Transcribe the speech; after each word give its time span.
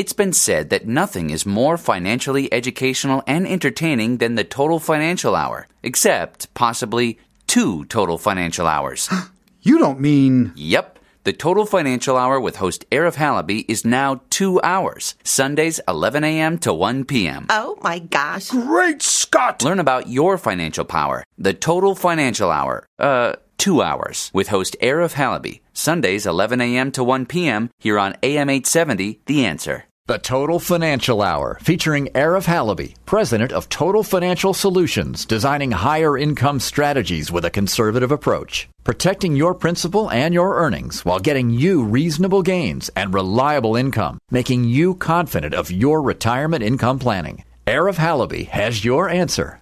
It's 0.00 0.14
been 0.14 0.32
said 0.32 0.70
that 0.70 0.86
nothing 0.86 1.28
is 1.28 1.44
more 1.44 1.76
financially 1.76 2.50
educational 2.54 3.22
and 3.26 3.46
entertaining 3.46 4.16
than 4.16 4.34
the 4.34 4.44
Total 4.44 4.78
Financial 4.78 5.36
Hour, 5.36 5.66
except 5.82 6.54
possibly 6.54 7.18
two 7.46 7.84
Total 7.84 8.16
Financial 8.16 8.66
Hours. 8.66 9.10
You 9.62 9.78
don't 9.78 10.00
mean. 10.00 10.52
Yep. 10.56 11.00
The 11.24 11.34
Total 11.34 11.66
Financial 11.66 12.16
Hour 12.16 12.40
with 12.40 12.56
host 12.56 12.88
Arif 12.88 13.16
Halaby 13.16 13.66
is 13.68 13.84
now 13.84 14.22
two 14.30 14.58
hours, 14.62 15.16
Sundays 15.22 15.78
11 15.86 16.24
a.m. 16.24 16.56
to 16.60 16.72
1 16.72 17.04
p.m. 17.04 17.44
Oh 17.50 17.76
my 17.82 17.98
gosh. 17.98 18.48
Great 18.48 19.02
Scott! 19.02 19.62
Learn 19.62 19.80
about 19.80 20.08
your 20.08 20.38
financial 20.38 20.86
power. 20.86 21.24
The 21.36 21.52
Total 21.52 21.94
Financial 21.94 22.50
Hour. 22.50 22.86
Uh, 22.98 23.34
two 23.58 23.82
hours 23.82 24.30
with 24.32 24.48
host 24.48 24.76
Arif 24.80 25.12
Halaby, 25.12 25.60
Sundays 25.74 26.24
11 26.24 26.62
a.m. 26.62 26.90
to 26.92 27.04
1 27.04 27.26
p.m. 27.26 27.68
here 27.78 27.98
on 27.98 28.16
AM 28.22 28.48
870, 28.48 29.20
The 29.26 29.44
Answer. 29.44 29.84
The 30.10 30.18
Total 30.18 30.58
Financial 30.58 31.22
Hour, 31.22 31.56
featuring 31.62 32.08
Arif 32.16 32.44
Halaby, 32.44 32.96
president 33.06 33.52
of 33.52 33.68
Total 33.68 34.02
Financial 34.02 34.52
Solutions, 34.52 35.24
designing 35.24 35.70
higher 35.70 36.18
income 36.18 36.58
strategies 36.58 37.30
with 37.30 37.44
a 37.44 37.50
conservative 37.50 38.10
approach, 38.10 38.68
protecting 38.82 39.36
your 39.36 39.54
principal 39.54 40.10
and 40.10 40.34
your 40.34 40.56
earnings 40.56 41.04
while 41.04 41.20
getting 41.20 41.50
you 41.50 41.84
reasonable 41.84 42.42
gains 42.42 42.90
and 42.96 43.14
reliable 43.14 43.76
income, 43.76 44.18
making 44.32 44.64
you 44.64 44.96
confident 44.96 45.54
of 45.54 45.70
your 45.70 46.02
retirement 46.02 46.64
income 46.64 46.98
planning. 46.98 47.44
Arif 47.68 47.94
Halaby 47.94 48.48
has 48.48 48.84
your 48.84 49.08
answer. 49.08 49.60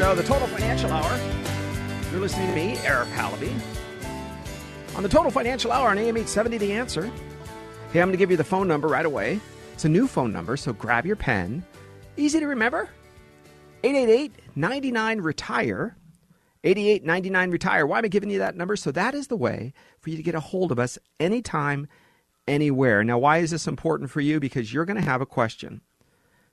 Show, 0.00 0.14
the 0.14 0.22
Total 0.22 0.48
Financial 0.48 0.90
Hour. 0.90 1.20
You're 2.10 2.22
listening 2.22 2.48
to 2.48 2.54
me, 2.54 2.76
Arif 2.76 3.12
Halaby, 3.12 3.54
on 4.96 5.02
the 5.02 5.10
Total 5.10 5.30
Financial 5.30 5.70
Hour 5.70 5.90
on 5.90 5.98
AM 5.98 6.16
870 6.16 6.56
The 6.56 6.72
Answer. 6.72 7.02
Hey, 7.92 8.00
I'm 8.00 8.08
going 8.08 8.12
to 8.12 8.16
give 8.16 8.30
you 8.30 8.38
the 8.38 8.42
phone 8.42 8.66
number 8.66 8.88
right 8.88 9.04
away. 9.04 9.38
It's 9.74 9.84
a 9.84 9.90
new 9.90 10.06
phone 10.06 10.32
number, 10.32 10.56
so 10.56 10.72
grab 10.72 11.04
your 11.04 11.16
pen. 11.16 11.62
Easy 12.16 12.40
to 12.40 12.46
remember 12.46 12.88
888 13.84 14.32
99 14.56 15.20
Retire. 15.20 15.94
88 16.64 17.04
99 17.04 17.50
Retire. 17.50 17.86
Why 17.86 17.98
am 17.98 18.06
I 18.06 18.08
giving 18.08 18.30
you 18.30 18.38
that 18.38 18.56
number? 18.56 18.76
So 18.76 18.90
that 18.92 19.14
is 19.14 19.26
the 19.26 19.36
way 19.36 19.74
for 19.98 20.08
you 20.08 20.16
to 20.16 20.22
get 20.22 20.34
a 20.34 20.40
hold 20.40 20.72
of 20.72 20.78
us 20.78 20.98
anytime, 21.20 21.88
anywhere. 22.48 23.04
Now, 23.04 23.18
why 23.18 23.36
is 23.36 23.50
this 23.50 23.66
important 23.66 24.08
for 24.08 24.22
you? 24.22 24.40
Because 24.40 24.72
you're 24.72 24.86
going 24.86 24.96
to 24.96 25.02
have 25.02 25.20
a 25.20 25.26
question. 25.26 25.82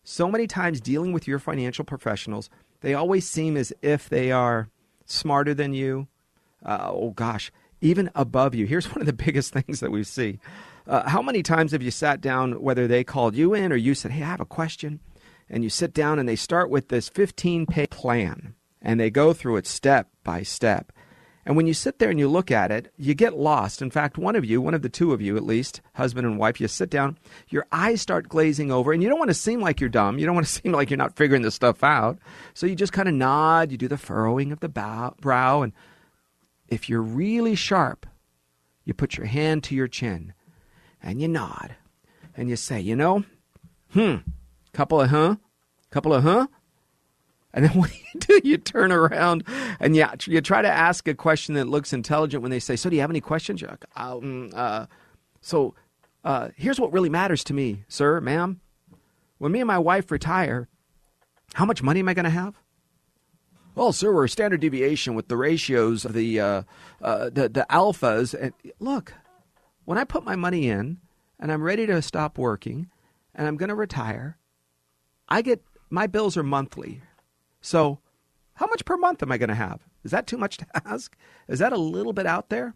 So 0.03 0.29
many 0.29 0.47
times 0.47 0.81
dealing 0.81 1.13
with 1.13 1.29
your 1.29 1.39
financial 1.39 1.85
professionals, 1.85 2.49
they 2.81 2.93
always 2.93 3.29
seem 3.29 3.57
as 3.57 3.73
if 3.81 4.09
they 4.09 4.31
are 4.31 4.69
smarter 5.05 5.53
than 5.53 5.73
you. 5.73 6.07
Uh, 6.65 6.89
oh 6.91 7.11
gosh, 7.11 7.51
even 7.81 8.09
above 8.15 8.55
you. 8.55 8.65
Here's 8.65 8.87
one 8.93 9.01
of 9.01 9.05
the 9.05 9.13
biggest 9.13 9.53
things 9.53 9.79
that 9.79 9.91
we 9.91 10.03
see. 10.03 10.39
Uh, 10.85 11.09
how 11.09 11.21
many 11.21 11.43
times 11.43 11.73
have 11.73 11.81
you 11.81 11.91
sat 11.91 12.21
down, 12.21 12.61
whether 12.61 12.87
they 12.87 13.03
called 13.03 13.35
you 13.35 13.53
in 13.53 13.71
or 13.71 13.75
you 13.75 13.93
said, 13.93 14.11
Hey, 14.11 14.23
I 14.23 14.27
have 14.27 14.39
a 14.39 14.45
question? 14.45 14.99
And 15.49 15.63
you 15.63 15.69
sit 15.69 15.93
down 15.93 16.19
and 16.19 16.27
they 16.27 16.35
start 16.35 16.69
with 16.69 16.89
this 16.89 17.09
15 17.09 17.65
page 17.65 17.89
plan 17.89 18.55
and 18.81 18.99
they 18.99 19.09
go 19.09 19.33
through 19.33 19.57
it 19.57 19.67
step 19.67 20.09
by 20.23 20.43
step. 20.43 20.91
And 21.47 21.55
when 21.55 21.65
you 21.65 21.73
sit 21.73 21.97
there 21.97 22.09
and 22.09 22.19
you 22.19 22.27
look 22.27 22.51
at 22.51 22.71
it, 22.71 22.91
you 22.97 23.13
get 23.13 23.37
lost. 23.37 23.81
In 23.81 23.89
fact, 23.89 24.17
one 24.17 24.35
of 24.35 24.43
you, 24.43 24.59
one 24.59 24.73
of 24.73 24.81
the 24.81 24.89
two 24.89 25.13
of 25.13 25.21
you 25.21 25.37
at 25.37 25.45
least, 25.45 25.79
husband 25.93 26.27
and 26.27 26.37
wife, 26.37 26.59
you 26.59 26.67
sit 26.67 26.89
down, 26.89 27.17
your 27.47 27.65
eyes 27.71 28.01
start 28.01 28.27
glazing 28.27 28.69
over, 28.69 28.91
and 28.91 29.01
you 29.01 29.07
don't 29.07 29.17
want 29.17 29.29
to 29.29 29.33
seem 29.33 29.61
like 29.61 29.79
you're 29.79 29.89
dumb. 29.89 30.19
You 30.19 30.25
don't 30.25 30.35
want 30.35 30.45
to 30.45 30.51
seem 30.61 30.73
like 30.73 30.89
you're 30.89 30.97
not 30.97 31.15
figuring 31.15 31.43
this 31.43 31.55
stuff 31.55 31.85
out. 31.85 32.19
So 32.53 32.67
you 32.67 32.75
just 32.75 32.91
kind 32.91 33.07
of 33.07 33.15
nod, 33.15 33.71
you 33.71 33.77
do 33.77 33.87
the 33.87 33.97
furrowing 33.97 34.51
of 34.51 34.59
the 34.59 34.67
bow, 34.67 35.15
brow, 35.21 35.61
and 35.61 35.71
if 36.67 36.89
you're 36.89 37.01
really 37.01 37.55
sharp, 37.55 38.05
you 38.83 38.93
put 38.93 39.15
your 39.15 39.27
hand 39.27 39.63
to 39.63 39.75
your 39.75 39.87
chin 39.87 40.33
and 41.01 41.21
you 41.21 41.29
nod 41.29 41.77
and 42.35 42.49
you 42.49 42.57
say, 42.57 42.81
you 42.81 42.97
know, 42.97 43.23
hmm, 43.93 44.17
couple 44.73 44.99
of 44.99 45.11
huh, 45.11 45.37
couple 45.91 46.13
of 46.13 46.23
huh. 46.23 46.47
And 47.57 47.65
then 47.65 47.71
what 47.79 47.89
do 47.89 47.97
you 47.97 48.19
do? 48.19 48.47
You 48.47 48.57
turn 48.57 48.91
around 48.91 49.43
and 49.79 49.95
you, 49.95 50.05
you 50.27 50.41
try 50.41 50.61
to 50.61 50.69
ask 50.69 51.07
a 51.07 51.15
question 51.15 51.55
that 51.55 51.67
looks 51.67 51.91
intelligent 51.91 52.43
when 52.43 52.51
they 52.51 52.59
say, 52.59 52.75
So, 52.75 52.87
do 52.87 52.95
you 52.95 53.01
have 53.01 53.09
any 53.09 53.19
questions? 53.19 53.63
Like, 53.63 53.83
um, 53.95 54.51
uh, 54.53 54.85
So, 55.41 55.73
uh, 56.23 56.49
here's 56.55 56.79
what 56.79 56.93
really 56.93 57.09
matters 57.09 57.43
to 57.45 57.55
me, 57.55 57.83
sir, 57.87 58.21
ma'am. 58.21 58.61
When 59.39 59.51
me 59.51 59.59
and 59.59 59.67
my 59.67 59.79
wife 59.79 60.11
retire, 60.11 60.67
how 61.55 61.65
much 61.65 61.81
money 61.81 61.99
am 61.99 62.09
I 62.09 62.13
going 62.13 62.25
to 62.25 62.29
have? 62.29 62.59
Well, 63.73 63.91
sir, 63.91 64.13
we're 64.13 64.27
standard 64.27 64.61
deviation 64.61 65.15
with 65.15 65.27
the 65.27 65.37
ratios 65.37 66.05
of 66.05 66.13
the, 66.13 66.39
uh, 66.39 66.63
uh, 67.01 67.29
the, 67.31 67.49
the 67.49 67.65
alphas. 67.71 68.35
And 68.39 68.53
look, 68.79 69.13
when 69.85 69.97
I 69.97 70.03
put 70.03 70.23
my 70.23 70.35
money 70.35 70.69
in 70.69 70.97
and 71.39 71.51
I'm 71.51 71.63
ready 71.63 71.87
to 71.87 72.01
stop 72.03 72.37
working 72.37 72.89
and 73.33 73.47
I'm 73.47 73.57
going 73.57 73.69
to 73.69 73.75
retire, 73.75 74.37
I 75.27 75.41
get 75.41 75.63
my 75.89 76.05
bills 76.05 76.37
are 76.37 76.43
monthly. 76.43 77.01
So, 77.61 77.99
how 78.55 78.67
much 78.67 78.85
per 78.85 78.97
month 78.97 79.21
am 79.21 79.31
I 79.31 79.37
going 79.37 79.49
to 79.49 79.55
have? 79.55 79.81
Is 80.03 80.11
that 80.11 80.27
too 80.27 80.37
much 80.37 80.57
to 80.57 80.65
ask? 80.85 81.15
Is 81.47 81.59
that 81.59 81.73
a 81.73 81.77
little 81.77 82.13
bit 82.13 82.25
out 82.25 82.49
there? 82.49 82.75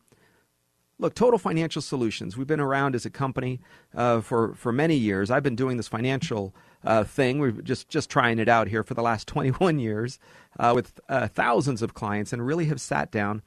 Look, 1.00 1.16
Total 1.16 1.40
Financial 1.40 1.82
Solutions. 1.82 2.38
We've 2.38 2.46
been 2.46 2.60
around 2.60 2.94
as 2.94 3.08
a 3.08 3.10
company 3.10 3.60
uh, 3.96 4.22
for 4.22 4.54
for 4.54 4.72
many 4.72 4.96
years. 4.96 5.32
I've 5.32 5.42
been 5.42 5.56
doing 5.56 5.78
this 5.78 5.88
financial 5.88 6.54
uh, 6.84 7.04
thing. 7.04 7.40
We're 7.40 7.52
just 7.52 7.90
just 7.90 8.10
trying 8.10 8.38
it 8.38 8.48
out 8.48 8.68
here 8.68 8.84
for 8.84 8.94
the 8.94 9.02
last 9.02 9.28
21 9.30 9.80
years 9.80 10.20
uh, 10.60 10.74
with 10.76 11.00
uh, 11.10 11.28
thousands 11.28 11.82
of 11.82 11.96
clients, 11.96 12.32
and 12.32 12.46
really 12.46 12.66
have 12.66 12.80
sat 12.80 13.12
down 13.12 13.42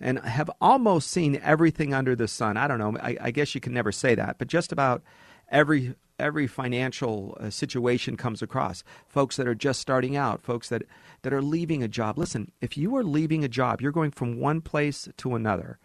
and 0.00 0.18
have 0.20 0.50
almost 0.60 1.08
seen 1.10 1.38
everything 1.42 1.94
under 1.94 2.16
the 2.16 2.28
sun. 2.28 2.56
I 2.56 2.66
don't 2.66 2.78
know. 2.78 2.96
I, 3.00 3.16
I 3.20 3.30
guess 3.30 3.54
you 3.54 3.60
can 3.60 3.72
never 3.72 3.92
say 3.92 4.14
that, 4.16 4.36
but 4.38 4.48
just 4.48 4.72
about 4.72 5.02
every 5.48 5.94
every 6.18 6.46
financial 6.46 7.36
uh, 7.40 7.50
situation 7.50 8.16
comes 8.16 8.42
across. 8.42 8.82
Folks 9.06 9.36
that 9.36 9.46
are 9.46 9.54
just 9.54 9.80
starting 9.80 10.16
out, 10.16 10.42
folks 10.42 10.68
that, 10.68 10.82
that 11.22 11.32
are 11.32 11.42
leaving 11.42 11.82
a 11.82 11.88
job. 11.88 12.18
Listen, 12.18 12.50
if 12.60 12.76
you 12.76 12.96
are 12.96 13.04
leaving 13.04 13.44
a 13.44 13.48
job, 13.48 13.80
you're 13.80 13.92
going 13.92 14.10
from 14.10 14.40
one 14.40 14.60
place 14.60 15.08
to 15.18 15.34
another. 15.34 15.78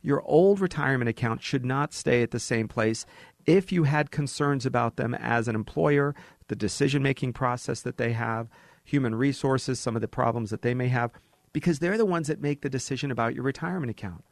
Your 0.00 0.22
old 0.22 0.60
retirement 0.60 1.08
account 1.08 1.42
should 1.42 1.64
not 1.64 1.92
stay 1.92 2.22
at 2.22 2.32
the 2.32 2.40
same 2.40 2.66
place 2.68 3.06
if 3.46 3.72
you 3.72 3.84
had 3.84 4.10
concerns 4.10 4.66
about 4.66 4.96
them 4.96 5.14
as 5.14 5.48
an 5.48 5.54
employer, 5.54 6.14
the 6.48 6.56
decision 6.56 7.02
making 7.02 7.32
process 7.32 7.80
that 7.82 7.96
they 7.96 8.12
have, 8.12 8.48
human 8.84 9.14
resources, 9.14 9.80
some 9.80 9.96
of 9.96 10.02
the 10.02 10.08
problems 10.08 10.50
that 10.50 10.62
they 10.62 10.74
may 10.74 10.88
have, 10.88 11.12
because 11.52 11.78
they're 11.78 11.98
the 11.98 12.06
ones 12.06 12.28
that 12.28 12.40
make 12.40 12.62
the 12.62 12.70
decision 12.70 13.10
about 13.10 13.34
your 13.34 13.44
retirement 13.44 13.90
account. 13.90 14.24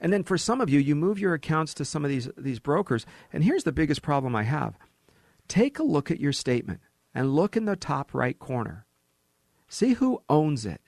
And 0.00 0.12
then 0.12 0.22
for 0.22 0.36
some 0.36 0.60
of 0.60 0.68
you, 0.68 0.78
you 0.78 0.94
move 0.94 1.18
your 1.18 1.34
accounts 1.34 1.72
to 1.74 1.84
some 1.84 2.04
of 2.04 2.10
these, 2.10 2.28
these 2.36 2.58
brokers. 2.58 3.06
And 3.32 3.42
here's 3.42 3.64
the 3.64 3.72
biggest 3.72 4.02
problem 4.02 4.36
I 4.36 4.42
have 4.42 4.74
take 5.48 5.78
a 5.78 5.84
look 5.84 6.10
at 6.10 6.20
your 6.20 6.32
statement 6.32 6.80
and 7.14 7.34
look 7.34 7.56
in 7.56 7.64
the 7.64 7.76
top 7.76 8.12
right 8.12 8.38
corner. 8.38 8.84
See 9.68 9.94
who 9.94 10.22
owns 10.28 10.66
it. 10.66 10.82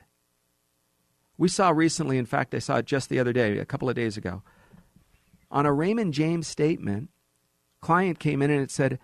We 1.36 1.48
saw 1.48 1.70
recently, 1.70 2.18
in 2.18 2.26
fact, 2.26 2.54
I 2.54 2.58
saw 2.58 2.76
it 2.76 2.86
just 2.86 3.08
the 3.08 3.20
other 3.20 3.32
day, 3.32 3.58
a 3.58 3.64
couple 3.64 3.88
of 3.88 3.94
days 3.94 4.16
ago. 4.16 4.42
On 5.50 5.64
a 5.64 5.72
Raymond 5.72 6.12
James 6.12 6.48
statement, 6.48 7.10
client 7.80 8.18
came 8.18 8.42
in 8.42 8.50
and 8.50 8.60
it 8.60 8.70
said 8.70 8.98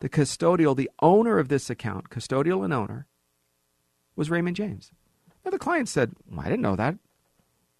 the 0.00 0.08
custodial, 0.08 0.74
the 0.74 0.90
owner 1.00 1.38
of 1.38 1.48
this 1.48 1.70
account, 1.70 2.10
custodial 2.10 2.64
and 2.64 2.72
owner, 2.72 3.06
was 4.16 4.30
Raymond 4.30 4.56
James. 4.56 4.90
Now 5.44 5.50
the 5.50 5.58
client 5.58 5.88
said, 5.88 6.14
well, 6.30 6.40
I 6.40 6.44
didn't 6.44 6.62
know 6.62 6.76
that. 6.76 6.96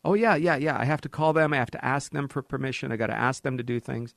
Oh, 0.04 0.14
yeah, 0.14 0.36
yeah, 0.36 0.56
yeah. 0.56 0.78
I 0.78 0.84
have 0.84 1.00
to 1.02 1.08
call 1.08 1.32
them. 1.32 1.52
I 1.52 1.56
have 1.56 1.70
to 1.72 1.84
ask 1.84 2.12
them 2.12 2.28
for 2.28 2.42
permission. 2.42 2.92
I 2.92 2.96
got 2.96 3.06
to 3.06 3.16
ask 3.16 3.42
them 3.42 3.56
to 3.56 3.62
do 3.62 3.80
things. 3.80 4.14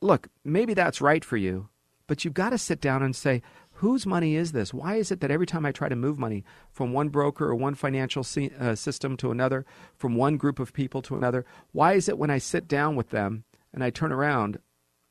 Look, 0.00 0.28
maybe 0.44 0.74
that's 0.74 1.00
right 1.00 1.24
for 1.24 1.36
you, 1.36 1.68
but 2.06 2.24
you've 2.24 2.34
got 2.34 2.50
to 2.50 2.58
sit 2.58 2.80
down 2.80 3.02
and 3.02 3.14
say, 3.14 3.40
whose 3.74 4.06
money 4.06 4.36
is 4.36 4.52
this? 4.52 4.74
Why 4.74 4.96
is 4.96 5.10
it 5.10 5.20
that 5.20 5.30
every 5.30 5.46
time 5.46 5.64
I 5.64 5.72
try 5.72 5.88
to 5.88 5.96
move 5.96 6.18
money 6.18 6.44
from 6.70 6.92
one 6.92 7.08
broker 7.08 7.46
or 7.46 7.54
one 7.54 7.74
financial 7.74 8.24
uh, 8.60 8.74
system 8.74 9.16
to 9.18 9.30
another, 9.30 9.64
from 9.96 10.14
one 10.14 10.36
group 10.36 10.58
of 10.58 10.72
people 10.72 11.00
to 11.02 11.16
another, 11.16 11.44
why 11.72 11.94
is 11.94 12.08
it 12.08 12.18
when 12.18 12.30
I 12.30 12.38
sit 12.38 12.68
down 12.68 12.96
with 12.96 13.10
them 13.10 13.44
and 13.72 13.82
I 13.82 13.90
turn 13.90 14.12
around, 14.12 14.58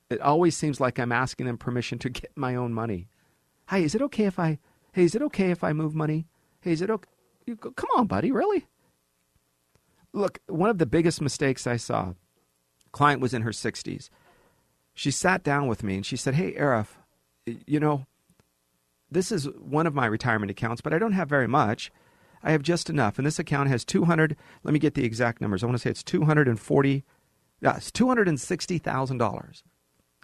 it 0.09 0.21
always 0.21 0.55
seems 0.55 0.79
like 0.79 0.99
I'm 0.99 1.11
asking 1.11 1.45
them 1.45 1.57
permission 1.57 1.97
to 1.99 2.09
get 2.09 2.31
my 2.35 2.55
own 2.55 2.73
money? 2.73 3.07
Hey, 3.69 3.83
is 3.83 3.95
it 3.95 4.01
okay 4.03 4.25
if 4.25 4.37
I? 4.37 4.59
Hey, 4.91 5.03
is 5.03 5.15
it 5.15 5.21
okay 5.23 5.51
if 5.51 5.63
I 5.63 5.73
move 5.73 5.95
money? 5.95 6.27
Hey, 6.61 6.73
is 6.73 6.81
it 6.81 6.89
okay? 6.89 7.09
You 7.45 7.55
go, 7.55 7.71
Come 7.71 7.89
on, 7.95 8.07
buddy, 8.07 8.31
really? 8.31 8.67
Look, 10.13 10.39
one 10.47 10.69
of 10.69 10.77
the 10.77 10.85
biggest 10.85 11.21
mistakes 11.21 11.65
I 11.65 11.77
saw, 11.77 12.13
client 12.91 13.21
was 13.21 13.33
in 13.33 13.41
her 13.41 13.51
60s. 13.51 14.09
She 14.93 15.11
sat 15.11 15.43
down 15.43 15.67
with 15.67 15.83
me 15.83 15.95
and 15.95 16.05
she 16.05 16.15
said, 16.15 16.35
Hey, 16.35 16.53
Arif, 16.53 16.87
you 17.45 17.79
know, 17.79 18.05
this 19.09 19.31
is 19.31 19.45
one 19.59 19.87
of 19.87 19.95
my 19.95 20.05
retirement 20.05 20.51
accounts, 20.51 20.81
but 20.81 20.93
I 20.93 20.99
don't 20.99 21.13
have 21.13 21.29
very 21.29 21.47
much. 21.47 21.91
I 22.43 22.51
have 22.51 22.61
just 22.61 22.89
enough. 22.89 23.17
And 23.17 23.25
this 23.25 23.39
account 23.39 23.69
has 23.69 23.85
200, 23.85 24.35
let 24.63 24.73
me 24.73 24.79
get 24.79 24.93
the 24.93 25.05
exact 25.05 25.41
numbers. 25.41 25.63
I 25.63 25.65
want 25.65 25.77
to 25.77 25.81
say 25.81 25.89
it's 25.89 26.03
240, 26.03 27.03
yeah, 27.61 27.77
it's 27.77 27.91
$260,000. 27.91 29.63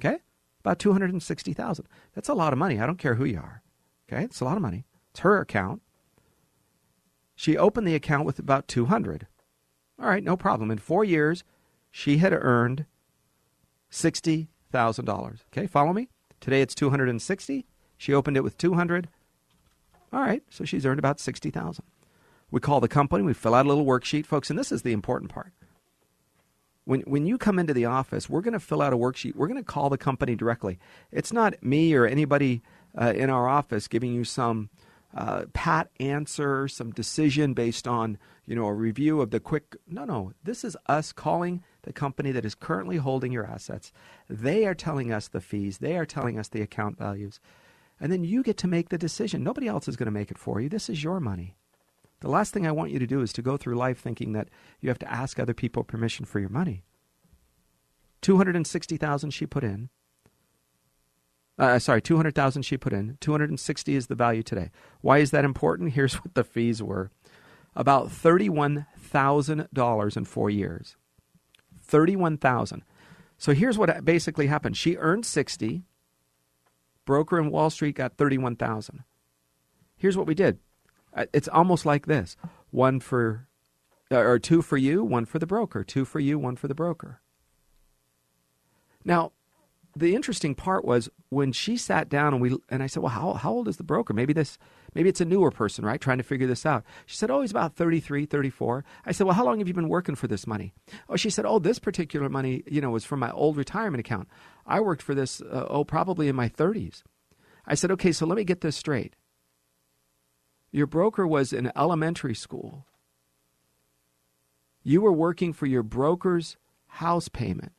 Okay? 0.02 0.20
About 0.60 0.80
260,000. 0.80 1.88
That's 2.14 2.30
a 2.30 2.34
lot 2.34 2.54
of 2.54 2.60
money. 2.60 2.80
I 2.80 2.86
don't 2.86 2.98
care 3.00 3.16
who 3.16 3.26
you 3.26 3.38
are. 3.38 3.64
Okay, 4.12 4.24
it's 4.24 4.42
a 4.42 4.46
lot 4.46 4.58
of 4.58 4.62
money. 4.62 4.86
It's 5.12 5.22
her 5.22 5.40
account. 5.40 5.82
She 7.36 7.58
opened 7.58 7.88
the 7.88 7.96
account 7.96 8.26
with 8.26 8.40
about 8.40 8.68
200. 8.68 9.28
All 10.00 10.08
right, 10.08 10.24
no 10.24 10.38
problem. 10.38 10.72
In 10.72 10.78
4 10.78 11.04
years, 11.04 11.44
she 11.92 12.18
had 12.18 12.34
earned 12.34 12.86
$60,000. 13.92 15.40
Okay, 15.52 15.68
follow 15.68 15.94
me? 15.94 16.10
Today 16.40 16.62
it's 16.62 16.76
260. 16.76 17.66
She 17.98 18.14
opened 18.14 18.38
it 18.38 18.44
with 18.44 18.58
200. 18.58 19.10
All 20.14 20.22
right, 20.22 20.44
so 20.50 20.64
she's 20.64 20.86
earned 20.86 21.00
about 21.00 21.20
60,000. 21.20 21.84
We 22.52 22.60
call 22.60 22.80
the 22.80 22.88
company, 22.88 23.24
we 23.24 23.34
fill 23.34 23.54
out 23.54 23.66
a 23.66 23.70
little 23.70 23.86
worksheet, 23.86 24.26
folks, 24.26 24.50
and 24.50 24.58
this 24.58 24.72
is 24.72 24.82
the 24.82 24.94
important 24.94 25.32
part. 25.32 25.54
When, 26.86 27.02
when 27.02 27.28
you 27.28 27.38
come 27.38 27.60
into 27.60 27.74
the 27.74 27.86
office, 27.86 28.28
we're 28.28 28.42
going 28.42 28.54
to 28.54 28.60
fill 28.60 28.82
out 28.82 28.94
a 28.94 28.98
worksheet. 28.98 29.36
We're 29.36 29.48
going 29.48 29.64
to 29.64 29.64
call 29.64 29.90
the 29.92 29.98
company 29.98 30.36
directly. 30.36 30.80
It's 31.12 31.32
not 31.32 31.62
me 31.62 31.94
or 31.94 32.08
anybody 32.08 32.64
uh, 33.00 33.14
in 33.16 33.30
our 33.30 33.48
office 33.48 33.88
giving 33.88 34.12
you 34.12 34.24
some 34.24 34.70
uh, 35.16 35.46
pat 35.54 35.90
answer, 36.00 36.68
some 36.68 36.92
decision 36.92 37.54
based 37.54 37.88
on 37.88 38.18
you 38.46 38.56
know 38.56 38.66
a 38.66 38.74
review 38.74 39.22
of 39.22 39.32
the 39.32 39.40
quick. 39.40 39.76
No, 39.88 40.06
no. 40.06 40.34
This 40.44 40.64
is 40.64 40.78
us 40.88 41.12
calling 41.12 41.64
the 41.84 41.94
company 41.94 42.32
that 42.32 42.46
is 42.46 42.56
currently 42.56 42.98
holding 42.98 43.32
your 43.32 43.46
assets. 43.46 43.92
They 44.30 44.66
are 44.66 44.76
telling 44.76 45.12
us 45.12 45.28
the 45.28 45.42
fees. 45.42 45.80
They 45.80 45.98
are 45.98 46.06
telling 46.06 46.38
us 46.38 46.48
the 46.48 46.62
account 46.62 46.98
values, 46.98 47.40
and 48.00 48.12
then 48.12 48.24
you 48.24 48.44
get 48.44 48.58
to 48.58 48.68
make 48.68 48.90
the 48.90 48.98
decision. 48.98 49.44
Nobody 49.44 49.68
else 49.68 49.88
is 49.88 49.96
going 49.96 50.06
to 50.08 50.12
make 50.12 50.32
it 50.32 50.38
for 50.38 50.62
you. 50.62 50.70
This 50.70 50.90
is 50.90 51.04
your 51.04 51.20
money. 51.20 51.56
The 52.22 52.30
last 52.30 52.54
thing 52.54 52.68
I 52.68 52.72
want 52.72 52.92
you 52.92 53.00
to 53.00 53.08
do 53.08 53.22
is 53.22 53.32
to 53.34 53.42
go 53.42 53.56
through 53.56 53.76
life 53.76 54.00
thinking 54.00 54.34
that 54.34 54.50
you 54.82 54.90
have 54.90 55.00
to 55.00 55.12
ask 55.12 55.40
other 55.40 55.54
people 55.54 55.84
permission 55.84 56.26
for 56.26 56.40
your 56.40 56.50
money. 56.50 56.84
260,000 58.22 59.32
she 59.32 59.46
put 59.46 59.64
in. 59.64 59.90
Uh, 61.60 61.78
sorry, 61.78 62.02
200,000 62.02 62.64
she 62.64 62.78
put 62.78 62.94
in. 62.94 63.18
260 63.20 63.96
is 63.96 64.08
the 64.08 64.16
value 64.16 64.42
today. 64.42 64.72
Why 65.02 65.18
is 65.18 65.32
that 65.32 65.44
important? 65.44 65.92
Here's 65.92 66.14
what 66.16 66.34
the 66.34 66.46
fees 66.46 66.82
were. 66.82 67.12
About 67.76 68.08
$31,000 68.08 70.18
in 70.18 70.26
4 70.26 70.50
years. 70.50 70.96
31,000. 71.82 72.84
So 73.38 73.54
here's 73.54 73.78
what 73.78 74.06
basically 74.06 74.48
happened. 74.48 74.78
She 74.78 74.96
earned 74.96 75.26
60. 75.26 75.84
Broker 77.06 77.38
in 77.40 77.52
Wall 77.52 77.70
Street 77.70 77.96
got 77.96 78.16
31,000. 78.18 79.04
Here's 79.98 80.16
what 80.16 80.28
we 80.28 80.36
did. 80.36 80.60
Uh, 81.14 81.26
it's 81.34 81.50
almost 81.50 81.86
like 81.86 82.06
this 82.06 82.38
one 82.70 83.02
for, 83.02 83.50
uh, 84.12 84.18
or 84.18 84.40
two 84.40 84.62
for 84.62 84.78
you, 84.78 85.04
one 85.04 85.26
for 85.26 85.40
the 85.40 85.48
broker. 85.48 85.84
Two 85.84 86.06
for 86.06 86.22
you, 86.22 86.40
one 86.40 86.56
for 86.56 86.70
the 86.70 86.76
broker. 86.76 87.20
Now, 89.04 89.34
the 89.96 90.16
interesting 90.16 90.56
part 90.56 90.86
was 90.86 91.10
when 91.30 91.52
she 91.52 91.76
sat 91.76 92.10
down 92.10 92.34
and 92.34 92.42
we 92.42 92.56
and 92.70 92.84
I 92.84 92.88
said, 92.88 93.02
"Well, 93.02 93.12
how 93.12 93.34
how 93.34 93.52
old 93.52 93.68
is 93.68 93.78
the 93.78 93.84
broker? 93.84 94.14
Maybe 94.14 94.34
this 94.34 94.58
maybe 94.94 95.10
it's 95.10 95.22
a 95.22 95.26
newer 95.26 95.52
person, 95.52 95.86
right? 95.86 96.00
Trying 96.00 96.20
to 96.20 96.24
figure 96.24 96.48
this 96.48 96.66
out." 96.66 96.84
She 97.06 97.18
said, 97.18 97.32
"Oh, 97.32 97.42
he's 97.42 97.52
about 97.52 97.76
33, 97.76 98.26
34." 98.26 98.84
I 99.06 99.12
said, 99.12 99.26
"Well, 99.26 99.36
how 99.36 99.46
long 99.46 99.60
have 99.60 99.68
you 99.68 99.74
been 99.74 99.90
working 99.90 100.16
for 100.16 100.28
this 100.28 100.46
money?" 100.46 100.74
Oh, 101.08 101.16
she 101.16 101.30
said, 101.30 101.46
"Oh, 101.46 101.60
this 101.60 101.80
particular 101.80 102.30
money, 102.30 102.64
you 102.68 102.82
know, 102.82 102.92
was 102.92 103.06
from 103.06 103.20
my 103.20 103.32
old 103.32 103.58
retirement 103.58 104.00
account. 104.00 104.28
I 104.66 104.80
worked 104.80 105.02
for 105.02 105.16
this 105.16 105.42
uh, 105.42 105.66
oh, 105.70 105.84
probably 105.84 106.28
in 106.28 106.36
my 106.36 106.50
30s." 106.50 107.04
I 107.66 107.76
said, 107.76 107.92
"Okay, 107.92 108.12
so 108.12 108.26
let 108.26 108.38
me 108.38 108.44
get 108.44 108.62
this 108.62 108.78
straight. 108.78 109.16
Your 110.72 110.88
broker 110.88 111.26
was 111.26 111.52
in 111.52 111.72
elementary 111.76 112.36
school. 112.36 112.86
You 114.84 115.02
were 115.02 115.12
working 115.12 115.52
for 115.52 115.66
your 115.66 115.84
broker's 115.84 116.58
house 116.88 117.28
payment 117.28 117.74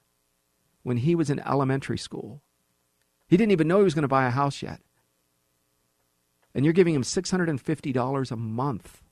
when 0.82 0.98
he 0.98 1.14
was 1.14 1.30
in 1.30 1.40
elementary 1.40 1.98
school. 1.98 2.42
He 3.28 3.36
didn't 3.36 3.52
even 3.52 3.68
know 3.68 3.78
he 3.78 3.84
was 3.84 3.94
going 3.94 4.02
to 4.02 4.08
buy 4.08 4.26
a 4.26 4.30
house 4.30 4.62
yet. 4.62 4.80
And 6.54 6.64
you're 6.64 6.74
giving 6.74 6.94
him 6.94 7.02
$650 7.02 8.30
a 8.30 8.36
month. 8.36 9.02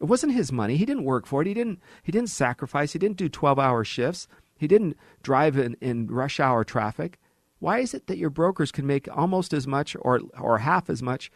It 0.00 0.06
wasn't 0.06 0.34
his 0.34 0.50
money. 0.52 0.76
He 0.76 0.84
didn't 0.84 1.04
work 1.04 1.26
for 1.26 1.42
it. 1.42 1.48
He 1.48 1.54
didn't 1.54 1.80
he 2.02 2.10
didn't 2.10 2.30
sacrifice. 2.30 2.92
He 2.92 2.98
didn't 2.98 3.16
do 3.16 3.28
12-hour 3.28 3.84
shifts. 3.84 4.26
He 4.56 4.66
didn't 4.66 4.96
drive 5.22 5.56
in, 5.56 5.76
in 5.80 6.08
rush 6.08 6.40
hour 6.40 6.64
traffic. 6.64 7.18
Why 7.60 7.78
is 7.78 7.94
it 7.94 8.08
that 8.08 8.18
your 8.18 8.30
brokers 8.30 8.72
can 8.72 8.86
make 8.86 9.08
almost 9.16 9.52
as 9.52 9.66
much 9.66 9.96
or 10.00 10.20
or 10.38 10.58
half 10.58 10.90
as 10.90 11.02
much 11.02 11.30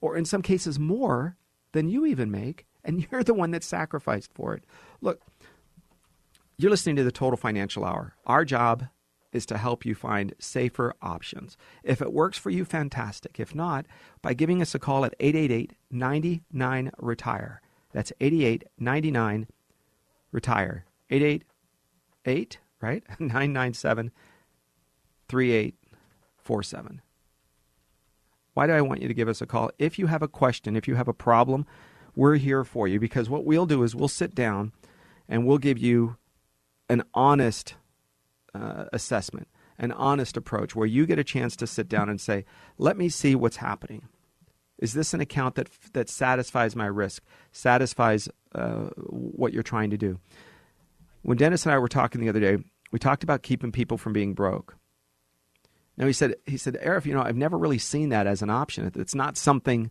or 0.00 0.16
in 0.16 0.24
some 0.24 0.40
cases 0.40 0.78
more 0.78 1.36
than 1.72 1.90
you 1.90 2.06
even 2.06 2.30
make 2.30 2.66
and 2.82 3.06
you're 3.12 3.22
the 3.22 3.34
one 3.34 3.50
that 3.50 3.62
sacrificed 3.62 4.32
for 4.32 4.54
it? 4.54 4.64
Look, 5.02 5.20
you're 6.58 6.70
listening 6.72 6.96
to 6.96 7.04
the 7.04 7.12
Total 7.12 7.36
Financial 7.36 7.84
Hour. 7.84 8.16
Our 8.26 8.44
job 8.44 8.86
is 9.32 9.46
to 9.46 9.56
help 9.56 9.86
you 9.86 9.94
find 9.94 10.34
safer 10.40 10.92
options. 11.00 11.56
If 11.84 12.02
it 12.02 12.12
works 12.12 12.36
for 12.36 12.50
you, 12.50 12.64
fantastic. 12.64 13.38
If 13.38 13.54
not, 13.54 13.86
by 14.22 14.34
giving 14.34 14.60
us 14.60 14.74
a 14.74 14.80
call 14.80 15.04
at 15.04 15.14
888 15.20 15.74
99 15.90 16.90
Retire. 16.98 17.60
That's 17.92 18.12
88 18.20 18.64
99 18.76 19.46
Retire. 20.32 20.84
888, 21.10 22.58
right? 22.80 23.04
997 23.20 24.10
3847. 25.28 27.02
Why 28.54 28.66
do 28.66 28.72
I 28.72 28.80
want 28.80 29.00
you 29.02 29.06
to 29.08 29.14
give 29.14 29.28
us 29.28 29.40
a 29.40 29.46
call? 29.46 29.70
If 29.78 29.98
you 29.98 30.08
have 30.08 30.22
a 30.22 30.28
question, 30.28 30.74
if 30.74 30.88
you 30.88 30.96
have 30.96 31.06
a 31.06 31.14
problem, 31.14 31.66
we're 32.16 32.34
here 32.36 32.64
for 32.64 32.88
you 32.88 32.98
because 32.98 33.30
what 33.30 33.44
we'll 33.44 33.66
do 33.66 33.84
is 33.84 33.94
we'll 33.94 34.08
sit 34.08 34.34
down 34.34 34.72
and 35.28 35.46
we'll 35.46 35.58
give 35.58 35.78
you 35.78 36.16
an 36.88 37.02
honest 37.14 37.74
uh, 38.54 38.84
assessment, 38.92 39.48
an 39.78 39.92
honest 39.92 40.36
approach 40.36 40.74
where 40.74 40.86
you 40.86 41.06
get 41.06 41.18
a 41.18 41.24
chance 41.24 41.56
to 41.56 41.66
sit 41.66 41.88
down 41.88 42.08
and 42.08 42.20
say, 42.20 42.44
let 42.78 42.96
me 42.96 43.08
see 43.08 43.34
what's 43.34 43.56
happening. 43.56 44.08
Is 44.78 44.92
this 44.92 45.12
an 45.12 45.20
account 45.20 45.56
that, 45.56 45.68
that 45.92 46.08
satisfies 46.08 46.76
my 46.76 46.86
risk, 46.86 47.22
satisfies 47.52 48.28
uh, 48.54 48.90
what 48.96 49.52
you're 49.52 49.62
trying 49.62 49.90
to 49.90 49.98
do? 49.98 50.18
When 51.22 51.36
Dennis 51.36 51.66
and 51.66 51.74
I 51.74 51.78
were 51.78 51.88
talking 51.88 52.20
the 52.20 52.28
other 52.28 52.40
day, 52.40 52.58
we 52.92 52.98
talked 52.98 53.24
about 53.24 53.42
keeping 53.42 53.72
people 53.72 53.98
from 53.98 54.12
being 54.12 54.34
broke. 54.34 54.76
Now 55.96 56.06
he 56.06 56.12
said, 56.12 56.36
he 56.46 56.56
said, 56.56 56.78
Arif, 56.82 57.06
you 57.06 57.12
know, 57.12 57.22
I've 57.22 57.36
never 57.36 57.58
really 57.58 57.78
seen 57.78 58.10
that 58.10 58.28
as 58.28 58.40
an 58.40 58.50
option. 58.50 58.90
It's 58.94 59.16
not 59.16 59.36
something 59.36 59.90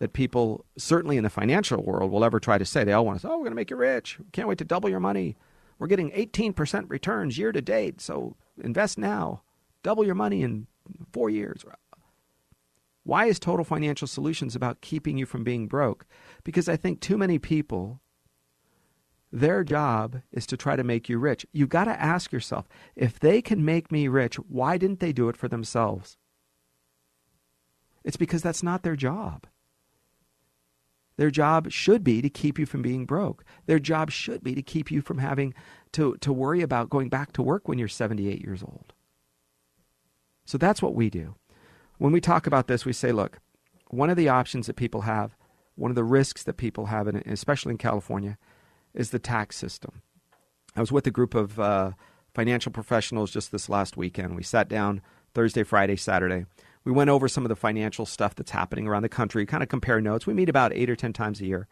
that 0.00 0.12
people, 0.12 0.64
certainly 0.76 1.16
in 1.16 1.24
the 1.24 1.30
financial 1.30 1.82
world, 1.82 2.10
will 2.10 2.24
ever 2.24 2.40
try 2.40 2.58
to 2.58 2.64
say. 2.64 2.84
They 2.84 2.92
all 2.92 3.06
want 3.06 3.20
to 3.20 3.22
say, 3.22 3.28
oh, 3.28 3.36
we're 3.36 3.44
going 3.44 3.52
to 3.52 3.56
make 3.56 3.70
you 3.70 3.76
rich. 3.76 4.18
Can't 4.32 4.48
wait 4.48 4.58
to 4.58 4.64
double 4.64 4.90
your 4.90 5.00
money. 5.00 5.36
We're 5.78 5.86
getting 5.86 6.10
18% 6.12 6.86
returns 6.88 7.38
year 7.38 7.52
to 7.52 7.60
date, 7.60 8.00
so 8.00 8.36
invest 8.62 8.98
now. 8.98 9.42
Double 9.82 10.04
your 10.04 10.14
money 10.14 10.42
in 10.42 10.66
four 11.12 11.30
years. 11.30 11.64
Why 13.04 13.26
is 13.26 13.38
Total 13.38 13.64
Financial 13.64 14.08
Solutions 14.08 14.56
about 14.56 14.80
keeping 14.80 15.16
you 15.16 15.26
from 15.26 15.44
being 15.44 15.68
broke? 15.68 16.06
Because 16.42 16.68
I 16.68 16.76
think 16.76 17.00
too 17.00 17.16
many 17.16 17.38
people, 17.38 18.00
their 19.30 19.62
job 19.62 20.22
is 20.32 20.46
to 20.46 20.56
try 20.56 20.76
to 20.76 20.82
make 20.82 21.08
you 21.08 21.18
rich. 21.18 21.46
You've 21.52 21.68
got 21.68 21.84
to 21.84 22.00
ask 22.00 22.32
yourself 22.32 22.66
if 22.96 23.20
they 23.20 23.42
can 23.42 23.64
make 23.64 23.92
me 23.92 24.08
rich, 24.08 24.36
why 24.36 24.78
didn't 24.78 25.00
they 25.00 25.12
do 25.12 25.28
it 25.28 25.36
for 25.36 25.46
themselves? 25.46 26.16
It's 28.02 28.16
because 28.16 28.42
that's 28.42 28.62
not 28.62 28.82
their 28.82 28.96
job. 28.96 29.46
Their 31.16 31.30
job 31.30 31.70
should 31.70 32.04
be 32.04 32.20
to 32.20 32.28
keep 32.28 32.58
you 32.58 32.66
from 32.66 32.82
being 32.82 33.06
broke. 33.06 33.44
Their 33.66 33.78
job 33.78 34.10
should 34.10 34.42
be 34.42 34.54
to 34.54 34.62
keep 34.62 34.90
you 34.90 35.00
from 35.00 35.18
having 35.18 35.54
to, 35.92 36.16
to 36.20 36.32
worry 36.32 36.60
about 36.60 36.90
going 36.90 37.08
back 37.08 37.32
to 37.32 37.42
work 37.42 37.68
when 37.68 37.78
you're 37.78 37.88
78 37.88 38.42
years 38.42 38.62
old. 38.62 38.92
So 40.44 40.58
that's 40.58 40.82
what 40.82 40.94
we 40.94 41.08
do. 41.10 41.34
When 41.98 42.12
we 42.12 42.20
talk 42.20 42.46
about 42.46 42.66
this, 42.66 42.84
we 42.84 42.92
say, 42.92 43.12
look, 43.12 43.38
one 43.88 44.10
of 44.10 44.16
the 44.16 44.28
options 44.28 44.66
that 44.66 44.76
people 44.76 45.02
have, 45.02 45.36
one 45.74 45.90
of 45.90 45.94
the 45.94 46.04
risks 46.04 46.42
that 46.42 46.58
people 46.58 46.86
have, 46.86 47.06
especially 47.08 47.72
in 47.72 47.78
California, 47.78 48.36
is 48.94 49.10
the 49.10 49.18
tax 49.18 49.56
system. 49.56 50.02
I 50.74 50.80
was 50.80 50.92
with 50.92 51.06
a 51.06 51.10
group 51.10 51.34
of 51.34 51.58
uh, 51.58 51.92
financial 52.34 52.70
professionals 52.70 53.30
just 53.30 53.50
this 53.50 53.68
last 53.68 53.96
weekend. 53.96 54.36
We 54.36 54.42
sat 54.42 54.68
down 54.68 55.00
Thursday, 55.32 55.62
Friday, 55.62 55.96
Saturday 55.96 56.44
we 56.86 56.92
went 56.92 57.10
over 57.10 57.26
some 57.26 57.44
of 57.44 57.48
the 57.48 57.56
financial 57.56 58.06
stuff 58.06 58.36
that's 58.36 58.52
happening 58.52 58.86
around 58.86 59.02
the 59.02 59.08
country, 59.08 59.44
kind 59.44 59.64
of 59.64 59.68
compare 59.68 60.00
notes. 60.00 60.24
We 60.24 60.34
meet 60.34 60.48
about 60.48 60.72
eight 60.72 60.88
or 60.88 60.94
10 60.94 61.12
times 61.12 61.40
a 61.40 61.44
year. 61.44 61.66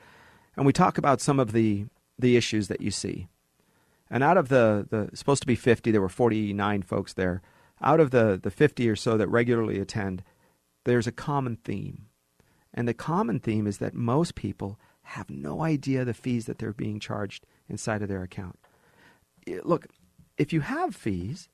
And 0.57 0.67
we 0.67 0.73
talk 0.73 0.99
about 0.99 1.21
some 1.21 1.39
of 1.39 1.53
the, 1.53 1.87
the 2.19 2.37
issues 2.37 2.67
that 2.67 2.81
you 2.81 2.91
see. 2.91 3.29
And 4.11 4.25
out 4.25 4.37
of 4.37 4.49
the, 4.49 4.89
the 4.91 5.17
supposed 5.17 5.43
to 5.43 5.47
be 5.47 5.55
50, 5.55 5.93
there 5.93 6.01
were 6.01 6.09
49 6.09 6.83
folks 6.83 7.13
there. 7.13 7.43
Out 7.81 8.01
of 8.01 8.11
the, 8.11 8.41
the 8.43 8.51
50 8.51 8.89
or 8.91 8.97
so 8.97 9.17
that 9.17 9.29
regularly 9.29 9.79
attend, 9.79 10.25
there's 10.83 11.07
a 11.07 11.13
common 11.13 11.59
theme. 11.63 12.07
And 12.73 12.89
the 12.89 12.95
common 12.95 13.39
theme 13.39 13.69
is 13.69 13.79
that 13.79 13.95
most 13.95 14.35
people 14.35 14.81
have 15.03 15.31
no 15.31 15.63
idea 15.63 16.05
the 16.05 16.13
fees 16.13 16.47
that 16.47 16.59
they're 16.59 16.73
being 16.73 16.99
charged 16.99 17.47
inside 17.69 18.03
of 18.03 18.09
their 18.09 18.25
account. 18.25 18.59
Eh, 19.47 19.61
look, 19.63 19.87
if 20.39 20.53
you 20.53 20.63
have 20.63 20.97
fees, 20.97 21.49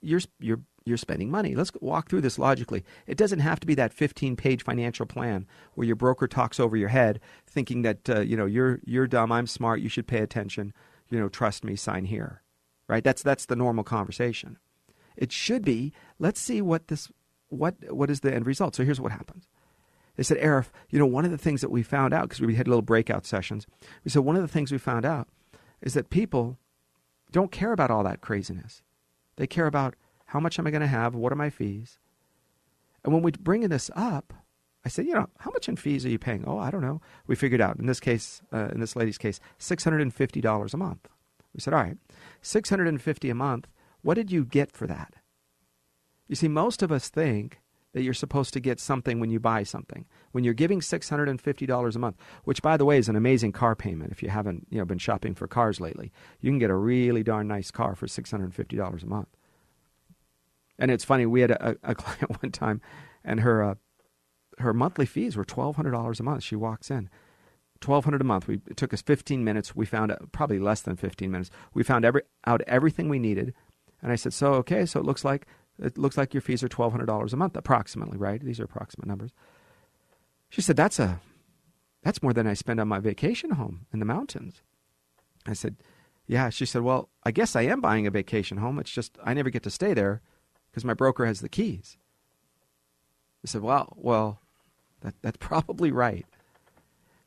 you're, 0.00 0.22
you're 0.40 0.62
you're 0.84 0.96
spending 0.96 1.30
money. 1.30 1.54
Let's 1.54 1.72
walk 1.80 2.08
through 2.08 2.22
this 2.22 2.38
logically. 2.38 2.84
It 3.06 3.18
doesn't 3.18 3.40
have 3.40 3.60
to 3.60 3.66
be 3.66 3.74
that 3.74 3.92
15 3.92 4.36
page 4.36 4.64
financial 4.64 5.06
plan 5.06 5.46
where 5.74 5.86
your 5.86 5.96
broker 5.96 6.26
talks 6.26 6.58
over 6.58 6.76
your 6.76 6.88
head 6.88 7.20
thinking 7.46 7.82
that 7.82 8.08
uh, 8.08 8.20
you 8.20 8.36
know 8.36 8.46
you're 8.46 8.80
you're 8.84 9.06
dumb, 9.06 9.32
I'm 9.32 9.46
smart, 9.46 9.80
you 9.80 9.88
should 9.88 10.06
pay 10.06 10.18
attention, 10.18 10.72
you 11.10 11.18
know, 11.18 11.28
trust 11.28 11.64
me, 11.64 11.76
sign 11.76 12.06
here. 12.06 12.42
Right? 12.88 13.04
That's 13.04 13.22
that's 13.22 13.46
the 13.46 13.56
normal 13.56 13.84
conversation. 13.84 14.58
It 15.16 15.32
should 15.32 15.64
be, 15.64 15.92
let's 16.18 16.40
see 16.40 16.62
what 16.62 16.88
this 16.88 17.10
what 17.48 17.74
what 17.92 18.10
is 18.10 18.20
the 18.20 18.34
end 18.34 18.46
result? 18.46 18.74
So 18.74 18.84
here's 18.84 19.00
what 19.00 19.12
happens. 19.12 19.46
They 20.16 20.22
said, 20.22 20.38
Arif, 20.38 20.66
you 20.90 20.98
know, 20.98 21.06
one 21.06 21.24
of 21.24 21.30
the 21.30 21.38
things 21.38 21.60
that 21.60 21.70
we 21.70 21.82
found 21.82 22.12
out 22.12 22.28
because 22.28 22.40
we 22.40 22.56
had 22.56 22.68
little 22.68 22.82
breakout 22.82 23.24
sessions. 23.26 23.66
We 24.04 24.10
said 24.10 24.22
one 24.22 24.36
of 24.36 24.42
the 24.42 24.48
things 24.48 24.72
we 24.72 24.78
found 24.78 25.04
out 25.04 25.28
is 25.80 25.94
that 25.94 26.10
people 26.10 26.58
don't 27.32 27.52
care 27.52 27.72
about 27.72 27.90
all 27.90 28.04
that 28.04 28.20
craziness. 28.20 28.82
They 29.36 29.46
care 29.46 29.66
about 29.66 29.94
how 30.30 30.38
much 30.38 30.60
am 30.60 30.66
I 30.66 30.70
going 30.70 30.80
to 30.80 30.86
have, 30.86 31.16
what 31.16 31.32
are 31.32 31.36
my 31.36 31.50
fees, 31.50 31.98
and 33.02 33.12
when 33.12 33.22
we 33.22 33.32
bring 33.32 33.62
this 33.62 33.90
up, 33.96 34.32
I 34.84 34.88
said, 34.88 35.06
you 35.06 35.14
know, 35.14 35.28
how 35.38 35.50
much 35.50 35.68
in 35.68 35.74
fees 35.74 36.06
are 36.06 36.08
you 36.08 36.20
paying? 36.20 36.44
Oh, 36.46 36.56
I 36.56 36.70
don't 36.70 36.82
know. 36.82 37.00
We 37.26 37.34
figured 37.34 37.60
out 37.60 37.78
in 37.78 37.86
this 37.86 37.98
case, 37.98 38.40
uh, 38.52 38.68
in 38.68 38.78
this 38.78 38.94
lady's 38.94 39.18
case, 39.18 39.40
six 39.58 39.82
hundred 39.82 40.02
and 40.02 40.14
fifty 40.14 40.40
dollars 40.40 40.72
a 40.72 40.76
month. 40.76 41.08
We 41.52 41.60
said, 41.60 41.74
all 41.74 41.82
right, 41.82 41.96
six 42.42 42.70
hundred 42.70 42.86
and 42.86 43.02
fifty 43.02 43.28
a 43.28 43.34
month. 43.34 43.66
What 44.02 44.14
did 44.14 44.30
you 44.30 44.44
get 44.44 44.70
for 44.70 44.86
that? 44.86 45.14
You 46.28 46.36
see, 46.36 46.46
most 46.46 46.80
of 46.80 46.92
us 46.92 47.08
think 47.08 47.60
that 47.92 48.02
you're 48.02 48.14
supposed 48.14 48.54
to 48.54 48.60
get 48.60 48.78
something 48.78 49.18
when 49.18 49.30
you 49.30 49.40
buy 49.40 49.64
something. 49.64 50.06
When 50.30 50.44
you're 50.44 50.54
giving 50.54 50.78
$650 50.78 51.96
a 51.96 51.98
month, 51.98 52.16
which 52.44 52.62
by 52.62 52.76
the 52.76 52.84
way 52.84 52.98
is 52.98 53.08
an 53.08 53.16
amazing 53.16 53.50
car 53.50 53.74
payment 53.74 54.12
if 54.12 54.22
you 54.22 54.28
haven't, 54.28 54.68
you 54.70 54.78
know, 54.78 54.84
been 54.84 54.98
shopping 54.98 55.34
for 55.34 55.48
cars 55.48 55.80
lately. 55.80 56.12
You 56.40 56.52
can 56.52 56.60
get 56.60 56.70
a 56.70 56.76
really 56.76 57.24
darn 57.24 57.48
nice 57.48 57.72
car 57.72 57.96
for 57.96 58.06
$650 58.06 59.02
a 59.02 59.06
month. 59.06 59.28
And 60.80 60.90
it's 60.90 61.04
funny, 61.04 61.26
we 61.26 61.42
had 61.42 61.52
a, 61.52 61.76
a 61.84 61.94
client 62.02 62.42
one 62.42 62.50
time 62.50 62.80
and 63.24 63.40
her 63.40 63.62
uh, 63.62 63.74
her 64.58 64.74
monthly 64.74 65.06
fees 65.06 65.36
were 65.36 65.44
$1200 65.44 66.20
a 66.20 66.22
month. 66.22 66.42
She 66.42 66.56
walks 66.56 66.90
in. 66.90 67.08
1200 67.82 68.20
a 68.20 68.24
month. 68.24 68.46
We, 68.46 68.60
it 68.66 68.76
took 68.76 68.92
us 68.92 69.00
15 69.00 69.42
minutes. 69.42 69.74
We 69.74 69.86
found 69.86 70.14
probably 70.32 70.58
less 70.58 70.82
than 70.82 70.96
15 70.96 71.30
minutes. 71.30 71.50
We 71.72 71.82
found 71.82 72.04
every, 72.04 72.22
out 72.46 72.60
everything 72.66 73.08
we 73.08 73.18
needed. 73.18 73.54
And 74.02 74.12
I 74.12 74.16
said, 74.16 74.32
"So 74.32 74.54
okay, 74.54 74.86
so 74.86 74.98
it 75.00 75.06
looks 75.06 75.24
like 75.24 75.46
it 75.78 75.98
looks 75.98 76.16
like 76.16 76.32
your 76.32 76.40
fees 76.40 76.62
are 76.62 76.68
twelve 76.68 76.92
hundred 76.92 77.04
dollars 77.06 77.34
a 77.34 77.36
month, 77.36 77.54
approximately, 77.54 78.16
right? 78.16 78.42
These 78.42 78.58
are 78.58 78.64
approximate 78.64 79.06
numbers." 79.06 79.32
She 80.48 80.62
said, 80.62 80.76
"That's 80.76 80.98
a 80.98 81.20
that's 82.02 82.22
more 82.22 82.32
than 82.32 82.46
I 82.46 82.54
spend 82.54 82.80
on 82.80 82.88
my 82.88 82.98
vacation 82.98 83.50
home 83.50 83.86
in 83.92 83.98
the 83.98 84.06
mountains." 84.06 84.62
I 85.46 85.52
said, 85.52 85.76
"Yeah." 86.26 86.48
She 86.48 86.64
said, 86.64 86.80
"Well, 86.80 87.10
I 87.24 87.30
guess 87.30 87.54
I 87.54 87.62
am 87.62 87.82
buying 87.82 88.06
a 88.06 88.10
vacation 88.10 88.56
home. 88.56 88.78
It's 88.78 88.90
just 88.90 89.18
I 89.22 89.34
never 89.34 89.50
get 89.50 89.64
to 89.64 89.70
stay 89.70 89.92
there 89.92 90.22
because 90.70 90.84
my 90.84 90.94
broker 90.94 91.26
has 91.26 91.40
the 91.40 91.48
keys." 91.48 91.96
I 93.44 93.48
said, 93.48 93.62
"Well, 93.62 93.92
well, 93.96 94.40
that 95.00 95.14
that's 95.22 95.36
probably 95.40 95.90
right." 95.90 96.26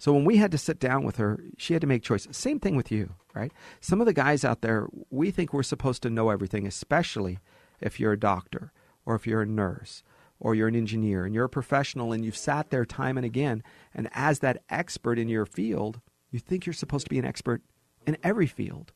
So 0.03 0.11
when 0.11 0.25
we 0.25 0.35
had 0.35 0.51
to 0.51 0.57
sit 0.57 0.79
down 0.79 1.05
with 1.05 1.15
her, 1.15 1.39
she 1.57 1.73
had 1.73 1.79
to 1.79 1.87
make 1.87 2.03
choices. 2.03 2.35
Same 2.35 2.59
thing 2.59 2.75
with 2.75 2.91
you, 2.91 3.15
right? 3.33 3.53
Some 3.79 4.01
of 4.01 4.05
the 4.05 4.11
guys 4.11 4.43
out 4.43 4.59
there, 4.59 4.87
we 5.09 5.31
think 5.31 5.53
we're 5.53 5.63
supposed 5.63 6.03
to 6.03 6.09
know 6.09 6.29
everything, 6.29 6.67
especially 6.67 7.39
if 7.79 8.01
you're 8.01 8.11
a 8.11 8.19
doctor 8.19 8.73
or 9.05 9.15
if 9.15 9.25
you're 9.25 9.43
a 9.43 9.45
nurse 9.45 10.03
or 10.41 10.55
you're 10.55 10.67
an 10.67 10.75
engineer 10.75 11.23
and 11.23 11.33
you're 11.33 11.45
a 11.45 11.49
professional 11.49 12.11
and 12.11 12.25
you've 12.25 12.35
sat 12.35 12.69
there 12.69 12.83
time 12.83 13.15
and 13.15 13.25
again. 13.25 13.63
And 13.93 14.09
as 14.11 14.39
that 14.39 14.61
expert 14.69 15.17
in 15.17 15.29
your 15.29 15.45
field, 15.45 16.01
you 16.31 16.39
think 16.39 16.65
you're 16.65 16.73
supposed 16.73 17.05
to 17.05 17.09
be 17.09 17.19
an 17.19 17.25
expert 17.25 17.61
in 18.05 18.17
every 18.23 18.47
field. 18.47 18.91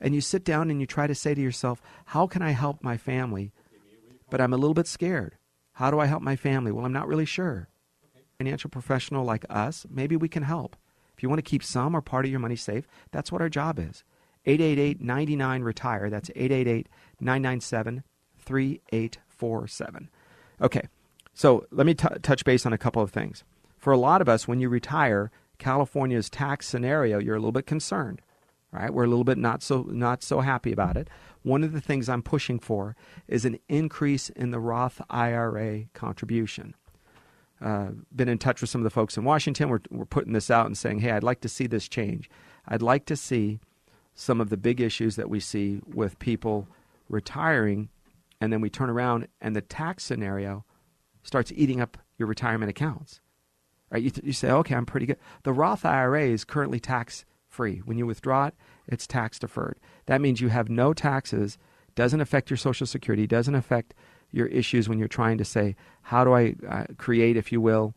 And 0.00 0.14
you 0.14 0.20
sit 0.20 0.44
down 0.44 0.70
and 0.70 0.80
you 0.80 0.86
try 0.86 1.06
to 1.06 1.14
say 1.14 1.34
to 1.34 1.40
yourself, 1.40 1.82
How 2.06 2.26
can 2.26 2.42
I 2.42 2.50
help 2.50 2.82
my 2.82 2.96
family? 2.96 3.52
But 4.30 4.40
I'm 4.40 4.52
a 4.52 4.56
little 4.56 4.74
bit 4.74 4.86
scared. 4.86 5.36
How 5.72 5.90
do 5.90 5.98
I 5.98 6.06
help 6.06 6.22
my 6.22 6.36
family? 6.36 6.72
Well, 6.72 6.84
I'm 6.84 6.92
not 6.92 7.08
really 7.08 7.26
sure 7.26 7.68
financial 8.40 8.70
professional 8.70 9.22
like 9.22 9.44
us, 9.50 9.84
maybe 9.90 10.16
we 10.16 10.26
can 10.26 10.42
help. 10.42 10.74
If 11.14 11.22
you 11.22 11.28
want 11.28 11.40
to 11.44 11.50
keep 11.50 11.62
some 11.62 11.94
or 11.94 12.00
part 12.00 12.24
of 12.24 12.30
your 12.30 12.40
money 12.40 12.56
safe, 12.56 12.88
that's 13.10 13.30
what 13.30 13.42
our 13.42 13.50
job 13.50 13.78
is. 13.78 14.02
888 14.46 15.02
99 15.02 15.62
Retire. 15.62 16.08
That's 16.08 16.30
888 16.30 16.88
997 17.20 18.02
3847. 18.38 20.08
Okay, 20.62 20.80
so 21.34 21.66
let 21.70 21.84
me 21.84 21.92
t- 21.92 22.08
touch 22.22 22.46
base 22.46 22.64
on 22.64 22.72
a 22.72 22.78
couple 22.78 23.02
of 23.02 23.10
things. 23.10 23.44
For 23.76 23.92
a 23.92 23.98
lot 23.98 24.22
of 24.22 24.28
us, 24.30 24.48
when 24.48 24.58
you 24.58 24.70
retire, 24.70 25.30
California's 25.58 26.30
tax 26.30 26.66
scenario, 26.66 27.18
you're 27.18 27.36
a 27.36 27.40
little 27.40 27.52
bit 27.52 27.66
concerned. 27.66 28.22
Right? 28.72 28.92
We're 28.92 29.04
a 29.04 29.08
little 29.08 29.24
bit 29.24 29.38
not 29.38 29.62
so 29.62 29.86
not 29.88 30.22
so 30.22 30.40
happy 30.40 30.72
about 30.72 30.96
it. 30.96 31.08
One 31.42 31.64
of 31.64 31.72
the 31.72 31.80
things 31.80 32.08
I'm 32.08 32.22
pushing 32.22 32.58
for 32.60 32.94
is 33.26 33.44
an 33.44 33.58
increase 33.68 34.28
in 34.30 34.50
the 34.50 34.60
Roth 34.60 35.00
IRA 35.10 35.86
contribution 35.94 36.74
uh, 37.60 37.88
been 38.14 38.28
in 38.28 38.38
touch 38.38 38.60
with 38.60 38.70
some 38.70 38.80
of 38.80 38.84
the 38.84 38.90
folks 38.90 39.16
in 39.16 39.24
Washington. 39.24 39.68
We're, 39.68 39.80
we're 39.90 40.06
putting 40.06 40.32
this 40.32 40.50
out 40.50 40.66
and 40.66 40.76
saying, 40.76 41.00
hey, 41.00 41.10
I'd 41.10 41.22
like 41.22 41.40
to 41.42 41.48
see 41.48 41.66
this 41.66 41.88
change. 41.88 42.30
I'd 42.66 42.82
like 42.82 43.04
to 43.06 43.16
see 43.16 43.60
some 44.14 44.40
of 44.40 44.50
the 44.50 44.56
big 44.56 44.80
issues 44.80 45.16
that 45.16 45.28
we 45.28 45.40
see 45.40 45.80
with 45.86 46.18
people 46.18 46.68
retiring, 47.08 47.88
and 48.40 48.52
then 48.52 48.60
we 48.60 48.70
turn 48.70 48.90
around 48.90 49.28
and 49.40 49.54
the 49.54 49.60
tax 49.60 50.04
scenario 50.04 50.64
starts 51.22 51.52
eating 51.54 51.80
up 51.80 51.98
your 52.16 52.28
retirement 52.28 52.70
accounts. 52.70 53.20
Right? 53.90 54.02
You, 54.02 54.10
th- 54.10 54.24
you 54.24 54.32
say, 54.32 54.50
okay, 54.50 54.74
I'm 54.74 54.86
pretty 54.86 55.06
good. 55.06 55.18
The 55.42 55.52
Roth 55.52 55.84
IRA 55.84 56.28
is 56.28 56.44
currently 56.44 56.80
tax 56.80 57.24
free. 57.60 57.82
When 57.84 57.98
you 57.98 58.06
withdraw 58.06 58.46
it, 58.46 58.54
it's 58.88 59.06
tax 59.06 59.38
deferred. 59.38 59.78
That 60.06 60.22
means 60.22 60.40
you 60.40 60.48
have 60.48 60.70
no 60.70 60.94
taxes, 60.94 61.58
doesn't 61.94 62.22
affect 62.22 62.48
your 62.48 62.56
Social 62.56 62.86
Security, 62.86 63.26
doesn't 63.26 63.54
affect 63.54 63.92
your 64.32 64.46
issues 64.46 64.88
when 64.88 64.98
you're 64.98 65.08
trying 65.08 65.36
to 65.36 65.44
say, 65.44 65.76
how 66.00 66.24
do 66.24 66.32
I 66.32 66.54
uh, 66.66 66.84
create, 66.96 67.36
if 67.36 67.52
you 67.52 67.60
will, 67.60 67.92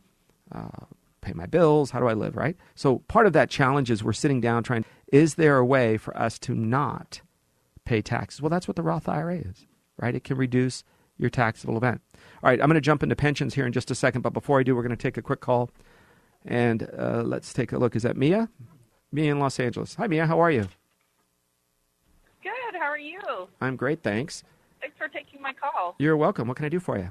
uh, 0.52 0.84
pay 1.22 1.32
my 1.32 1.46
bills? 1.46 1.92
How 1.92 1.98
do 1.98 2.08
I 2.08 2.12
live, 2.12 2.36
right? 2.36 2.58
So 2.74 2.98
part 3.08 3.26
of 3.26 3.32
that 3.32 3.48
challenge 3.48 3.90
is 3.90 4.04
we're 4.04 4.12
sitting 4.12 4.38
down 4.38 4.64
trying, 4.64 4.84
is 5.10 5.36
there 5.36 5.56
a 5.56 5.64
way 5.64 5.96
for 5.96 6.14
us 6.14 6.38
to 6.40 6.54
not 6.54 7.22
pay 7.86 8.02
taxes? 8.02 8.42
Well, 8.42 8.50
that's 8.50 8.68
what 8.68 8.76
the 8.76 8.82
Roth 8.82 9.08
IRA 9.08 9.36
is, 9.36 9.64
right? 9.96 10.14
It 10.14 10.24
can 10.24 10.36
reduce 10.36 10.84
your 11.16 11.30
taxable 11.30 11.78
event. 11.78 12.02
All 12.42 12.50
right, 12.50 12.60
I'm 12.60 12.68
going 12.68 12.74
to 12.74 12.82
jump 12.82 13.02
into 13.02 13.16
pensions 13.16 13.54
here 13.54 13.64
in 13.64 13.72
just 13.72 13.90
a 13.90 13.94
second, 13.94 14.20
but 14.20 14.34
before 14.34 14.60
I 14.60 14.62
do, 14.62 14.76
we're 14.76 14.82
going 14.82 14.90
to 14.90 15.02
take 15.02 15.16
a 15.16 15.22
quick 15.22 15.40
call. 15.40 15.70
And 16.44 16.86
uh, 16.98 17.22
let's 17.24 17.54
take 17.54 17.72
a 17.72 17.78
look. 17.78 17.96
Is 17.96 18.02
that 18.02 18.18
Mia? 18.18 18.50
Mia 19.14 19.30
in 19.30 19.38
Los 19.38 19.60
Angeles. 19.60 19.94
Hi, 19.94 20.08
Mia. 20.08 20.26
How 20.26 20.40
are 20.40 20.50
you? 20.50 20.66
Good. 22.42 22.74
How 22.74 22.86
are 22.86 22.98
you? 22.98 23.20
I'm 23.60 23.76
great, 23.76 24.02
thanks. 24.02 24.42
Thanks 24.80 24.96
for 24.98 25.06
taking 25.06 25.40
my 25.40 25.52
call. 25.52 25.94
You're 26.00 26.16
welcome. 26.16 26.48
What 26.48 26.56
can 26.56 26.66
I 26.66 26.68
do 26.68 26.80
for 26.80 26.98
you? 26.98 27.10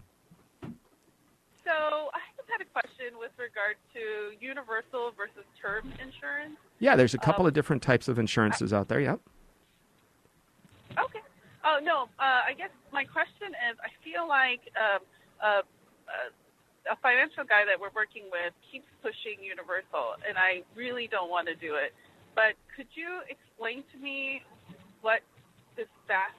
So 1.63 1.71
I 1.71 2.19
just 2.35 2.49
had 2.49 2.59
a 2.59 2.65
question 2.65 3.17
with 3.17 3.31
regard 3.37 3.77
to 3.93 4.35
universal 4.45 5.13
versus 5.15 5.45
term 5.59 5.85
insurance. 5.93 6.57
Yeah, 6.79 6.97
there's 6.97 7.13
a 7.13 7.17
couple 7.17 7.43
Um, 7.43 7.47
of 7.47 7.53
different 7.53 7.81
types 7.81 8.09
of 8.09 8.19
insurances 8.19 8.73
out 8.73 8.89
there. 8.89 8.99
Yep. 8.99 9.21
Okay. 10.99 11.19
Oh 11.63 11.79
no. 11.81 12.09
Uh, 12.19 12.41
I 12.45 12.53
guess 12.57 12.69
my 12.91 13.05
question 13.05 13.55
is, 13.71 13.77
I 13.81 13.89
feel 14.03 14.27
like 14.27 14.59
um, 14.75 14.99
uh, 15.41 15.45
uh, 15.47 15.61
a 16.89 16.95
financial 16.97 17.43
guy 17.43 17.63
that 17.65 17.79
we're 17.79 17.93
working 17.95 18.23
with 18.31 18.53
keeps 18.71 18.87
pushing 19.01 19.43
universal, 19.43 20.15
and 20.27 20.37
I 20.37 20.63
really 20.75 21.07
don't 21.07 21.29
want 21.29 21.47
to 21.47 21.55
do 21.55 21.75
it. 21.75 21.93
But 22.35 22.53
could 22.75 22.87
you 22.95 23.21
explain 23.29 23.83
to 23.93 23.97
me 23.97 24.41
what 25.01 25.21
this 25.75 25.87
fast, 26.07 26.33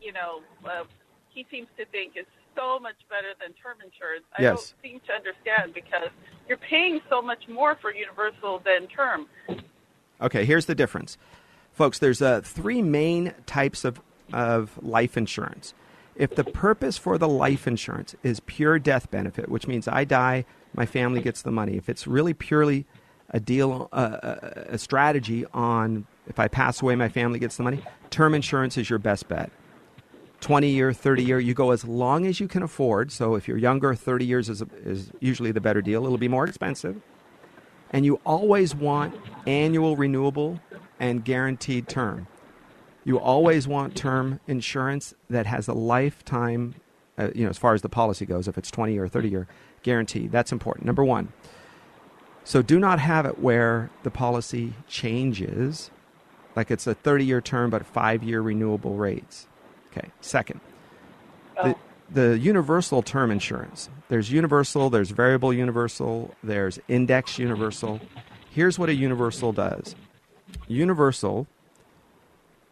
you 0.00 0.12
know, 0.12 0.40
uh, 0.64 0.84
he 1.30 1.46
seems 1.50 1.68
to 1.78 1.84
think 1.86 2.16
is 2.16 2.26
so 2.56 2.78
much 2.78 2.96
better 3.08 3.28
than 3.40 3.54
term 3.54 3.78
insurance. 3.84 4.24
I 4.36 4.42
Yes. 4.42 4.56
don't 4.56 4.74
seem 4.82 5.00
to 5.06 5.12
understand 5.12 5.72
because 5.74 6.10
you're 6.48 6.58
paying 6.58 7.00
so 7.08 7.22
much 7.22 7.46
more 7.48 7.76
for 7.80 7.94
universal 7.94 8.60
than 8.64 8.88
term. 8.88 9.26
Okay, 10.20 10.44
here's 10.44 10.66
the 10.66 10.74
difference. 10.74 11.16
Folks, 11.72 11.98
there's 11.98 12.20
uh, 12.20 12.40
three 12.42 12.82
main 12.82 13.34
types 13.46 13.84
of, 13.84 14.00
of 14.32 14.78
life 14.82 15.16
insurance. 15.16 15.72
If 16.20 16.34
the 16.34 16.44
purpose 16.44 16.98
for 16.98 17.16
the 17.16 17.26
life 17.26 17.66
insurance 17.66 18.14
is 18.22 18.40
pure 18.40 18.78
death 18.78 19.10
benefit, 19.10 19.48
which 19.48 19.66
means 19.66 19.88
I 19.88 20.04
die, 20.04 20.44
my 20.74 20.84
family 20.84 21.22
gets 21.22 21.40
the 21.40 21.50
money, 21.50 21.78
if 21.78 21.88
it's 21.88 22.06
really 22.06 22.34
purely 22.34 22.84
a 23.30 23.40
deal, 23.40 23.88
uh, 23.90 24.18
a, 24.22 24.74
a 24.74 24.78
strategy 24.78 25.46
on 25.54 26.06
if 26.26 26.38
I 26.38 26.46
pass 26.46 26.82
away, 26.82 26.94
my 26.94 27.08
family 27.08 27.38
gets 27.38 27.56
the 27.56 27.62
money, 27.62 27.82
term 28.10 28.34
insurance 28.34 28.76
is 28.76 28.90
your 28.90 28.98
best 28.98 29.28
bet. 29.28 29.50
20 30.40 30.68
year, 30.68 30.92
30 30.92 31.24
year, 31.24 31.40
you 31.40 31.54
go 31.54 31.70
as 31.70 31.86
long 31.86 32.26
as 32.26 32.38
you 32.38 32.48
can 32.48 32.62
afford. 32.62 33.10
So 33.12 33.34
if 33.34 33.48
you're 33.48 33.56
younger, 33.56 33.94
30 33.94 34.26
years 34.26 34.50
is, 34.50 34.62
is 34.84 35.10
usually 35.20 35.52
the 35.52 35.60
better 35.62 35.80
deal. 35.80 36.04
It'll 36.04 36.18
be 36.18 36.28
more 36.28 36.46
expensive. 36.46 37.00
And 37.92 38.04
you 38.04 38.20
always 38.26 38.74
want 38.74 39.14
annual 39.46 39.96
renewable 39.96 40.60
and 40.98 41.24
guaranteed 41.24 41.88
term. 41.88 42.26
You 43.04 43.18
always 43.18 43.66
want 43.66 43.96
term 43.96 44.40
insurance 44.46 45.14
that 45.28 45.46
has 45.46 45.68
a 45.68 45.72
lifetime, 45.72 46.74
uh, 47.18 47.30
you 47.34 47.44
know, 47.44 47.50
as 47.50 47.58
far 47.58 47.74
as 47.74 47.82
the 47.82 47.88
policy 47.88 48.26
goes, 48.26 48.46
if 48.46 48.58
it's 48.58 48.70
20 48.70 48.98
or 48.98 49.08
30 49.08 49.28
year 49.28 49.46
guarantee. 49.82 50.26
That's 50.26 50.52
important. 50.52 50.86
Number 50.86 51.04
one. 51.04 51.32
So 52.44 52.62
do 52.62 52.78
not 52.78 52.98
have 52.98 53.26
it 53.26 53.38
where 53.38 53.90
the 54.02 54.10
policy 54.10 54.72
changes, 54.88 55.90
like 56.56 56.70
it's 56.70 56.86
a 56.86 56.94
30 56.94 57.24
year 57.24 57.40
term 57.40 57.70
but 57.70 57.86
five 57.86 58.22
year 58.22 58.40
renewable 58.40 58.96
rates. 58.96 59.46
Okay. 59.90 60.08
Second, 60.20 60.60
the, 61.62 61.76
the 62.10 62.38
universal 62.38 63.02
term 63.02 63.30
insurance. 63.30 63.88
There's 64.08 64.30
universal, 64.32 64.90
there's 64.90 65.10
variable 65.10 65.52
universal, 65.52 66.34
there's 66.42 66.78
index 66.88 67.38
universal. 67.38 68.00
Here's 68.50 68.78
what 68.78 68.88
a 68.88 68.94
universal 68.94 69.52
does 69.52 69.94
Universal 70.66 71.46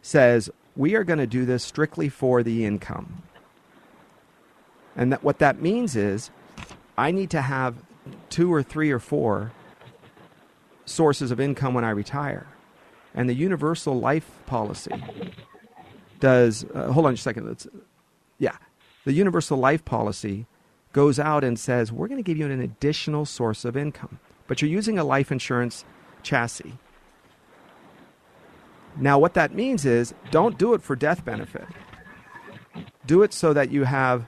says 0.01 0.49
we 0.75 0.95
are 0.95 1.03
going 1.03 1.19
to 1.19 1.27
do 1.27 1.45
this 1.45 1.63
strictly 1.63 2.09
for 2.09 2.43
the 2.43 2.65
income. 2.65 3.23
And 4.95 5.11
that, 5.11 5.23
what 5.23 5.39
that 5.39 5.61
means 5.61 5.95
is 5.95 6.29
I 6.97 7.11
need 7.11 7.29
to 7.31 7.41
have 7.41 7.75
two 8.29 8.53
or 8.53 8.63
three 8.63 8.91
or 8.91 8.99
four 8.99 9.51
sources 10.85 11.31
of 11.31 11.39
income 11.39 11.73
when 11.73 11.83
I 11.83 11.91
retire. 11.91 12.47
And 13.13 13.29
the 13.29 13.33
universal 13.33 13.99
life 13.99 14.29
policy 14.45 14.91
does, 16.19 16.65
uh, 16.73 16.91
hold 16.91 17.05
on 17.05 17.13
just 17.13 17.25
a 17.25 17.29
second. 17.29 17.47
Let's, 17.47 17.67
yeah. 18.37 18.57
The 19.05 19.13
universal 19.13 19.57
life 19.57 19.85
policy 19.85 20.45
goes 20.93 21.19
out 21.19 21.43
and 21.43 21.57
says, 21.57 21.91
we're 21.91 22.07
going 22.07 22.21
to 22.21 22.23
give 22.23 22.37
you 22.37 22.45
an 22.45 22.61
additional 22.61 23.25
source 23.25 23.65
of 23.65 23.77
income, 23.77 24.19
but 24.47 24.61
you're 24.61 24.71
using 24.71 24.99
a 24.99 25.03
life 25.03 25.31
insurance 25.31 25.85
chassis. 26.23 26.77
Now, 28.97 29.19
what 29.19 29.33
that 29.35 29.53
means 29.53 29.85
is 29.85 30.13
don't 30.31 30.57
do 30.57 30.73
it 30.73 30.81
for 30.81 30.95
death 30.95 31.23
benefit. 31.23 31.67
Do 33.05 33.23
it 33.23 33.33
so 33.33 33.53
that 33.53 33.71
you 33.71 33.85
have 33.85 34.27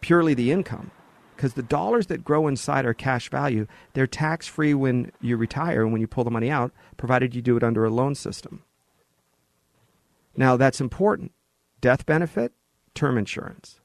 purely 0.00 0.34
the 0.34 0.50
income. 0.50 0.90
Because 1.36 1.54
the 1.54 1.62
dollars 1.62 2.08
that 2.08 2.24
grow 2.24 2.46
inside 2.48 2.84
are 2.84 2.92
cash 2.92 3.30
value. 3.30 3.66
They're 3.94 4.06
tax 4.06 4.46
free 4.46 4.74
when 4.74 5.10
you 5.22 5.38
retire 5.38 5.82
and 5.82 5.90
when 5.92 6.02
you 6.02 6.06
pull 6.06 6.24
the 6.24 6.30
money 6.30 6.50
out, 6.50 6.72
provided 6.98 7.34
you 7.34 7.40
do 7.40 7.56
it 7.56 7.62
under 7.62 7.84
a 7.84 7.90
loan 7.90 8.14
system. 8.14 8.62
Now, 10.36 10.56
that's 10.56 10.80
important. 10.80 11.32
Death 11.80 12.04
benefit, 12.04 12.52
term 12.94 13.16
insurance. 13.16 13.80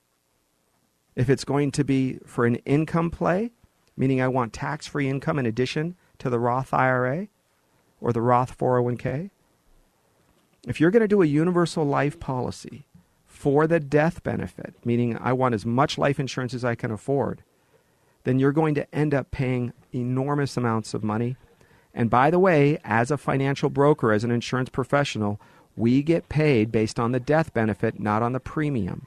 If 1.15 1.29
it's 1.29 1.45
going 1.45 1.71
to 1.71 1.85
be 1.85 2.19
for 2.25 2.45
an 2.45 2.55
income 2.65 3.09
play, 3.09 3.51
meaning 3.95 4.21
I 4.21 4.27
want 4.27 4.51
tax 4.51 4.85
free 4.85 5.07
income 5.07 5.39
in 5.39 5.45
addition 5.45 5.95
to 6.19 6.29
the 6.29 6.39
Roth 6.39 6.73
IRA 6.73 7.29
or 8.01 8.13
the 8.13 8.21
Roth 8.21 8.57
401k, 8.57 9.29
if 10.67 10.79
you're 10.79 10.91
going 10.91 11.01
to 11.01 11.07
do 11.07 11.21
a 11.21 11.27
universal 11.27 11.85
life 11.85 12.19
policy 12.19 12.85
for 13.25 13.67
the 13.67 13.79
death 13.79 14.23
benefit, 14.23 14.73
meaning 14.83 15.17
I 15.19 15.33
want 15.33 15.55
as 15.55 15.65
much 15.65 15.97
life 15.97 16.19
insurance 16.19 16.53
as 16.53 16.65
I 16.65 16.75
can 16.75 16.91
afford, 16.91 17.43
then 18.23 18.39
you're 18.39 18.51
going 18.51 18.75
to 18.75 18.95
end 18.95 19.13
up 19.13 19.31
paying 19.31 19.73
enormous 19.93 20.57
amounts 20.57 20.93
of 20.93 21.03
money. 21.03 21.37
And 21.93 22.09
by 22.09 22.31
the 22.31 22.39
way, 22.39 22.79
as 22.83 23.11
a 23.11 23.17
financial 23.17 23.69
broker, 23.69 24.11
as 24.11 24.23
an 24.23 24.31
insurance 24.31 24.69
professional, 24.69 25.39
we 25.77 26.01
get 26.01 26.29
paid 26.29 26.71
based 26.71 26.99
on 26.99 27.11
the 27.11 27.19
death 27.19 27.53
benefit, 27.53 27.99
not 27.99 28.23
on 28.23 28.33
the 28.33 28.39
premium. 28.39 29.05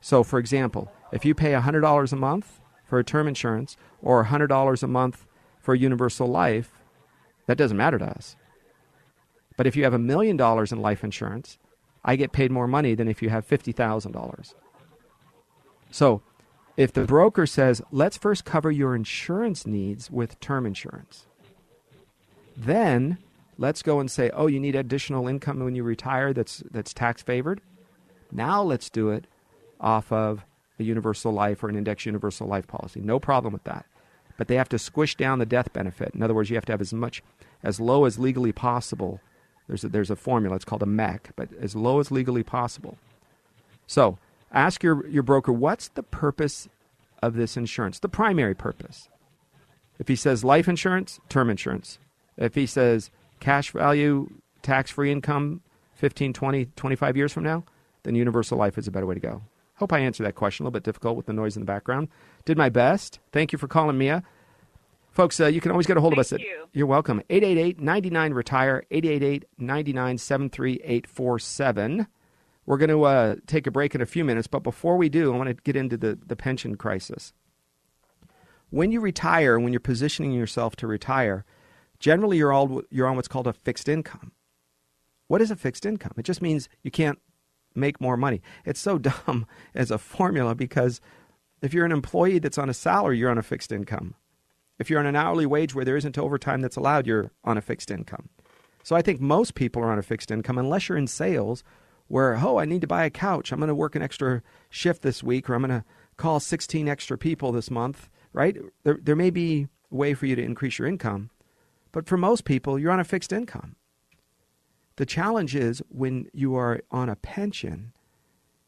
So, 0.00 0.22
for 0.22 0.38
example, 0.38 0.90
if 1.12 1.24
you 1.24 1.34
pay 1.34 1.52
$100 1.52 2.12
a 2.12 2.16
month 2.16 2.60
for 2.84 2.98
a 2.98 3.04
term 3.04 3.28
insurance 3.28 3.76
or 4.00 4.24
$100 4.24 4.82
a 4.82 4.86
month 4.86 5.26
for 5.58 5.74
universal 5.74 6.26
life, 6.26 6.79
that 7.50 7.58
doesn't 7.58 7.76
matter 7.76 7.98
to 7.98 8.04
us. 8.04 8.36
But 9.56 9.66
if 9.66 9.74
you 9.74 9.82
have 9.82 9.92
a 9.92 9.98
million 9.98 10.36
dollars 10.36 10.70
in 10.70 10.80
life 10.80 11.02
insurance, 11.02 11.58
I 12.04 12.14
get 12.14 12.30
paid 12.30 12.52
more 12.52 12.68
money 12.68 12.94
than 12.94 13.08
if 13.08 13.22
you 13.22 13.28
have 13.28 13.44
$50,000. 13.44 14.54
So, 15.90 16.22
if 16.76 16.92
the 16.92 17.02
broker 17.02 17.46
says, 17.46 17.82
let's 17.90 18.16
first 18.16 18.44
cover 18.44 18.70
your 18.70 18.94
insurance 18.94 19.66
needs 19.66 20.12
with 20.12 20.38
term 20.38 20.64
insurance, 20.64 21.26
then 22.56 23.18
let's 23.58 23.82
go 23.82 23.98
and 23.98 24.08
say, 24.08 24.30
oh, 24.30 24.46
you 24.46 24.60
need 24.60 24.76
additional 24.76 25.26
income 25.26 25.58
when 25.58 25.74
you 25.74 25.82
retire 25.82 26.32
that's, 26.32 26.62
that's 26.70 26.94
tax 26.94 27.20
favored. 27.20 27.60
Now 28.30 28.62
let's 28.62 28.88
do 28.88 29.10
it 29.10 29.26
off 29.80 30.12
of 30.12 30.46
a 30.78 30.84
universal 30.84 31.32
life 31.32 31.64
or 31.64 31.68
an 31.68 31.74
index 31.74 32.06
universal 32.06 32.46
life 32.46 32.68
policy. 32.68 33.00
No 33.00 33.18
problem 33.18 33.52
with 33.52 33.64
that. 33.64 33.86
But 34.38 34.48
they 34.48 34.54
have 34.54 34.70
to 34.70 34.78
squish 34.78 35.16
down 35.16 35.38
the 35.38 35.44
death 35.44 35.70
benefit. 35.74 36.14
In 36.14 36.22
other 36.22 36.32
words, 36.32 36.48
you 36.48 36.56
have 36.56 36.64
to 36.64 36.72
have 36.72 36.80
as 36.80 36.94
much, 36.94 37.22
as 37.62 37.80
low 37.80 38.04
as 38.04 38.18
legally 38.18 38.52
possible. 38.52 39.20
There's 39.66 39.84
a, 39.84 39.88
there's 39.88 40.10
a 40.10 40.16
formula, 40.16 40.56
it's 40.56 40.64
called 40.64 40.82
a 40.82 40.86
MEC, 40.86 41.30
but 41.36 41.48
as 41.60 41.76
low 41.76 42.00
as 42.00 42.10
legally 42.10 42.42
possible. 42.42 42.98
So 43.86 44.18
ask 44.52 44.82
your, 44.82 45.06
your 45.06 45.22
broker, 45.22 45.52
what's 45.52 45.88
the 45.88 46.02
purpose 46.02 46.68
of 47.22 47.34
this 47.34 47.56
insurance? 47.56 47.98
The 47.98 48.08
primary 48.08 48.54
purpose. 48.54 49.08
If 49.98 50.08
he 50.08 50.16
says 50.16 50.44
life 50.44 50.68
insurance, 50.68 51.20
term 51.28 51.50
insurance. 51.50 51.98
If 52.36 52.54
he 52.54 52.66
says 52.66 53.10
cash 53.38 53.70
value, 53.70 54.30
tax 54.62 54.90
free 54.90 55.12
income 55.12 55.60
15, 55.94 56.32
20, 56.32 56.64
25 56.76 57.16
years 57.16 57.32
from 57.32 57.44
now, 57.44 57.64
then 58.02 58.14
universal 58.14 58.56
life 58.56 58.78
is 58.78 58.88
a 58.88 58.90
better 58.90 59.06
way 59.06 59.14
to 59.14 59.20
go. 59.20 59.42
Hope 59.74 59.92
I 59.92 60.00
answered 60.00 60.24
that 60.24 60.34
question. 60.34 60.64
A 60.64 60.66
little 60.66 60.72
bit 60.72 60.84
difficult 60.84 61.16
with 61.16 61.26
the 61.26 61.32
noise 61.32 61.56
in 61.56 61.60
the 61.60 61.66
background. 61.66 62.08
Did 62.44 62.56
my 62.56 62.68
best. 62.68 63.18
Thank 63.32 63.52
you 63.52 63.58
for 63.58 63.68
calling, 63.68 63.98
Mia. 63.98 64.22
Folks, 65.12 65.40
uh, 65.40 65.46
you 65.46 65.60
can 65.60 65.72
always 65.72 65.86
get 65.86 65.96
a 65.96 66.00
hold 66.00 66.12
Thank 66.12 66.18
of 66.18 66.26
us. 66.26 66.32
At, 66.32 66.40
you. 66.40 66.68
You're 66.72 66.86
welcome. 66.86 67.20
888 67.30 67.80
99 67.80 68.32
Retire, 68.32 68.84
888 68.90 69.44
99 69.58 70.18
73847. 70.18 72.06
We're 72.66 72.76
going 72.76 72.90
to 72.90 73.02
uh, 73.02 73.36
take 73.46 73.66
a 73.66 73.70
break 73.70 73.94
in 73.94 74.00
a 74.00 74.06
few 74.06 74.24
minutes, 74.24 74.46
but 74.46 74.62
before 74.62 74.96
we 74.96 75.08
do, 75.08 75.34
I 75.34 75.36
want 75.36 75.48
to 75.48 75.54
get 75.54 75.74
into 75.74 75.96
the, 75.96 76.18
the 76.24 76.36
pension 76.36 76.76
crisis. 76.76 77.32
When 78.68 78.92
you 78.92 79.00
retire, 79.00 79.58
when 79.58 79.72
you're 79.72 79.80
positioning 79.80 80.32
yourself 80.32 80.76
to 80.76 80.86
retire, 80.86 81.44
generally 81.98 82.36
you're, 82.36 82.52
all, 82.52 82.82
you're 82.90 83.08
on 83.08 83.16
what's 83.16 83.26
called 83.26 83.48
a 83.48 83.52
fixed 83.52 83.88
income. 83.88 84.30
What 85.26 85.42
is 85.42 85.50
a 85.50 85.56
fixed 85.56 85.84
income? 85.84 86.12
It 86.16 86.22
just 86.22 86.42
means 86.42 86.68
you 86.84 86.92
can't 86.92 87.18
make 87.74 88.00
more 88.00 88.16
money. 88.16 88.42
It's 88.64 88.80
so 88.80 88.98
dumb 89.26 89.46
as 89.74 89.90
a 89.90 89.98
formula 89.98 90.54
because 90.54 91.00
if 91.62 91.74
you're 91.74 91.84
an 91.84 91.92
employee 91.92 92.38
that's 92.38 92.58
on 92.58 92.70
a 92.70 92.74
salary, 92.74 93.18
you're 93.18 93.30
on 93.30 93.38
a 93.38 93.42
fixed 93.42 93.72
income. 93.72 94.14
If 94.80 94.88
you're 94.88 94.98
on 94.98 95.06
an 95.06 95.14
hourly 95.14 95.46
wage 95.46 95.74
where 95.74 95.84
there 95.84 95.96
isn't 95.96 96.18
overtime 96.18 96.62
that's 96.62 96.76
allowed, 96.76 97.06
you're 97.06 97.30
on 97.44 97.58
a 97.58 97.62
fixed 97.62 97.90
income. 97.90 98.30
So 98.82 98.96
I 98.96 99.02
think 99.02 99.20
most 99.20 99.54
people 99.54 99.82
are 99.82 99.92
on 99.92 99.98
a 99.98 100.02
fixed 100.02 100.30
income 100.30 100.56
unless 100.56 100.88
you're 100.88 100.96
in 100.96 101.06
sales 101.06 101.62
where, 102.08 102.36
oh, 102.42 102.58
I 102.58 102.64
need 102.64 102.80
to 102.80 102.86
buy 102.86 103.04
a 103.04 103.10
couch. 103.10 103.52
I'm 103.52 103.60
going 103.60 103.68
to 103.68 103.74
work 103.74 103.94
an 103.94 104.02
extra 104.02 104.42
shift 104.70 105.02
this 105.02 105.22
week 105.22 105.48
or 105.48 105.54
I'm 105.54 105.62
going 105.62 105.80
to 105.80 105.84
call 106.16 106.40
16 106.40 106.88
extra 106.88 107.18
people 107.18 107.52
this 107.52 107.70
month, 107.70 108.08
right? 108.32 108.56
There, 108.82 108.98
there 109.00 109.14
may 109.14 109.28
be 109.28 109.68
a 109.92 109.94
way 109.94 110.14
for 110.14 110.24
you 110.24 110.34
to 110.34 110.42
increase 110.42 110.78
your 110.78 110.88
income. 110.88 111.28
But 111.92 112.06
for 112.06 112.16
most 112.16 112.44
people, 112.44 112.78
you're 112.78 112.90
on 112.90 113.00
a 113.00 113.04
fixed 113.04 113.32
income. 113.32 113.76
The 114.96 115.06
challenge 115.06 115.54
is 115.54 115.82
when 115.90 116.30
you 116.32 116.56
are 116.56 116.80
on 116.90 117.10
a 117.10 117.16
pension 117.16 117.92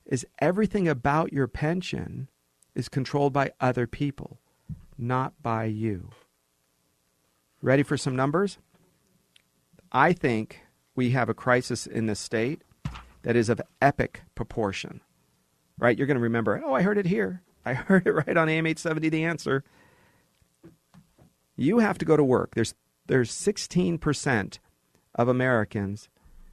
is 0.04 0.26
everything 0.40 0.88
about 0.88 1.32
your 1.32 1.46
pension 1.48 2.28
is 2.74 2.90
controlled 2.90 3.32
by 3.32 3.52
other 3.60 3.86
people, 3.86 4.40
not 5.02 5.34
by 5.42 5.64
you. 5.64 6.10
Ready 7.60 7.82
for 7.82 7.96
some 7.96 8.16
numbers? 8.16 8.58
I 9.90 10.12
think 10.12 10.60
we 10.94 11.10
have 11.10 11.28
a 11.28 11.34
crisis 11.34 11.86
in 11.86 12.06
this 12.06 12.20
state 12.20 12.62
that 13.22 13.36
is 13.36 13.48
of 13.48 13.60
epic 13.80 14.22
proportion. 14.34 15.00
Right? 15.78 15.96
You're 15.96 16.06
going 16.06 16.16
to 16.16 16.22
remember, 16.22 16.62
oh, 16.64 16.74
I 16.74 16.82
heard 16.82 16.98
it 16.98 17.06
here. 17.06 17.42
I 17.64 17.74
heard 17.74 18.06
it 18.06 18.12
right 18.12 18.36
on 18.36 18.48
AM 18.48 18.66
870 18.66 19.08
The 19.08 19.24
Answer. 19.24 19.64
You 21.56 21.78
have 21.78 21.98
to 21.98 22.04
go 22.04 22.16
to 22.16 22.24
work. 22.24 22.54
There's 22.54 22.74
there's 23.06 23.32
16% 23.32 24.58
of 25.16 25.28
Americans 25.28 26.08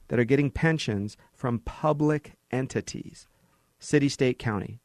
that 0.08 0.18
are 0.18 0.24
getting 0.24 0.50
pensions 0.50 1.16
from 1.32 1.60
public 1.60 2.32
entities, 2.50 3.28
city, 3.78 4.08
state, 4.08 4.38
county. 4.38 4.80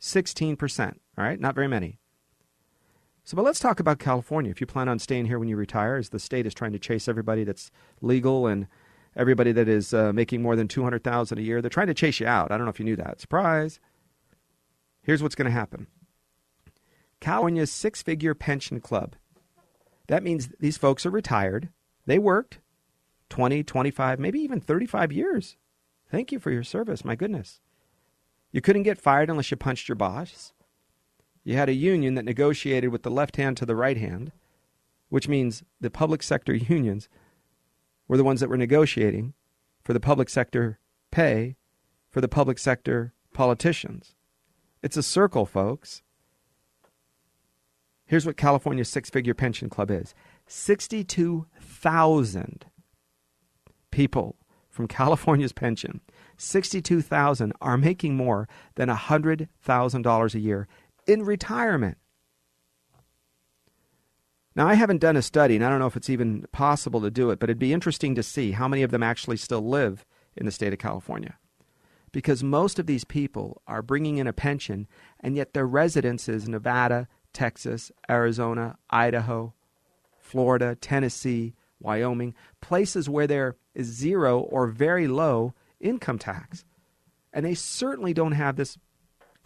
16%, 0.00 0.92
all 1.18 1.24
right? 1.24 1.40
Not 1.40 1.56
very 1.56 1.66
many. 1.66 1.98
So, 3.28 3.36
but 3.36 3.44
let's 3.44 3.60
talk 3.60 3.78
about 3.78 3.98
California. 3.98 4.50
If 4.50 4.58
you 4.58 4.66
plan 4.66 4.88
on 4.88 4.98
staying 4.98 5.26
here 5.26 5.38
when 5.38 5.50
you 5.50 5.56
retire, 5.56 5.96
as 5.96 6.08
the 6.08 6.18
state 6.18 6.46
is 6.46 6.54
trying 6.54 6.72
to 6.72 6.78
chase 6.78 7.08
everybody 7.08 7.44
that's 7.44 7.70
legal 8.00 8.46
and 8.46 8.66
everybody 9.14 9.52
that 9.52 9.68
is 9.68 9.92
uh, 9.92 10.14
making 10.14 10.40
more 10.40 10.56
than 10.56 10.66
200000 10.66 11.36
a 11.36 11.42
year, 11.42 11.60
they're 11.60 11.68
trying 11.68 11.88
to 11.88 11.94
chase 11.94 12.20
you 12.20 12.26
out. 12.26 12.50
I 12.50 12.56
don't 12.56 12.64
know 12.64 12.70
if 12.70 12.78
you 12.78 12.86
knew 12.86 12.96
that. 12.96 13.20
Surprise. 13.20 13.80
Here's 15.02 15.22
what's 15.22 15.34
going 15.34 15.44
to 15.44 15.52
happen 15.52 15.88
California's 17.20 17.70
six 17.70 18.02
figure 18.02 18.34
pension 18.34 18.80
club. 18.80 19.14
That 20.06 20.22
means 20.22 20.48
these 20.58 20.78
folks 20.78 21.04
are 21.04 21.10
retired. 21.10 21.68
They 22.06 22.18
worked 22.18 22.60
20, 23.28 23.62
25, 23.62 24.18
maybe 24.18 24.40
even 24.40 24.58
35 24.58 25.12
years. 25.12 25.58
Thank 26.10 26.32
you 26.32 26.38
for 26.38 26.50
your 26.50 26.64
service. 26.64 27.04
My 27.04 27.14
goodness. 27.14 27.60
You 28.52 28.62
couldn't 28.62 28.84
get 28.84 28.98
fired 28.98 29.28
unless 29.28 29.50
you 29.50 29.58
punched 29.58 29.86
your 29.86 29.96
boss. 29.96 30.54
You 31.44 31.56
had 31.56 31.68
a 31.68 31.74
union 31.74 32.14
that 32.14 32.24
negotiated 32.24 32.90
with 32.90 33.02
the 33.02 33.10
left 33.10 33.36
hand 33.36 33.56
to 33.58 33.66
the 33.66 33.76
right 33.76 33.96
hand, 33.96 34.32
which 35.08 35.28
means 35.28 35.62
the 35.80 35.90
public 35.90 36.22
sector 36.22 36.54
unions 36.54 37.08
were 38.06 38.16
the 38.16 38.24
ones 38.24 38.40
that 38.40 38.48
were 38.48 38.56
negotiating 38.56 39.34
for 39.82 39.92
the 39.92 40.00
public 40.00 40.28
sector 40.28 40.78
pay 41.10 41.56
for 42.10 42.20
the 42.20 42.28
public 42.28 42.58
sector 42.58 43.14
politicians. 43.32 44.14
It's 44.82 44.96
a 44.96 45.02
circle, 45.02 45.46
folks. 45.46 46.02
Here's 48.06 48.26
what 48.26 48.36
California's 48.36 48.88
six 48.88 49.10
figure 49.10 49.34
pension 49.34 49.68
club 49.68 49.90
is 49.90 50.14
62,000 50.46 52.66
people 53.90 54.36
from 54.70 54.86
California's 54.88 55.52
pension, 55.52 56.00
62,000 56.36 57.52
are 57.60 57.76
making 57.76 58.16
more 58.16 58.48
than 58.76 58.88
$100,000 58.88 60.34
a 60.34 60.38
year 60.38 60.68
in 61.08 61.24
retirement. 61.24 61.98
Now, 64.54 64.66
I 64.68 64.74
haven't 64.74 65.00
done 65.00 65.16
a 65.16 65.22
study, 65.22 65.56
and 65.56 65.64
I 65.64 65.70
don't 65.70 65.78
know 65.78 65.86
if 65.86 65.96
it's 65.96 66.10
even 66.10 66.44
possible 66.52 67.00
to 67.00 67.10
do 67.10 67.30
it, 67.30 67.38
but 67.38 67.48
it'd 67.48 67.58
be 67.58 67.72
interesting 67.72 68.14
to 68.16 68.22
see 68.22 68.52
how 68.52 68.68
many 68.68 68.82
of 68.82 68.90
them 68.90 69.02
actually 69.02 69.36
still 69.36 69.60
live 69.66 70.04
in 70.36 70.46
the 70.46 70.52
state 70.52 70.72
of 70.72 70.78
California. 70.78 71.38
because 72.12 72.42
most 72.42 72.78
of 72.78 72.86
these 72.86 73.04
people 73.04 73.62
are 73.66 73.82
bringing 73.82 74.18
in 74.18 74.26
a 74.26 74.32
pension, 74.32 74.86
and 75.20 75.36
yet 75.36 75.52
their 75.54 75.66
residence 75.66 76.28
is 76.28 76.48
Nevada, 76.48 77.08
Texas, 77.32 77.92
Arizona, 78.10 78.76
Idaho, 78.90 79.54
Florida, 80.18 80.76
Tennessee, 80.76 81.54
Wyoming, 81.80 82.34
places 82.60 83.08
where 83.08 83.26
there 83.26 83.56
is 83.74 83.86
zero 83.86 84.40
or 84.40 84.66
very 84.66 85.06
low 85.06 85.54
income 85.80 86.18
tax. 86.18 86.64
And 87.32 87.44
they 87.46 87.54
certainly 87.54 88.12
don't 88.12 88.32
have 88.32 88.56
this 88.56 88.78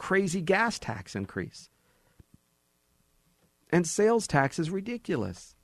crazy 0.02 0.40
gas 0.40 0.80
tax 0.80 1.14
increase. 1.14 1.70
And 3.70 3.86
sales 3.86 4.26
tax 4.26 4.58
is 4.58 4.68
ridiculous. 4.68 5.54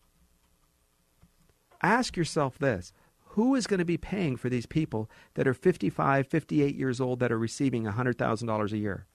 Ask 1.83 2.17
yourself 2.17 2.57
this 2.57 2.93
who 3.33 3.57
is 3.57 3.67
going 3.67 3.79
to 3.79 3.85
be 3.85 3.97
paying 3.97 4.37
for 4.37 4.49
these 4.49 4.65
people 4.65 5.11
that 5.35 5.49
are 5.49 5.55
55, 5.55 6.29
58 6.29 6.77
years 6.77 7.01
old 7.01 7.19
that 7.19 7.33
are 7.33 7.39
receiving 7.39 7.83
$100,000 7.83 8.73
a 8.73 8.79
year? 8.79 9.07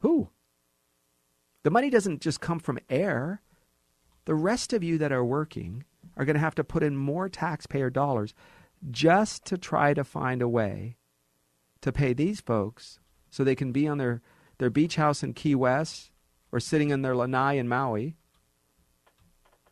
Who? 0.00 0.30
The 1.62 1.70
money 1.70 1.88
doesn't 1.88 2.20
just 2.20 2.40
come 2.40 2.58
from 2.58 2.80
air. 2.90 3.40
The 4.24 4.34
rest 4.34 4.72
of 4.72 4.82
you 4.82 4.98
that 4.98 5.12
are 5.12 5.24
working 5.24 5.84
are 6.16 6.24
going 6.24 6.34
to 6.34 6.40
have 6.40 6.56
to 6.56 6.64
put 6.64 6.82
in 6.82 6.96
more 6.96 7.28
taxpayer 7.28 7.88
dollars 7.88 8.34
just 8.90 9.44
to 9.44 9.56
try 9.56 9.94
to 9.94 10.02
find 10.02 10.42
a 10.42 10.48
way 10.48 10.96
to 11.82 11.92
pay 11.92 12.12
these 12.12 12.40
folks 12.40 12.98
so 13.34 13.42
they 13.42 13.56
can 13.56 13.72
be 13.72 13.88
on 13.88 13.98
their, 13.98 14.22
their 14.58 14.70
beach 14.70 14.94
house 14.94 15.24
in 15.24 15.34
Key 15.34 15.56
West 15.56 16.12
or 16.52 16.60
sitting 16.60 16.90
in 16.90 17.02
their 17.02 17.16
lanai 17.16 17.54
in 17.54 17.66
Maui 17.66 18.14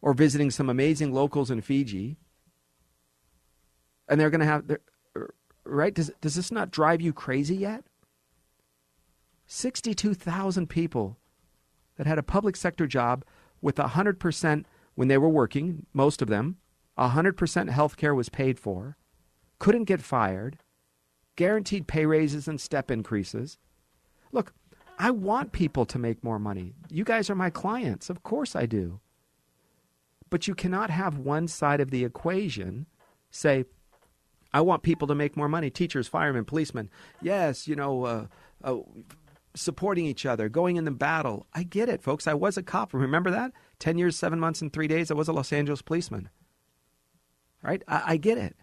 or 0.00 0.14
visiting 0.14 0.50
some 0.50 0.68
amazing 0.68 1.12
locals 1.12 1.48
in 1.48 1.60
Fiji. 1.60 2.16
And 4.08 4.20
they're 4.20 4.30
going 4.30 4.40
to 4.40 4.46
have, 4.46 4.64
right? 5.62 5.94
Does, 5.94 6.10
does 6.20 6.34
this 6.34 6.50
not 6.50 6.72
drive 6.72 7.00
you 7.00 7.12
crazy 7.12 7.54
yet? 7.54 7.84
62,000 9.46 10.68
people 10.68 11.18
that 11.98 12.08
had 12.08 12.18
a 12.18 12.24
public 12.24 12.56
sector 12.56 12.88
job 12.88 13.24
with 13.60 13.76
100% 13.76 14.64
when 14.96 15.06
they 15.06 15.18
were 15.18 15.28
working, 15.28 15.86
most 15.94 16.20
of 16.20 16.26
them, 16.26 16.56
100% 16.98 17.68
health 17.68 17.96
care 17.96 18.12
was 18.12 18.28
paid 18.28 18.58
for, 18.58 18.96
couldn't 19.60 19.84
get 19.84 20.02
fired, 20.02 20.58
guaranteed 21.36 21.86
pay 21.86 22.06
raises 22.06 22.48
and 22.48 22.60
step 22.60 22.90
increases. 22.90 23.58
Look, 24.32 24.52
I 24.98 25.10
want 25.10 25.52
people 25.52 25.84
to 25.86 25.98
make 25.98 26.22
more 26.22 26.38
money. 26.38 26.74
You 26.90 27.04
guys 27.04 27.30
are 27.30 27.34
my 27.34 27.50
clients. 27.50 28.10
Of 28.10 28.22
course 28.22 28.54
I 28.54 28.66
do. 28.66 29.00
But 30.30 30.46
you 30.48 30.54
cannot 30.54 30.90
have 30.90 31.18
one 31.18 31.48
side 31.48 31.80
of 31.80 31.90
the 31.90 32.04
equation 32.04 32.86
say, 33.30 33.64
I 34.54 34.60
want 34.60 34.82
people 34.82 35.08
to 35.08 35.14
make 35.14 35.36
more 35.36 35.48
money. 35.48 35.70
Teachers, 35.70 36.08
firemen, 36.08 36.44
policemen. 36.44 36.90
Yes, 37.20 37.66
you 37.66 37.74
know, 37.74 38.04
uh, 38.04 38.26
uh, 38.62 38.78
supporting 39.54 40.06
each 40.06 40.26
other, 40.26 40.48
going 40.48 40.76
in 40.76 40.84
the 40.84 40.90
battle. 40.90 41.46
I 41.54 41.62
get 41.62 41.88
it, 41.88 42.02
folks. 42.02 42.26
I 42.26 42.34
was 42.34 42.56
a 42.56 42.62
cop. 42.62 42.94
Remember 42.94 43.30
that? 43.30 43.52
10 43.78 43.98
years, 43.98 44.16
seven 44.16 44.38
months, 44.38 44.62
and 44.62 44.72
three 44.72 44.88
days. 44.88 45.10
I 45.10 45.14
was 45.14 45.28
a 45.28 45.32
Los 45.32 45.52
Angeles 45.52 45.82
policeman. 45.82 46.28
Right? 47.62 47.82
I, 47.88 48.02
I 48.06 48.16
get 48.16 48.38
it. 48.38 48.56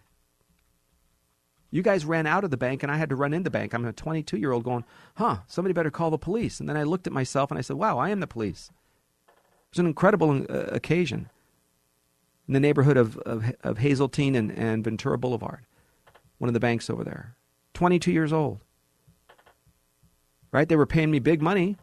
You 1.70 1.82
guys 1.82 2.04
ran 2.04 2.26
out 2.26 2.42
of 2.42 2.50
the 2.50 2.56
bank, 2.56 2.82
and 2.82 2.90
I 2.90 2.96
had 2.96 3.08
to 3.10 3.16
run 3.16 3.32
in 3.32 3.44
the 3.44 3.50
bank. 3.50 3.72
I'm 3.72 3.84
a 3.84 3.92
22 3.92 4.36
year 4.36 4.52
old 4.52 4.64
going, 4.64 4.84
huh, 5.14 5.38
somebody 5.46 5.72
better 5.72 5.90
call 5.90 6.10
the 6.10 6.18
police. 6.18 6.58
And 6.58 6.68
then 6.68 6.76
I 6.76 6.82
looked 6.82 7.06
at 7.06 7.12
myself 7.12 7.50
and 7.50 7.58
I 7.58 7.62
said, 7.62 7.76
wow, 7.76 7.98
I 7.98 8.10
am 8.10 8.20
the 8.20 8.26
police. 8.26 8.70
It 9.28 9.76
was 9.76 9.78
an 9.78 9.86
incredible 9.86 10.44
uh, 10.50 10.64
occasion 10.72 11.30
in 12.48 12.54
the 12.54 12.60
neighborhood 12.60 12.96
of, 12.96 13.16
of, 13.18 13.54
of 13.62 13.78
Hazeltine 13.78 14.34
and, 14.34 14.50
and 14.50 14.82
Ventura 14.82 15.16
Boulevard, 15.16 15.64
one 16.38 16.48
of 16.48 16.54
the 16.54 16.60
banks 16.60 16.90
over 16.90 17.04
there. 17.04 17.36
22 17.74 18.10
years 18.10 18.32
old. 18.32 18.58
Right? 20.50 20.68
They 20.68 20.74
were 20.74 20.86
paying 20.86 21.12
me 21.12 21.20
big 21.20 21.40
money. 21.40 21.76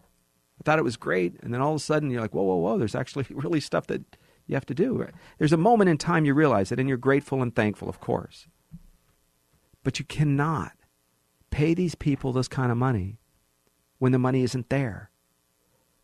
I 0.60 0.63
thought 0.65 0.80
it 0.80 0.84
was 0.84 0.97
great. 0.97 1.39
And 1.41 1.54
then 1.54 1.62
all 1.62 1.71
of 1.71 1.78
a 1.78 1.80
sudden, 1.80 2.12
you're 2.12 2.19
like, 2.19 2.34
whoa, 2.34 2.43
whoa, 2.43 2.58
whoa, 2.58 2.78
there's 2.78 2.95
actually 2.95 3.26
really 3.30 3.62
stuff 3.62 3.88
that 3.88 4.02
you 4.47 4.56
have 4.56 4.65
to 4.65 4.73
do. 4.73 5.08
There's 5.38 5.54
a 5.54 5.58
moment 5.58 5.89
in 5.89 5.97
time 5.97 6.26
you 6.26 6.34
realize 6.34 6.73
it, 6.73 6.80
and 6.80 6.89
you're 6.89 6.97
grateful 6.97 7.41
and 7.41 7.56
thankful, 7.56 7.88
of 7.88 8.02
course. 8.02 8.47
But 9.88 10.00
you 10.00 10.06
cannot 10.06 10.73
pay 11.50 11.73
these 11.73 11.95
people 11.95 12.34
this 12.34 12.50
kind 12.50 12.73
of 12.73 12.78
money 12.78 13.21
when 14.00 14.12
the 14.12 14.19
money 14.19 14.43
isn't 14.43 14.69
there. 14.69 15.12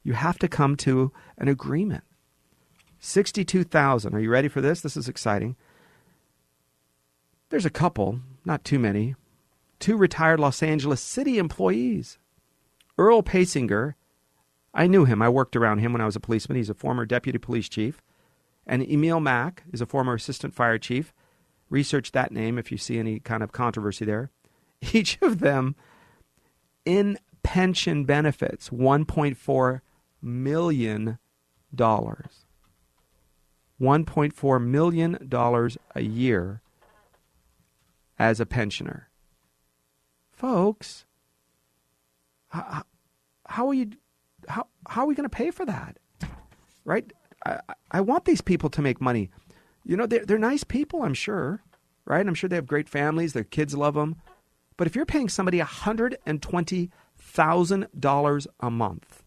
You 0.03 0.13
have 0.13 0.39
to 0.39 0.47
come 0.47 0.77
to 0.77 1.11
an 1.37 1.49
agreement. 1.49 2.05
62,000. 3.01 4.15
Are 4.15 4.21
you 4.21 4.29
ready 4.29 4.47
for 4.47 4.61
this? 4.61 4.79
This 4.79 4.95
is 4.95 5.09
exciting. 5.09 5.57
There's 7.49 7.65
a 7.65 7.69
couple, 7.69 8.21
not 8.45 8.63
too 8.63 8.79
many, 8.79 9.15
two 9.79 9.97
retired 9.97 10.39
Los 10.39 10.63
Angeles 10.63 11.01
City 11.01 11.37
employees. 11.37 12.17
Earl 12.97 13.21
Paysinger, 13.21 13.95
I 14.73 14.87
knew 14.87 15.03
him. 15.03 15.21
I 15.21 15.27
worked 15.27 15.57
around 15.57 15.79
him 15.79 15.91
when 15.91 16.01
I 16.01 16.05
was 16.05 16.15
a 16.15 16.21
policeman. 16.21 16.55
He's 16.55 16.69
a 16.69 16.73
former 16.73 17.05
deputy 17.05 17.37
police 17.37 17.67
chief. 17.67 18.01
And 18.65 18.81
Emile 18.81 19.19
Mack 19.19 19.63
is 19.73 19.81
a 19.81 19.85
former 19.85 20.13
assistant 20.13 20.53
fire 20.53 20.77
chief. 20.77 21.13
Research 21.73 22.11
that 22.11 22.31
name 22.31 22.59
if 22.59 22.71
you 22.71 22.77
see 22.77 22.99
any 22.99 23.19
kind 23.19 23.41
of 23.41 23.51
controversy 23.51 24.05
there. 24.05 24.29
Each 24.93 25.17
of 25.23 25.39
them 25.39 25.75
in 26.85 27.17
pension 27.41 28.05
benefits 28.05 28.69
$1.4 28.69 29.81
million. 30.21 31.17
$1.4 31.75 34.63
million 34.63 35.31
a 35.95 36.01
year 36.01 36.61
as 38.19 38.39
a 38.39 38.45
pensioner. 38.45 39.09
Folks, 40.31 41.05
how, 42.49 42.83
are 43.67 43.73
you 43.73 43.89
how, 44.47 44.67
how 44.87 45.01
are 45.01 45.07
we 45.07 45.15
going 45.15 45.27
to 45.27 45.35
pay 45.35 45.49
for 45.49 45.65
that? 45.65 45.97
Right? 46.85 47.11
I, 47.43 47.61
I 47.89 48.01
want 48.01 48.25
these 48.25 48.41
people 48.41 48.69
to 48.69 48.83
make 48.83 49.01
money. 49.01 49.31
You 49.83 49.97
know, 49.97 50.05
they're, 50.05 50.23
they're 50.25 50.37
nice 50.37 50.63
people, 50.63 51.03
I'm 51.03 51.13
sure, 51.13 51.61
right? 52.05 52.25
I'm 52.25 52.33
sure 52.33 52.49
they 52.49 52.55
have 52.55 52.67
great 52.67 52.87
families, 52.89 53.33
their 53.33 53.43
kids 53.43 53.75
love 53.75 53.95
them. 53.95 54.15
But 54.77 54.87
if 54.87 54.95
you're 54.95 55.05
paying 55.05 55.27
somebody 55.29 55.59
$120,000 55.59 58.47
a 58.59 58.71
month, 58.71 59.23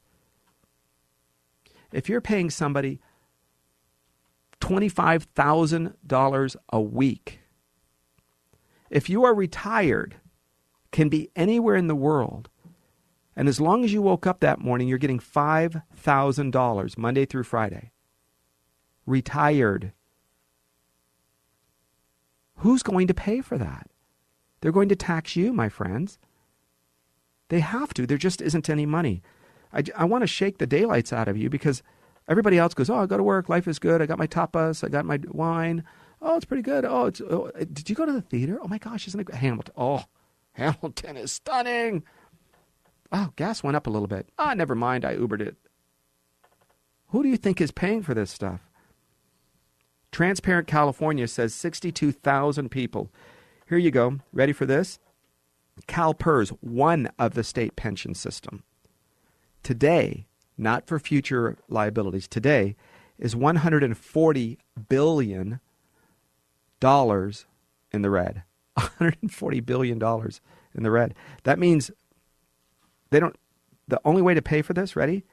if 1.93 2.09
you're 2.09 2.21
paying 2.21 2.51
somebody 2.51 3.01
$25,000 4.61 6.57
a 6.71 6.81
week, 6.81 7.41
if 8.91 9.09
you 9.11 9.25
are 9.25 9.35
retired, 9.35 10.17
can 10.93 11.09
be 11.09 11.31
anywhere 11.37 11.77
in 11.77 11.89
the 11.89 11.95
world, 11.95 12.49
and 13.37 13.49
as 13.49 13.61
long 13.61 13.85
as 13.85 13.93
you 13.93 14.01
woke 14.01 14.27
up 14.27 14.41
that 14.41 14.61
morning, 14.61 14.89
you're 14.89 14.97
getting 14.97 15.21
$5,000 15.21 16.99
Monday 16.99 17.27
through 17.27 17.45
Friday. 17.45 17.93
Retired. 19.05 19.93
Who's 22.59 22.83
going 22.83 23.07
to 23.07 23.15
pay 23.15 23.41
for 23.41 23.59
that? 23.59 23.89
They're 24.61 24.73
going 24.73 24.89
to 24.89 24.97
tax 24.97 25.37
you, 25.37 25.53
my 25.53 25.69
friends. 25.69 26.19
They 27.49 27.61
have 27.61 27.95
to. 27.95 28.07
There 28.07 28.19
just 28.19 28.41
isn't 28.41 28.71
any 28.71 28.87
money. 28.87 29.23
I, 29.73 29.85
I 29.97 30.05
want 30.05 30.23
to 30.23 30.27
shake 30.27 30.59
the 30.59 30.67
daylights 30.67 31.13
out 31.13 31.29
of 31.29 31.37
you 31.37 31.51
because 31.51 31.83
everybody 32.29 32.59
else 32.59 32.75
goes, 32.75 32.91
Oh, 32.91 32.97
I 32.97 33.07
go 33.07 33.17
to 33.17 33.23
work. 33.23 33.49
Life 33.49 33.69
is 33.69 33.79
good. 33.79 34.01
I 34.01 34.07
got 34.07 34.19
my 34.19 34.27
tapas. 34.27 34.83
I 34.83 34.89
got 34.89 35.05
my 35.05 35.21
wine. 35.29 35.85
Oh, 36.23 36.37
it's 36.37 36.45
pretty 36.47 36.63
good. 36.63 36.85
Oh, 36.85 37.07
it's, 37.07 37.21
oh, 37.21 37.51
did 37.73 37.89
you 37.89 37.95
go 37.95 38.07
to 38.07 38.13
the 38.13 38.23
theater? 38.23 38.59
Oh 38.63 38.69
my 38.69 38.79
gosh, 38.79 39.07
isn't 39.07 39.21
it 39.21 39.35
Hamilton? 39.35 39.75
Oh, 39.77 40.05
Hamilton 40.53 41.17
is 41.19 41.33
stunning. 41.33 42.03
Oh, 43.13 43.33
gas 43.37 43.63
went 43.63 43.77
up 43.77 43.87
a 43.87 43.91
little 43.91 44.09
bit. 44.09 44.29
Ah, 44.39 44.55
never 44.55 44.75
mind. 44.75 45.05
I 45.05 45.15
Ubered 45.17 45.41
it. 45.41 45.57
Who 47.09 47.23
do 47.23 47.29
you 47.29 47.37
think 47.37 47.61
is 47.61 47.71
paying 47.71 48.03
for 48.03 48.15
this 48.15 48.31
stuff? 48.31 48.61
Transparent 50.17 50.67
California 50.67 51.29
says 51.29 51.53
62,000 51.53 52.71
people. 52.71 53.11
Here 53.69 53.77
you 53.77 53.91
go. 53.91 54.21
Ready 54.33 54.55
for 54.55 54.65
this? 54.65 54.99
CalPERS, 55.89 56.57
one 56.63 57.11
of 57.19 57.35
the 57.35 57.45
state 57.45 57.77
pension 57.77 58.15
system. 58.15 58.63
Today, 59.63 60.27
not 60.57 60.87
for 60.87 60.99
future 60.99 61.59
liabilities, 61.69 62.27
today 62.27 62.77
is 63.19 63.37
140 63.37 64.59
billion 64.89 65.61
dollars 66.81 67.45
in 67.93 68.01
the 68.01 68.09
red. 68.09 68.43
140 68.73 69.61
billion 69.61 69.99
dollars 69.99 70.41
in 70.75 70.83
the 70.83 70.91
red. 70.91 71.15
That 71.43 71.59
means 71.59 71.91
they 73.11 73.21
don't. 73.21 73.37
The 73.87 74.01
only 74.03 74.23
way 74.23 74.33
to 74.33 74.41
pay 74.41 74.63
for 74.63 74.73
this, 74.73 74.97
ready? 74.97 75.27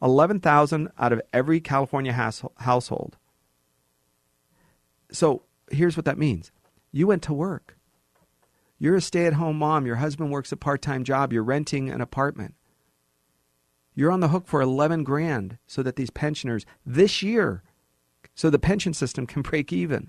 Eleven 0.00 0.40
thousand 0.40 0.88
out 0.98 1.12
of 1.12 1.20
every 1.34 1.60
California 1.60 2.14
has, 2.14 2.42
household. 2.60 3.18
So 5.12 5.42
here's 5.70 5.96
what 5.96 6.06
that 6.06 6.18
means: 6.18 6.52
you 6.92 7.06
went 7.08 7.22
to 7.24 7.34
work. 7.34 7.78
You're 8.78 8.96
a 8.96 9.00
stay-at-home 9.02 9.58
mom. 9.58 9.86
Your 9.86 9.96
husband 9.96 10.30
works 10.32 10.52
a 10.52 10.56
part-time 10.56 11.04
job. 11.04 11.32
You're 11.32 11.44
renting 11.44 11.90
an 11.90 12.00
apartment. 12.00 12.54
You're 13.94 14.12
on 14.12 14.20
the 14.20 14.28
hook 14.28 14.46
for 14.48 14.62
11 14.62 15.04
grand 15.04 15.58
so 15.66 15.82
that 15.82 15.96
these 15.96 16.10
pensioners 16.10 16.66
this 16.86 17.22
year, 17.22 17.62
so 18.34 18.50
the 18.50 18.58
pension 18.58 18.94
system 18.94 19.26
can 19.26 19.42
break 19.50 19.72
even. 19.72 20.08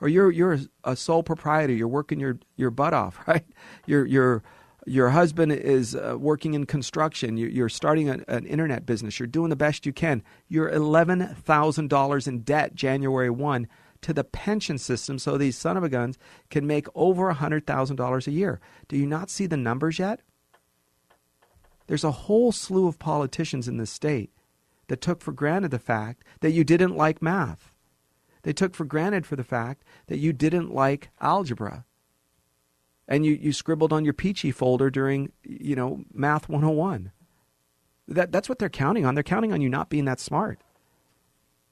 or 0.00 0.08
you're 0.08 0.30
you're 0.32 0.58
a 0.84 0.96
sole 0.96 1.22
proprietor. 1.24 1.72
You're 1.74 1.88
working 1.88 2.20
your 2.20 2.38
your 2.56 2.70
butt 2.70 2.94
off, 2.94 3.20
right? 3.28 3.46
Your 3.86 4.06
your 4.06 4.44
your 4.86 5.10
husband 5.10 5.52
is 5.52 5.96
uh, 5.96 6.16
working 6.18 6.54
in 6.54 6.66
construction. 6.66 7.36
You, 7.36 7.48
you're 7.48 7.68
starting 7.70 8.08
an, 8.08 8.24
an 8.28 8.46
internet 8.46 8.86
business. 8.86 9.18
You're 9.20 9.28
doing 9.28 9.50
the 9.50 9.56
best 9.56 9.86
you 9.86 9.92
can. 9.92 10.22
You're 10.48 10.70
eleven 10.70 11.34
thousand 11.36 11.90
dollars 11.90 12.28
in 12.28 12.40
debt 12.40 12.74
January 12.74 13.30
one 13.30 13.68
to 14.04 14.12
the 14.12 14.22
pension 14.22 14.76
system, 14.76 15.18
so 15.18 15.38
these 15.38 15.56
son 15.56 15.78
of 15.78 15.82
a 15.82 15.88
guns 15.88 16.18
can 16.50 16.66
make 16.66 16.86
over 16.94 17.32
hundred 17.32 17.66
thousand 17.66 17.96
dollars 17.96 18.26
a 18.26 18.32
year. 18.32 18.60
Do 18.86 18.98
you 18.98 19.06
not 19.06 19.30
see 19.30 19.46
the 19.46 19.56
numbers 19.56 19.98
yet? 19.98 20.20
There's 21.86 22.04
a 22.04 22.10
whole 22.10 22.52
slew 22.52 22.86
of 22.86 22.98
politicians 22.98 23.66
in 23.66 23.78
this 23.78 23.90
state 23.90 24.30
that 24.88 25.00
took 25.00 25.22
for 25.22 25.32
granted 25.32 25.70
the 25.70 25.78
fact 25.78 26.22
that 26.40 26.50
you 26.50 26.64
didn't 26.64 26.96
like 26.96 27.22
math. 27.22 27.72
They 28.42 28.52
took 28.52 28.74
for 28.74 28.84
granted 28.84 29.24
for 29.24 29.36
the 29.36 29.44
fact 29.44 29.84
that 30.08 30.18
you 30.18 30.34
didn't 30.34 30.74
like 30.74 31.08
algebra. 31.20 31.86
And 33.08 33.24
you, 33.24 33.32
you 33.32 33.52
scribbled 33.52 33.92
on 33.92 34.04
your 34.04 34.14
Pee-Chee 34.14 34.50
folder 34.50 34.90
during, 34.90 35.32
you 35.42 35.76
know, 35.76 36.04
math 36.12 36.48
101. 36.48 37.10
That, 38.08 38.32
that's 38.32 38.50
what 38.50 38.58
they're 38.58 38.68
counting 38.68 39.06
on. 39.06 39.14
They're 39.14 39.22
counting 39.22 39.52
on 39.52 39.62
you 39.62 39.70
not 39.70 39.88
being 39.88 40.04
that 40.04 40.20
smart. 40.20 40.60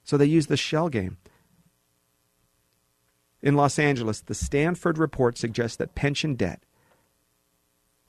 So 0.02 0.16
they 0.16 0.26
use 0.26 0.46
the 0.46 0.56
shell 0.56 0.88
game. 0.88 1.18
In 3.42 3.56
Los 3.56 3.78
Angeles, 3.78 4.20
the 4.20 4.34
Stanford 4.34 4.98
report 4.98 5.36
suggests 5.36 5.76
that 5.76 5.94
pension 5.94 6.36
debt 6.36 6.62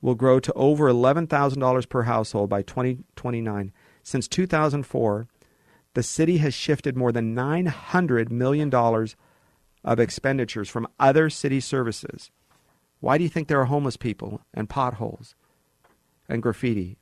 will 0.01 0.15
grow 0.15 0.39
to 0.39 0.53
over 0.53 0.91
$11,000 0.91 1.89
per 1.89 2.03
household 2.03 2.49
by 2.49 2.61
2029. 2.61 3.71
Since 4.03 4.27
2004, 4.27 5.27
the 5.93 6.03
city 6.03 6.37
has 6.37 6.53
shifted 6.53 6.97
more 6.97 7.11
than 7.11 7.35
$900 7.35 8.29
million 8.29 8.73
of 8.73 9.99
expenditures 9.99 10.69
from 10.69 10.87
other 10.99 11.29
city 11.29 11.59
services. 11.59 12.29
Why 12.99 13.17
do 13.17 13.23
you 13.23 13.29
think 13.29 13.47
there 13.47 13.61
are 13.61 13.65
homeless 13.65 13.97
people 13.97 14.41
and 14.53 14.69
potholes 14.69 15.35
and 16.27 16.43
graffiti? 16.43 16.97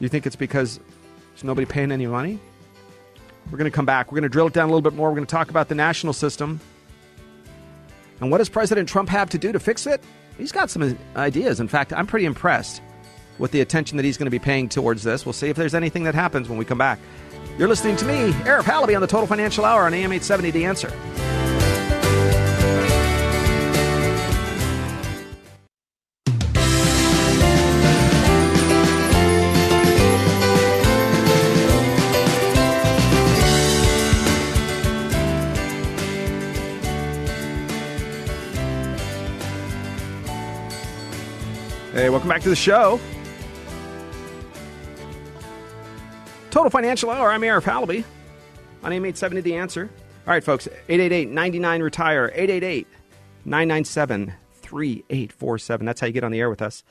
You 0.00 0.08
think 0.08 0.26
it's 0.26 0.36
because 0.36 0.80
there's 1.30 1.44
nobody 1.44 1.66
paying 1.66 1.92
any 1.92 2.06
money? 2.06 2.40
We're 3.50 3.58
going 3.58 3.70
to 3.70 3.74
come 3.74 3.86
back. 3.86 4.10
We're 4.10 4.16
going 4.16 4.22
to 4.24 4.28
drill 4.28 4.48
it 4.48 4.52
down 4.52 4.64
a 4.64 4.72
little 4.72 4.82
bit 4.82 4.94
more. 4.94 5.08
We're 5.08 5.16
going 5.16 5.26
to 5.26 5.30
talk 5.30 5.50
about 5.50 5.68
the 5.68 5.74
national 5.74 6.12
system. 6.12 6.60
And 8.20 8.30
what 8.30 8.38
does 8.38 8.48
President 8.48 8.88
Trump 8.88 9.08
have 9.08 9.30
to 9.30 9.38
do 9.38 9.52
to 9.52 9.60
fix 9.60 9.86
it? 9.86 10.02
He's 10.36 10.52
got 10.52 10.70
some 10.70 10.98
ideas. 11.16 11.60
In 11.60 11.68
fact, 11.68 11.92
I'm 11.92 12.06
pretty 12.06 12.26
impressed 12.26 12.82
with 13.38 13.52
the 13.52 13.60
attention 13.60 13.96
that 13.96 14.04
he's 14.04 14.16
going 14.16 14.26
to 14.26 14.30
be 14.30 14.38
paying 14.38 14.68
towards 14.68 15.02
this. 15.02 15.24
We'll 15.24 15.32
see 15.32 15.48
if 15.48 15.56
there's 15.56 15.74
anything 15.74 16.04
that 16.04 16.14
happens 16.14 16.48
when 16.48 16.58
we 16.58 16.64
come 16.64 16.78
back. 16.78 16.98
You're 17.56 17.68
listening 17.68 17.96
to 17.96 18.04
me, 18.04 18.32
Arif 18.44 18.62
Halaby, 18.62 18.94
on 18.94 19.00
the 19.00 19.06
Total 19.06 19.26
Financial 19.26 19.64
Hour 19.64 19.84
on 19.84 19.94
AM 19.94 20.12
870 20.12 20.50
The 20.50 20.64
Answer. 20.64 21.47
Hey, 41.98 42.10
welcome 42.10 42.28
back 42.28 42.42
to 42.42 42.48
the 42.48 42.54
show. 42.54 43.00
Total 46.48 46.70
Financial 46.70 47.10
Hour. 47.10 47.28
I'm 47.28 47.40
Arif 47.40 47.62
Halaby 47.62 48.04
on 48.84 48.92
AM 48.92 49.04
870 49.04 49.40
The 49.40 49.56
Answer. 49.56 49.90
All 50.24 50.32
right, 50.32 50.44
folks, 50.44 50.68
888 50.88 51.28
99 51.28 51.82
Retire, 51.82 52.30
888 52.36 52.86
997 53.46 54.32
3847. 54.52 55.86
That's 55.86 56.00
how 56.00 56.06
you 56.06 56.12
get 56.12 56.22
on 56.22 56.30
the 56.30 56.38
air 56.38 56.48
with 56.48 56.62
us. 56.62 56.84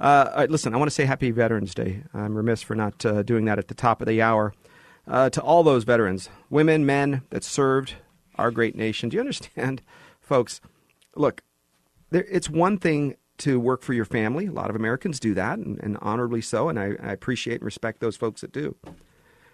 Uh, 0.00 0.46
listen, 0.48 0.72
I 0.72 0.78
want 0.78 0.88
to 0.88 0.94
say 0.94 1.04
Happy 1.04 1.32
Veterans 1.32 1.74
Day. 1.74 2.04
I'm 2.14 2.34
remiss 2.34 2.62
for 2.62 2.74
not 2.74 3.04
uh, 3.04 3.22
doing 3.24 3.44
that 3.44 3.58
at 3.58 3.68
the 3.68 3.74
top 3.74 4.00
of 4.00 4.08
the 4.08 4.22
hour. 4.22 4.54
Uh, 5.06 5.28
to 5.28 5.42
all 5.42 5.64
those 5.64 5.84
veterans, 5.84 6.30
women, 6.48 6.86
men 6.86 7.20
that 7.28 7.44
served 7.44 7.96
our 8.36 8.50
great 8.50 8.74
nation. 8.74 9.10
Do 9.10 9.16
you 9.16 9.20
understand, 9.20 9.82
folks? 10.18 10.62
Look, 11.14 11.42
there, 12.08 12.24
it's 12.30 12.48
one 12.48 12.78
thing 12.78 13.16
to 13.38 13.60
work 13.60 13.82
for 13.82 13.92
your 13.92 14.04
family. 14.04 14.46
A 14.46 14.52
lot 14.52 14.70
of 14.70 14.76
Americans 14.76 15.20
do 15.20 15.34
that, 15.34 15.58
and, 15.58 15.78
and 15.82 15.98
honorably 16.00 16.40
so, 16.40 16.68
and 16.68 16.78
I, 16.78 16.94
I, 17.02 17.12
appreciate 17.12 17.56
and 17.56 17.64
respect 17.64 18.00
those 18.00 18.16
folks 18.16 18.40
that 18.40 18.52
do. 18.52 18.76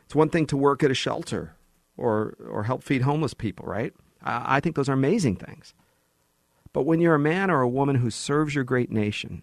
It's 0.05 0.15
one 0.15 0.29
thing 0.29 0.47
to 0.47 0.57
work 0.57 0.83
at 0.83 0.91
a 0.91 0.95
shelter 0.95 1.55
or, 1.97 2.35
or 2.49 2.65
help 2.65 2.83
feed 2.83 3.03
homeless 3.03 3.35
people, 3.35 3.67
right? 3.67 3.93
I, 4.23 4.57
I 4.57 4.61
think 4.61 4.77
those 4.77 4.89
are 4.89 4.95
amazing 4.95 5.37
things. 5.37 5.75
But 6.73 6.83
when 6.83 7.01
you're 7.01 7.15
a 7.15 7.21
man 7.21 7.51
or 7.51 7.61
a 7.61 7.69
woman 7.69 7.97
who 7.97 8.11
serves 8.11 8.55
your 8.55 8.65
great 8.65 8.91
nation, 8.91 9.43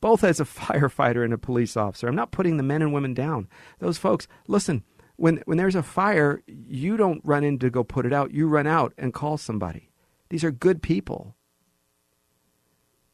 both 0.00 0.24
as 0.24 0.40
a 0.40 0.44
firefighter 0.44 1.24
and 1.24 1.32
a 1.32 1.38
police 1.38 1.76
officer, 1.76 2.08
I'm 2.08 2.14
not 2.14 2.30
putting 2.32 2.56
the 2.56 2.62
men 2.62 2.82
and 2.82 2.92
women 2.92 3.14
down. 3.14 3.48
Those 3.78 3.98
folks, 3.98 4.28
listen, 4.46 4.84
when, 5.16 5.42
when 5.46 5.58
there's 5.58 5.74
a 5.74 5.82
fire, 5.82 6.42
you 6.46 6.96
don't 6.96 7.20
run 7.24 7.44
in 7.44 7.58
to 7.58 7.70
go 7.70 7.82
put 7.82 8.06
it 8.06 8.12
out, 8.12 8.32
you 8.32 8.46
run 8.46 8.66
out 8.66 8.92
and 8.96 9.12
call 9.12 9.36
somebody. 9.36 9.90
These 10.30 10.44
are 10.44 10.50
good 10.50 10.82
people 10.82 11.34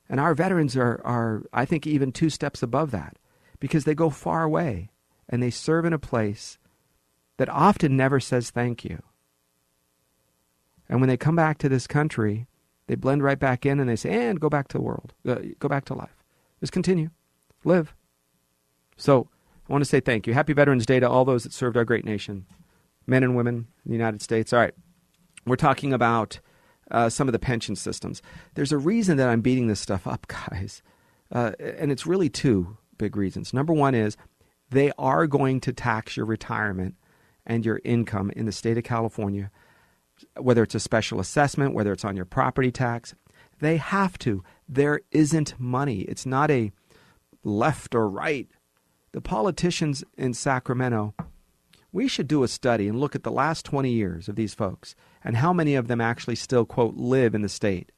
and 0.09 0.21
our 0.21 0.35
veterans 0.35 0.77
are, 0.77 1.01
are, 1.05 1.43
I 1.53 1.65
think, 1.65 1.87
even 1.87 2.13
two 2.13 2.31
steps 2.31 2.63
above 2.63 2.91
that 2.91 3.17
because 3.61 3.85
they 3.85 3.95
go 3.95 4.11
far 4.11 4.43
away 4.43 4.91
and 5.29 5.43
they 5.43 5.51
serve 5.51 5.85
in 5.85 5.93
a 5.93 5.99
place 5.99 6.59
that 7.39 7.49
often 7.49 7.97
never 7.97 8.21
says 8.21 8.51
thank 8.51 8.85
you. 8.85 9.03
And 10.89 11.01
when 11.01 11.09
they 11.09 11.17
come 11.17 11.37
back 11.37 11.59
to 11.59 11.69
this 11.69 11.87
country, 11.87 12.47
they 12.87 12.95
blend 12.95 13.23
right 13.23 13.39
back 13.39 13.65
in 13.65 13.81
and 13.81 13.89
they 13.89 13.97
say, 13.97 14.29
and 14.29 14.41
go 14.41 14.51
back 14.51 14.69
to 14.69 14.79
the 14.79 14.83
world, 14.83 15.15
uh, 15.27 15.37
go 15.59 15.69
back 15.69 15.87
to 15.87 15.95
life. 15.95 16.23
Just 16.61 16.73
continue, 16.73 17.11
live. 17.65 17.95
So 18.97 19.29
I 19.69 19.73
want 19.73 19.83
to 19.83 19.89
say 19.89 20.01
thank 20.01 20.27
you. 20.27 20.35
Happy 20.35 20.53
Veterans 20.53 20.87
Day 20.87 21.01
to 21.01 21.09
all 21.09 21.25
those 21.25 21.45
that 21.45 21.53
served 21.53 21.77
our 21.77 21.85
great 21.85 22.05
nation, 22.05 22.47
men 23.07 23.23
and 23.23 23.35
women 23.35 23.67
in 23.85 23.91
the 23.91 23.97
United 23.97 24.21
States. 24.23 24.53
All 24.53 24.61
right, 24.61 24.75
we're 25.47 25.57
talking 25.57 25.93
about 25.93 26.41
uh, 26.91 27.09
some 27.09 27.29
of 27.29 27.33
the 27.33 27.39
pension 27.39 27.77
systems. 27.77 28.23
There's 28.55 28.73
a 28.73 28.79
reason 28.79 29.17
that 29.17 29.29
I'm 29.29 29.41
beating 29.41 29.67
this 29.69 29.81
stuff 29.81 30.07
up, 30.07 30.27
guys. 30.51 30.83
Uh, 31.33 31.53
and 31.59 31.91
it's 31.91 32.07
really 32.07 32.29
two 32.29 32.77
big 32.99 33.17
reasons. 33.17 33.53
Number 33.53 33.73
one 33.73 33.95
is 33.95 34.17
they 34.71 34.93
are 34.99 35.27
going 35.27 35.61
to 35.61 35.73
tax 35.73 36.17
your 36.17 36.27
retirement 36.27 36.95
and 37.47 37.65
your 37.65 37.81
income 37.85 38.31
in 38.35 38.47
the 38.47 38.53
state 38.53 38.79
of 38.79 38.85
California, 38.85 39.51
whether 40.39 40.63
it's 40.63 40.75
a 40.75 40.81
special 40.81 41.21
assessment, 41.21 41.75
whether 41.75 41.93
it's 41.93 42.05
on 42.05 42.17
your 42.17 42.25
property 42.25 42.71
tax. 42.71 43.15
They 43.61 43.77
have 43.77 44.19
to. 44.21 44.43
There 44.69 45.01
isn't 45.11 45.59
money. 45.59 46.01
It's 46.03 46.27
not 46.27 46.51
a 46.51 46.73
left 47.43 47.95
or 47.95 48.09
right. 48.09 48.49
The 49.13 49.21
politicians 49.21 50.03
in 50.17 50.35
Sacramento, 50.35 51.15
we 51.95 52.09
should 52.09 52.27
do 52.27 52.43
a 52.43 52.49
study 52.49 52.89
and 52.89 52.99
look 52.99 53.15
at 53.15 53.23
the 53.23 53.31
last 53.31 53.65
20 53.65 53.89
years 53.89 54.29
of 54.29 54.35
these 54.35 54.53
folks 54.53 54.97
and 55.23 55.37
how 55.37 55.53
many 55.53 55.77
of 55.77 55.87
them 55.87 56.01
actually 56.01 56.35
still, 56.35 56.65
quote, 56.65 56.97
live 56.97 57.37
in 57.37 57.43
the 57.43 57.49
state 57.49 57.93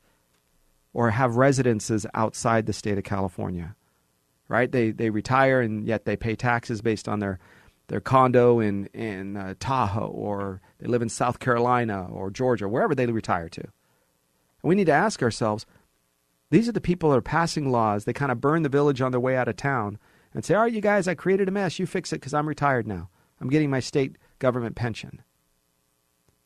or 0.92 1.12
have 1.12 1.36
residences 1.36 2.04
outside 2.12 2.66
the 2.66 2.74
state 2.74 2.98
of 2.98 3.04
California, 3.04 3.74
right? 4.48 4.70
They, 4.70 4.90
they 4.90 5.08
retire 5.08 5.62
and 5.62 5.86
yet 5.86 6.04
they 6.04 6.14
pay 6.14 6.36
taxes 6.36 6.82
based 6.82 7.08
on 7.08 7.20
their, 7.20 7.38
their 7.86 8.02
condo 8.02 8.60
in, 8.60 8.84
in 8.88 9.38
uh, 9.38 9.54
Tahoe 9.58 10.08
or 10.08 10.60
they 10.78 10.88
live 10.88 11.00
in 11.00 11.08
South 11.08 11.38
Carolina 11.38 12.06
or 12.12 12.30
Georgia, 12.30 12.68
wherever 12.68 12.94
they 12.94 13.06
retire 13.06 13.48
to. 13.48 13.62
And 13.62 14.68
we 14.68 14.74
need 14.74 14.88
to 14.88 14.92
ask 14.92 15.22
ourselves 15.22 15.64
these 16.50 16.68
are 16.68 16.72
the 16.72 16.82
people 16.82 17.10
that 17.10 17.16
are 17.16 17.22
passing 17.22 17.72
laws. 17.72 18.04
They 18.04 18.12
kind 18.12 18.30
of 18.30 18.42
burn 18.42 18.62
the 18.62 18.68
village 18.68 19.00
on 19.00 19.10
their 19.10 19.20
way 19.20 19.38
out 19.38 19.48
of 19.48 19.56
town 19.56 19.98
and 20.34 20.44
say, 20.44 20.54
All 20.54 20.64
right, 20.64 20.72
you 20.72 20.82
guys, 20.82 21.08
I 21.08 21.14
created 21.14 21.48
a 21.48 21.50
mess. 21.50 21.78
You 21.78 21.86
fix 21.86 22.12
it 22.12 22.16
because 22.16 22.34
I'm 22.34 22.46
retired 22.46 22.86
now. 22.86 23.08
I'm 23.40 23.50
getting 23.50 23.70
my 23.70 23.80
state 23.80 24.16
government 24.38 24.76
pension 24.76 25.22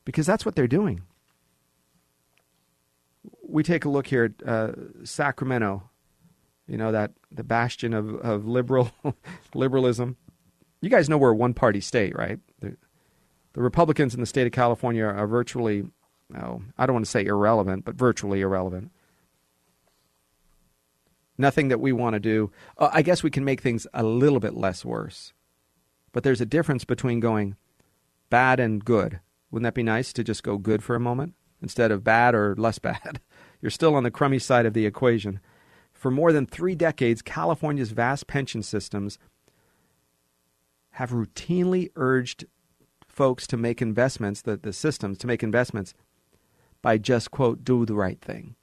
because 0.05 0.27
that's 0.27 0.45
what 0.45 0.57
they're 0.57 0.67
doing. 0.67 1.03
We 3.47 3.63
take 3.63 3.85
a 3.85 3.89
look 3.89 4.07
here 4.07 4.25
at 4.25 4.49
uh, 4.49 4.73
Sacramento, 5.05 5.91
you 6.71 6.77
know 6.77 6.93
that 6.93 7.11
the 7.33 7.43
bastion 7.43 7.93
of, 7.93 8.15
of 8.21 8.47
liberal 8.47 8.93
liberalism. 9.55 10.17
You 10.81 10.89
guys 10.89 11.09
know 11.09 11.19
we're 11.19 11.33
a 11.33 11.37
one 11.37 11.53
party 11.53 11.81
state, 11.81 12.17
right? 12.17 12.39
The, 12.61 12.77
the, 13.53 13.61
Republicans 13.61 14.15
in 14.15 14.21
the 14.21 14.27
state 14.27 14.47
of 14.47 14.53
California 14.53 15.05
are 15.05 15.27
virtually, 15.27 15.85
oh, 16.41 16.63
I 16.79 16.87
don't 16.87 16.95
want 16.95 17.05
to 17.05 17.11
say 17.11 17.25
irrelevant, 17.25 17.85
but 17.85 17.97
virtually 17.97 18.41
irrelevant. 18.41 18.93
Nothing 21.37 21.69
that 21.69 21.81
we 21.81 21.93
want 21.93 22.15
to 22.15 22.21
do. 22.21 22.53
Uh, 22.79 22.91
I 22.93 23.03
guess 23.03 23.23
we 23.23 23.31
can 23.31 23.45
make 23.45 23.61
things 23.61 23.87
a 23.93 24.05
little 24.05 24.41
bit 24.41 24.55
less 24.55 24.85
worse. 24.85 25.33
But 26.13 26.23
there's 26.23 26.41
a 26.41 26.47
difference 26.47 26.85
between 26.85 27.21
going 27.21 27.57
bad 28.31 28.61
and 28.61 28.85
good. 28.85 29.21
Wouldn't 29.51 29.65
that 29.65 29.75
be 29.75 29.83
nice 29.83 30.13
to 30.13 30.25
just 30.25 30.43
go 30.43 30.59
good 30.59 30.83
for 30.83 30.95
a 30.95 31.01
moment 31.01 31.35
instead 31.61 31.91
of 31.91 32.05
bad 32.05 32.35
or 32.35 32.55
less 32.57 32.79
bad? 32.79 33.21
You're 33.61 33.71
still 33.71 33.95
on 33.95 34.05
the 34.05 34.11
crummy 34.11 34.39
side 34.39 34.67
of 34.67 34.75
the 34.75 34.87
equation. 34.87 35.41
For 35.93 36.11
more 36.11 36.33
than 36.33 36.47
three 36.47 36.75
decades, 36.75 37.21
California's 37.21 37.91
vast 37.91 38.27
pension 38.27 38.63
systems 38.63 39.19
have 40.93 41.11
routinely 41.11 41.91
urged 41.97 42.47
folks 43.07 43.47
to 43.49 43.57
make 43.57 43.83
investments, 43.83 44.43
the, 44.43 44.57
the 44.57 44.73
systems 44.73 45.19
to 45.19 45.27
make 45.27 45.43
investments, 45.43 45.95
by 46.83 46.97
just, 46.97 47.31
quote, 47.31 47.65
do 47.65 47.85
the 47.85 47.95
right 47.95 48.21
thing. 48.21 48.55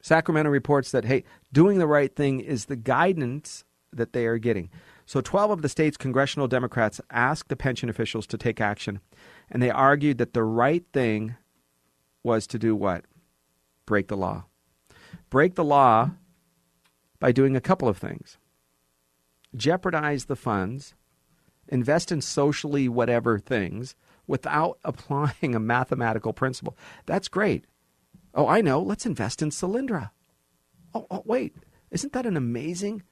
Sacramento 0.00 0.50
reports 0.50 0.92
that, 0.92 1.04
hey, 1.04 1.24
doing 1.52 1.78
the 1.78 1.86
right 1.86 2.14
thing 2.14 2.38
is 2.38 2.66
the 2.66 2.76
guidance 2.76 3.64
that 3.92 4.12
they 4.12 4.26
are 4.26 4.38
getting. 4.38 4.70
So 5.06 5.20
12 5.20 5.52
of 5.52 5.62
the 5.62 5.68
state's 5.68 5.96
congressional 5.96 6.48
Democrats 6.48 7.00
asked 7.10 7.48
the 7.48 7.56
pension 7.56 7.88
officials 7.88 8.26
to 8.26 8.36
take 8.36 8.60
action, 8.60 9.00
and 9.48 9.62
they 9.62 9.70
argued 9.70 10.18
that 10.18 10.34
the 10.34 10.42
right 10.42 10.84
thing 10.92 11.36
was 12.24 12.46
to 12.48 12.58
do 12.58 12.74
what? 12.74 13.04
Break 13.86 14.08
the 14.08 14.16
law. 14.16 14.46
Break 15.30 15.54
the 15.54 15.64
law 15.64 16.10
by 17.20 17.30
doing 17.30 17.56
a 17.56 17.60
couple 17.60 17.88
of 17.88 17.96
things 17.96 18.36
jeopardize 19.54 20.26
the 20.26 20.36
funds, 20.36 20.94
invest 21.68 22.12
in 22.12 22.20
socially 22.20 22.88
whatever 22.88 23.38
things 23.38 23.94
without 24.26 24.78
applying 24.84 25.54
a 25.54 25.60
mathematical 25.60 26.32
principle. 26.32 26.76
That's 27.06 27.28
great. 27.28 27.64
Oh, 28.34 28.46
I 28.46 28.60
know. 28.60 28.82
Let's 28.82 29.06
invest 29.06 29.40
in 29.40 29.50
Solyndra. 29.50 30.10
Oh, 30.94 31.06
oh, 31.10 31.22
wait. 31.24 31.54
Isn't 31.90 32.12
that 32.12 32.26
an 32.26 32.36
amazing? 32.36 33.02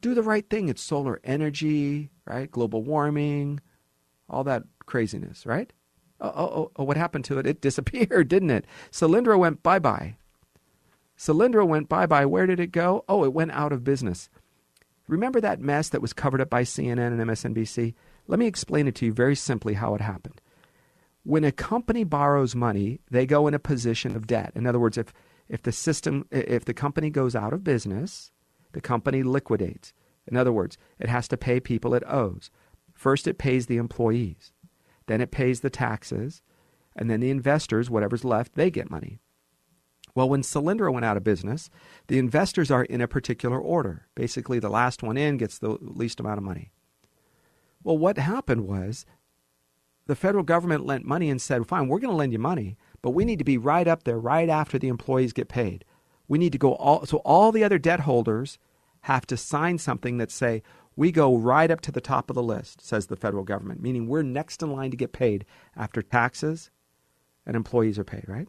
Do 0.00 0.14
the 0.14 0.22
right 0.22 0.48
thing. 0.48 0.68
It's 0.68 0.82
solar 0.82 1.20
energy, 1.24 2.10
right? 2.24 2.50
Global 2.50 2.82
warming, 2.82 3.60
all 4.28 4.44
that 4.44 4.64
craziness, 4.86 5.44
right? 5.44 5.72
Oh, 6.20 6.32
oh, 6.34 6.44
oh, 6.44 6.70
oh 6.76 6.84
what 6.84 6.96
happened 6.96 7.24
to 7.26 7.38
it? 7.38 7.46
It 7.46 7.60
disappeared, 7.62 8.28
didn't 8.28 8.50
it? 8.50 8.66
Solyndra 8.90 9.38
went 9.38 9.62
bye 9.62 9.78
bye. 9.78 10.16
Solyndra 11.18 11.66
went 11.66 11.88
bye 11.88 12.06
bye. 12.06 12.26
Where 12.26 12.46
did 12.46 12.60
it 12.60 12.72
go? 12.72 13.04
Oh, 13.08 13.24
it 13.24 13.32
went 13.32 13.52
out 13.52 13.72
of 13.72 13.84
business. 13.84 14.30
Remember 15.06 15.40
that 15.40 15.60
mess 15.60 15.88
that 15.88 16.00
was 16.00 16.12
covered 16.12 16.40
up 16.40 16.48
by 16.48 16.62
CNN 16.62 17.08
and 17.08 17.20
MSNBC? 17.20 17.94
Let 18.28 18.38
me 18.38 18.46
explain 18.46 18.86
it 18.86 18.94
to 18.96 19.06
you 19.06 19.12
very 19.12 19.34
simply 19.34 19.74
how 19.74 19.94
it 19.96 20.00
happened. 20.00 20.40
When 21.24 21.44
a 21.44 21.52
company 21.52 22.04
borrows 22.04 22.54
money, 22.54 23.00
they 23.10 23.26
go 23.26 23.46
in 23.48 23.54
a 23.54 23.58
position 23.58 24.14
of 24.14 24.28
debt. 24.28 24.52
In 24.54 24.66
other 24.66 24.78
words, 24.78 24.96
if, 24.96 25.12
if 25.48 25.62
the 25.62 25.72
system, 25.72 26.26
if 26.30 26.64
the 26.64 26.72
company 26.72 27.10
goes 27.10 27.34
out 27.34 27.52
of 27.52 27.64
business, 27.64 28.30
the 28.72 28.80
company 28.80 29.22
liquidates. 29.22 29.92
In 30.26 30.36
other 30.36 30.52
words, 30.52 30.78
it 30.98 31.08
has 31.08 31.28
to 31.28 31.36
pay 31.36 31.60
people 31.60 31.94
it 31.94 32.04
owes. 32.06 32.50
First, 32.94 33.26
it 33.26 33.38
pays 33.38 33.66
the 33.66 33.78
employees, 33.78 34.52
then, 35.06 35.20
it 35.20 35.30
pays 35.30 35.60
the 35.60 35.70
taxes, 35.70 36.42
and 36.94 37.10
then 37.10 37.20
the 37.20 37.30
investors, 37.30 37.90
whatever's 37.90 38.24
left, 38.24 38.54
they 38.54 38.70
get 38.70 38.90
money. 38.90 39.18
Well, 40.14 40.28
when 40.28 40.42
Solyndra 40.42 40.92
went 40.92 41.04
out 41.04 41.16
of 41.16 41.24
business, 41.24 41.70
the 42.08 42.18
investors 42.18 42.70
are 42.70 42.84
in 42.84 43.00
a 43.00 43.08
particular 43.08 43.58
order. 43.58 44.06
Basically, 44.14 44.58
the 44.58 44.68
last 44.68 45.02
one 45.02 45.16
in 45.16 45.36
gets 45.36 45.58
the 45.58 45.78
least 45.80 46.20
amount 46.20 46.38
of 46.38 46.44
money. 46.44 46.72
Well, 47.82 47.96
what 47.96 48.18
happened 48.18 48.66
was 48.66 49.06
the 50.06 50.16
federal 50.16 50.44
government 50.44 50.84
lent 50.84 51.04
money 51.04 51.30
and 51.30 51.40
said, 51.40 51.66
fine, 51.66 51.88
we're 51.88 52.00
going 52.00 52.10
to 52.10 52.16
lend 52.16 52.32
you 52.32 52.38
money, 52.38 52.76
but 53.02 53.10
we 53.10 53.24
need 53.24 53.38
to 53.38 53.44
be 53.44 53.58
right 53.58 53.86
up 53.86 54.04
there 54.04 54.18
right 54.18 54.48
after 54.48 54.78
the 54.78 54.88
employees 54.88 55.32
get 55.32 55.48
paid. 55.48 55.84
We 56.30 56.38
need 56.38 56.52
to 56.52 56.58
go 56.58 56.74
all, 56.76 57.04
so 57.06 57.16
all 57.24 57.50
the 57.50 57.64
other 57.64 57.76
debt 57.76 58.00
holders 58.00 58.56
have 59.00 59.26
to 59.26 59.36
sign 59.36 59.78
something 59.78 60.18
that 60.18 60.30
say, 60.30 60.62
we 60.94 61.10
go 61.10 61.36
right 61.36 61.72
up 61.72 61.80
to 61.80 61.90
the 61.90 62.00
top 62.00 62.30
of 62.30 62.36
the 62.36 62.42
list, 62.42 62.86
says 62.86 63.08
the 63.08 63.16
federal 63.16 63.42
government, 63.42 63.82
meaning 63.82 64.06
we're 64.06 64.22
next 64.22 64.62
in 64.62 64.70
line 64.70 64.92
to 64.92 64.96
get 64.96 65.12
paid 65.12 65.44
after 65.76 66.02
taxes 66.02 66.70
and 67.44 67.56
employees 67.56 67.98
are 67.98 68.04
paid, 68.04 68.26
right? 68.28 68.46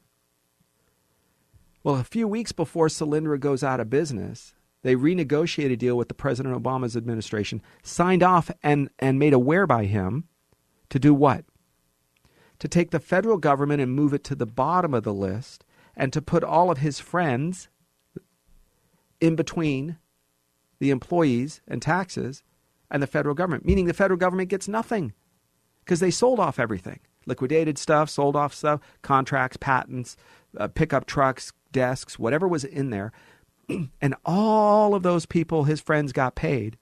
Well, 1.83 1.95
a 1.95 2.03
few 2.03 2.27
weeks 2.27 2.51
before 2.51 2.87
Solyndra 2.87 3.39
goes 3.39 3.63
out 3.63 3.79
of 3.79 3.89
business, 3.89 4.53
they 4.83 4.95
renegotiated 4.95 5.73
a 5.73 5.75
deal 5.75 5.97
with 5.97 6.07
the 6.07 6.13
President 6.13 6.55
Obama's 6.55 6.95
administration, 6.95 7.63
signed 7.81 8.21
off 8.21 8.51
and, 8.61 8.91
and 8.99 9.17
made 9.17 9.33
aware 9.33 9.65
by 9.65 9.85
him 9.85 10.25
to 10.91 10.99
do 10.99 11.15
what? 11.15 11.45
To 12.59 12.67
take 12.67 12.91
the 12.91 12.99
federal 12.99 13.39
government 13.39 13.81
and 13.81 13.91
move 13.91 14.13
it 14.13 14.23
to 14.25 14.35
the 14.35 14.45
bottom 14.45 14.93
of 14.93 15.01
the 15.01 15.15
list 15.15 15.65
and 15.95 16.12
to 16.13 16.21
put 16.21 16.43
all 16.43 16.71
of 16.71 16.80
his 16.80 16.99
friends 16.99 17.69
in 19.19 19.36
between 19.36 19.97
the 20.80 20.89
employees 20.89 21.62
and 21.67 21.82
taxes 21.82 22.43
and 22.89 23.01
the 23.01 23.08
federal 23.08 23.36
government, 23.36 23.65
meaning 23.65 23.86
the 23.86 23.93
federal 23.93 24.17
government 24.17 24.49
gets 24.49 24.67
nothing 24.67 25.13
because 25.86 25.99
they 25.99 26.12
sold 26.12 26.39
off 26.39 26.60
everything 26.60 26.99
liquidated 27.25 27.77
stuff, 27.77 28.10
sold 28.10 28.36
off 28.36 28.54
stuff, 28.54 28.80
contracts, 29.01 29.58
patents, 29.58 30.17
uh, 30.58 30.67
pickup 30.67 31.06
trucks, 31.06 31.54
desks, 31.71 32.17
whatever 32.17 32.47
was 32.47 32.63
in 32.63 32.89
there. 32.89 33.12
and 34.01 34.15
all 34.25 34.95
of 34.95 35.04
those 35.04 35.25
people, 35.25 35.65
his 35.65 35.82
friends, 35.82 36.12
got 36.12 36.36
paid 36.36 36.77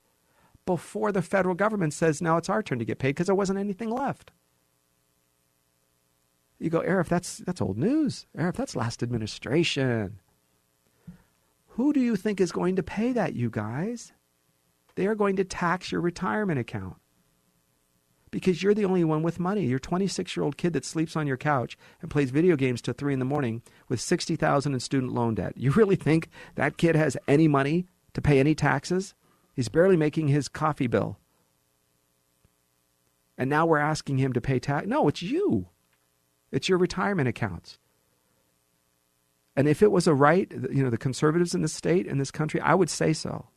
before 0.66 1.12
the 1.12 1.22
federal 1.22 1.56
government 1.56 1.94
says, 1.94 2.22
now 2.22 2.38
it's 2.38 2.50
our 2.50 2.62
turn 2.62 2.80
to 2.80 2.86
get 2.86 3.00
paid 3.00 3.10
because 3.10 3.26
there 3.26 3.36
wasn't 3.36 3.60
anything 3.60 3.90
left. 3.90 4.32
You 6.60 6.70
go, 6.70 6.82
Arif, 6.82 7.08
that's, 7.08 7.38
that's 7.38 7.62
old 7.62 7.78
news. 7.78 8.28
Arif, 8.38 8.56
that's 8.56 8.76
last 8.76 9.02
administration. 9.02 10.20
Who 11.70 11.94
do 11.94 12.02
you 12.02 12.18
think 12.18 12.42
is 12.42 12.52
going 12.52 12.76
to 12.76 12.84
pay 12.84 13.14
that, 13.14 13.34
you 13.34 13.50
guys? 13.50 14.12
They 14.96 15.08
are 15.08 15.16
going 15.16 15.38
to 15.38 15.46
tax 15.46 15.92
your 15.92 16.02
retirement 16.02 16.60
account 16.60 16.98
because 18.32 18.62
you're 18.62 18.74
the 18.74 18.86
only 18.86 19.04
one 19.04 19.24
with 19.24 19.40
money. 19.40 19.66
You're 19.66 19.80
26 19.80 20.36
year 20.36 20.44
old 20.44 20.58
kid 20.58 20.74
that 20.74 20.86
sleeps 20.86 21.16
on 21.16 21.28
your 21.28 21.38
couch 21.38 21.78
and 22.02 22.12
plays 22.12 22.32
video 22.32 22.56
games 22.56 22.82
till 22.82 22.94
three 22.94 23.14
in 23.14 23.20
the 23.20 23.26
morning 23.26 23.62
with 23.88 24.02
60,000 24.02 24.74
in 24.74 24.80
student 24.80 25.14
loan 25.14 25.36
debt. 25.36 25.54
You 25.56 25.72
really 25.72 25.96
think 25.96 26.30
that 26.56 26.78
kid 26.78 26.96
has 26.96 27.16
any 27.28 27.48
money 27.48 27.88
to 28.14 28.22
pay 28.22 28.40
any 28.40 28.56
taxes? 28.56 29.14
He's 29.56 29.70
barely 29.70 29.98
making 29.98 30.28
his 30.28 30.48
coffee 30.48 30.88
bill. 30.88 31.18
And 33.38 33.50
now 33.50 33.66
we're 33.66 33.78
asking 33.78 34.18
him 34.18 34.34
to 34.34 34.42
pay 34.42 34.60
tax. 34.60 34.86
No, 34.86 35.08
it's 35.08 35.22
you. 35.22 35.68
It's 36.52 36.70
your 36.70 36.78
retirement 36.78 37.28
accounts. 37.28 37.78
And 39.56 39.68
if 39.68 39.84
it 39.84 39.92
was 39.92 40.08
a 40.08 40.14
right, 40.14 40.52
you 40.72 40.84
know, 40.84 40.90
the 40.90 40.98
conservatives 40.98 41.54
in 41.54 41.62
the 41.62 41.68
state, 41.68 42.08
in 42.08 42.18
this 42.18 42.32
country, 42.32 42.62
I 42.62 42.76
would 42.76 42.90
say 42.90 43.14
so. 43.14 43.48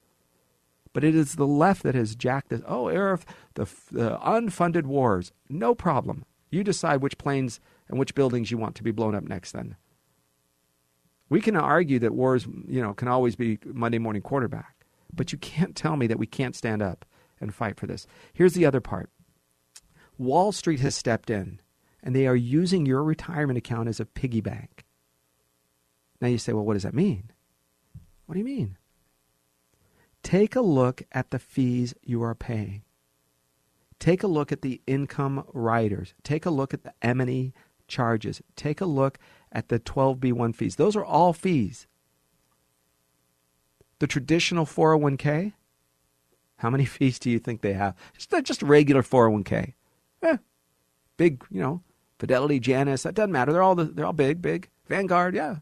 But 0.92 1.04
it 1.04 1.14
is 1.14 1.36
the 1.36 1.46
left 1.46 1.84
that 1.84 1.94
has 1.94 2.14
jacked 2.16 2.50
this. 2.50 2.60
Oh, 2.66 2.84
Arif, 2.84 3.22
the, 3.54 3.66
the 3.90 4.18
unfunded 4.18 4.84
wars. 4.84 5.32
No 5.48 5.74
problem. 5.74 6.24
You 6.50 6.64
decide 6.64 7.00
which 7.00 7.18
planes 7.18 7.60
and 7.88 7.98
which 7.98 8.14
buildings 8.14 8.50
you 8.50 8.58
want 8.58 8.74
to 8.76 8.82
be 8.82 8.90
blown 8.90 9.14
up 9.14 9.24
next 9.24 9.52
then. 9.52 9.76
We 11.30 11.40
can 11.40 11.56
argue 11.56 11.98
that 12.00 12.12
wars, 12.12 12.46
you 12.66 12.82
know, 12.82 12.92
can 12.92 13.08
always 13.08 13.36
be 13.36 13.58
Monday 13.64 13.98
morning 13.98 14.20
quarterback, 14.20 14.84
but 15.14 15.32
you 15.32 15.38
can't 15.38 15.74
tell 15.74 15.96
me 15.96 16.06
that 16.08 16.18
we 16.18 16.26
can't 16.26 16.54
stand 16.54 16.82
up 16.82 17.06
and 17.40 17.54
fight 17.54 17.78
for 17.78 17.86
this. 17.86 18.06
Here's 18.34 18.52
the 18.52 18.66
other 18.66 18.82
part. 18.82 19.08
Wall 20.18 20.52
Street 20.52 20.80
has 20.80 20.94
stepped 20.94 21.30
in 21.30 21.58
and 22.02 22.14
they 22.14 22.26
are 22.26 22.36
using 22.36 22.86
your 22.86 23.02
retirement 23.04 23.58
account 23.58 23.88
as 23.88 24.00
a 24.00 24.04
piggy 24.04 24.40
bank. 24.40 24.84
Now 26.20 26.28
you 26.28 26.38
say, 26.38 26.52
well, 26.52 26.64
what 26.64 26.74
does 26.74 26.82
that 26.82 26.94
mean? 26.94 27.30
What 28.26 28.34
do 28.34 28.38
you 28.38 28.44
mean? 28.44 28.76
Take 30.22 30.54
a 30.54 30.60
look 30.60 31.02
at 31.12 31.30
the 31.30 31.38
fees 31.38 31.94
you 32.02 32.22
are 32.22 32.34
paying. 32.34 32.82
Take 33.98 34.22
a 34.22 34.28
look 34.28 34.50
at 34.50 34.62
the 34.62 34.80
income 34.86 35.44
riders. 35.52 36.14
Take 36.22 36.46
a 36.46 36.50
look 36.50 36.74
at 36.74 36.84
the 36.84 36.92
M&E 37.02 37.52
charges. 37.88 38.40
Take 38.56 38.80
a 38.80 38.86
look 38.86 39.18
at 39.52 39.68
the 39.68 39.78
12B1 39.78 40.54
fees. 40.54 40.76
Those 40.76 40.96
are 40.96 41.04
all 41.04 41.32
fees. 41.32 41.86
The 43.98 44.06
traditional 44.06 44.66
401k, 44.66 45.52
how 46.56 46.70
many 46.70 46.84
fees 46.86 47.18
do 47.18 47.30
you 47.30 47.38
think 47.38 47.60
they 47.60 47.74
have? 47.74 47.94
Just, 48.16 48.44
just 48.44 48.62
regular 48.62 49.02
401k. 49.02 49.74
Eh, 50.22 50.36
big, 51.16 51.44
you 51.50 51.60
know, 51.60 51.82
Fidelity, 52.22 52.60
Janus, 52.60 53.02
that 53.02 53.16
doesn't 53.16 53.32
matter. 53.32 53.52
They're 53.52 53.64
all, 53.64 53.74
the, 53.74 53.82
they're 53.82 54.06
all 54.06 54.12
big, 54.12 54.40
big. 54.40 54.68
Vanguard, 54.86 55.34
yeah. 55.34 55.56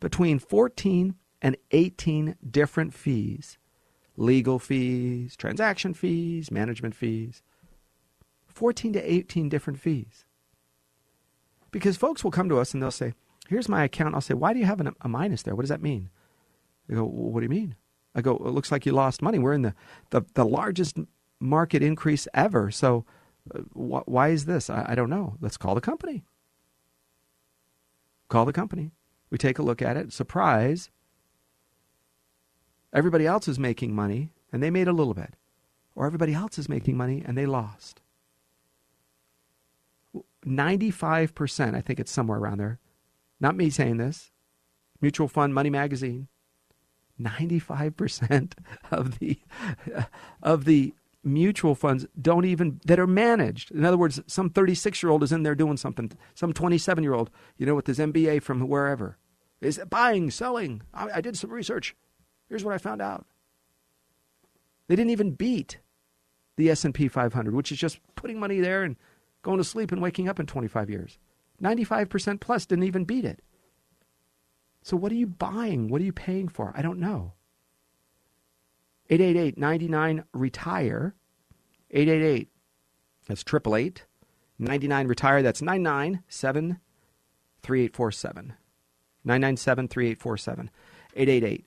Between 0.00 0.38
14 0.38 1.14
and 1.40 1.56
18 1.70 2.36
different 2.50 2.92
fees 2.92 3.56
legal 4.14 4.58
fees, 4.58 5.34
transaction 5.34 5.94
fees, 5.94 6.50
management 6.50 6.94
fees. 6.94 7.42
14 8.48 8.92
to 8.92 9.00
18 9.00 9.48
different 9.48 9.78
fees. 9.80 10.26
Because 11.70 11.96
folks 11.96 12.22
will 12.22 12.32
come 12.32 12.50
to 12.50 12.58
us 12.58 12.74
and 12.74 12.82
they'll 12.82 12.90
say, 12.90 13.14
Here's 13.48 13.66
my 13.66 13.82
account. 13.82 14.14
I'll 14.14 14.20
say, 14.20 14.34
Why 14.34 14.52
do 14.52 14.58
you 14.58 14.66
have 14.66 14.80
an, 14.80 14.94
a 15.00 15.08
minus 15.08 15.42
there? 15.42 15.54
What 15.54 15.62
does 15.62 15.70
that 15.70 15.80
mean? 15.80 16.10
They 16.86 16.96
go, 16.96 17.04
well, 17.04 17.32
What 17.32 17.40
do 17.40 17.44
you 17.44 17.48
mean? 17.48 17.76
I 18.14 18.20
go, 18.20 18.32
It 18.32 18.52
looks 18.52 18.70
like 18.70 18.84
you 18.84 18.92
lost 18.92 19.22
money. 19.22 19.38
We're 19.38 19.54
in 19.54 19.62
the, 19.62 19.74
the, 20.10 20.20
the 20.34 20.44
largest 20.44 20.98
market 21.40 21.82
increase 21.82 22.28
ever. 22.34 22.70
So 22.70 23.06
Uh, 23.54 23.60
why 23.72 24.28
is 24.28 24.44
this? 24.44 24.70
I, 24.70 24.86
I 24.88 24.94
don't 24.94 25.10
know. 25.10 25.36
Let's 25.40 25.56
call 25.56 25.74
the 25.74 25.80
company. 25.80 26.24
Call 28.28 28.44
the 28.44 28.52
company. 28.52 28.92
We 29.30 29.38
take 29.38 29.58
a 29.58 29.62
look 29.62 29.82
at 29.82 29.96
it. 29.96 30.12
Surprise, 30.12 30.90
Everybody 32.92 33.26
else 33.26 33.48
is 33.48 33.58
making 33.58 33.94
money 33.94 34.30
and 34.52 34.62
they 34.62 34.70
made 34.70 34.88
a 34.88 34.92
little 34.92 35.14
bit. 35.14 35.34
Or 35.94 36.06
everybody 36.06 36.32
else 36.32 36.58
is 36.58 36.68
making 36.68 36.96
money 36.96 37.22
and 37.24 37.36
they 37.36 37.46
lost. 37.46 38.00
95%, 40.46 41.74
I 41.74 41.80
think 41.80 42.00
it's 42.00 42.12
somewhere 42.12 42.38
around 42.38 42.58
there. 42.58 42.78
Not 43.40 43.56
me 43.56 43.68
saying 43.68 43.98
this. 43.98 44.30
Mutual 45.00 45.28
Fund 45.28 45.54
Money 45.54 45.70
Magazine. 45.70 46.28
95% 47.20 48.52
of 48.90 49.18
the 49.18 49.38
of 50.42 50.64
the 50.64 50.94
mutual 51.24 51.74
funds 51.74 52.06
don't 52.20 52.44
even 52.44 52.80
that 52.84 52.98
are 52.98 53.06
managed. 53.06 53.70
In 53.70 53.84
other 53.84 53.98
words, 53.98 54.20
some 54.26 54.50
36 54.50 55.02
year 55.02 55.10
old 55.10 55.22
is 55.22 55.32
in 55.32 55.42
there 55.42 55.54
doing 55.54 55.76
something. 55.76 56.10
Some 56.34 56.52
27 56.52 57.02
year 57.02 57.14
old, 57.14 57.30
you 57.56 57.66
know, 57.66 57.74
with 57.74 57.86
his 57.86 57.98
MBA 57.98 58.42
from 58.42 58.68
wherever, 58.68 59.18
is 59.60 59.80
buying, 59.90 60.30
selling. 60.30 60.82
I, 60.94 61.08
I 61.16 61.20
did 61.20 61.36
some 61.36 61.50
research. 61.50 61.96
Here's 62.48 62.64
what 62.64 62.74
I 62.74 62.78
found 62.78 63.02
out. 63.02 63.26
They 64.86 64.96
didn't 64.96 65.10
even 65.10 65.32
beat 65.32 65.78
the 66.56 66.70
S&P 66.70 67.08
500, 67.08 67.54
which 67.54 67.70
is 67.70 67.78
just 67.78 68.00
putting 68.16 68.40
money 68.40 68.60
there 68.60 68.82
and 68.82 68.96
going 69.42 69.58
to 69.58 69.64
sleep 69.64 69.92
and 69.92 70.00
waking 70.00 70.28
up 70.28 70.40
in 70.40 70.46
25 70.46 70.90
years. 70.90 71.18
95% 71.62 72.40
plus 72.40 72.66
didn't 72.66 72.84
even 72.84 73.04
beat 73.04 73.24
it. 73.24 73.42
So 74.82 74.96
what 74.96 75.12
are 75.12 75.16
you 75.16 75.26
buying? 75.26 75.88
What 75.88 76.00
are 76.00 76.04
you 76.04 76.12
paying 76.12 76.48
for? 76.48 76.72
I 76.74 76.82
don't 76.82 76.98
know. 76.98 77.34
888 79.10 80.24
retire. 80.32 81.14
888. 81.90 82.48
That's 83.26 83.42
888 83.42 84.04
99 84.58 85.06
retire. 85.06 85.42
That's 85.42 85.62
997 85.62 86.78
3847. 87.62 88.52
997 89.24 89.88
3847. 89.88 90.70
888 91.14 91.64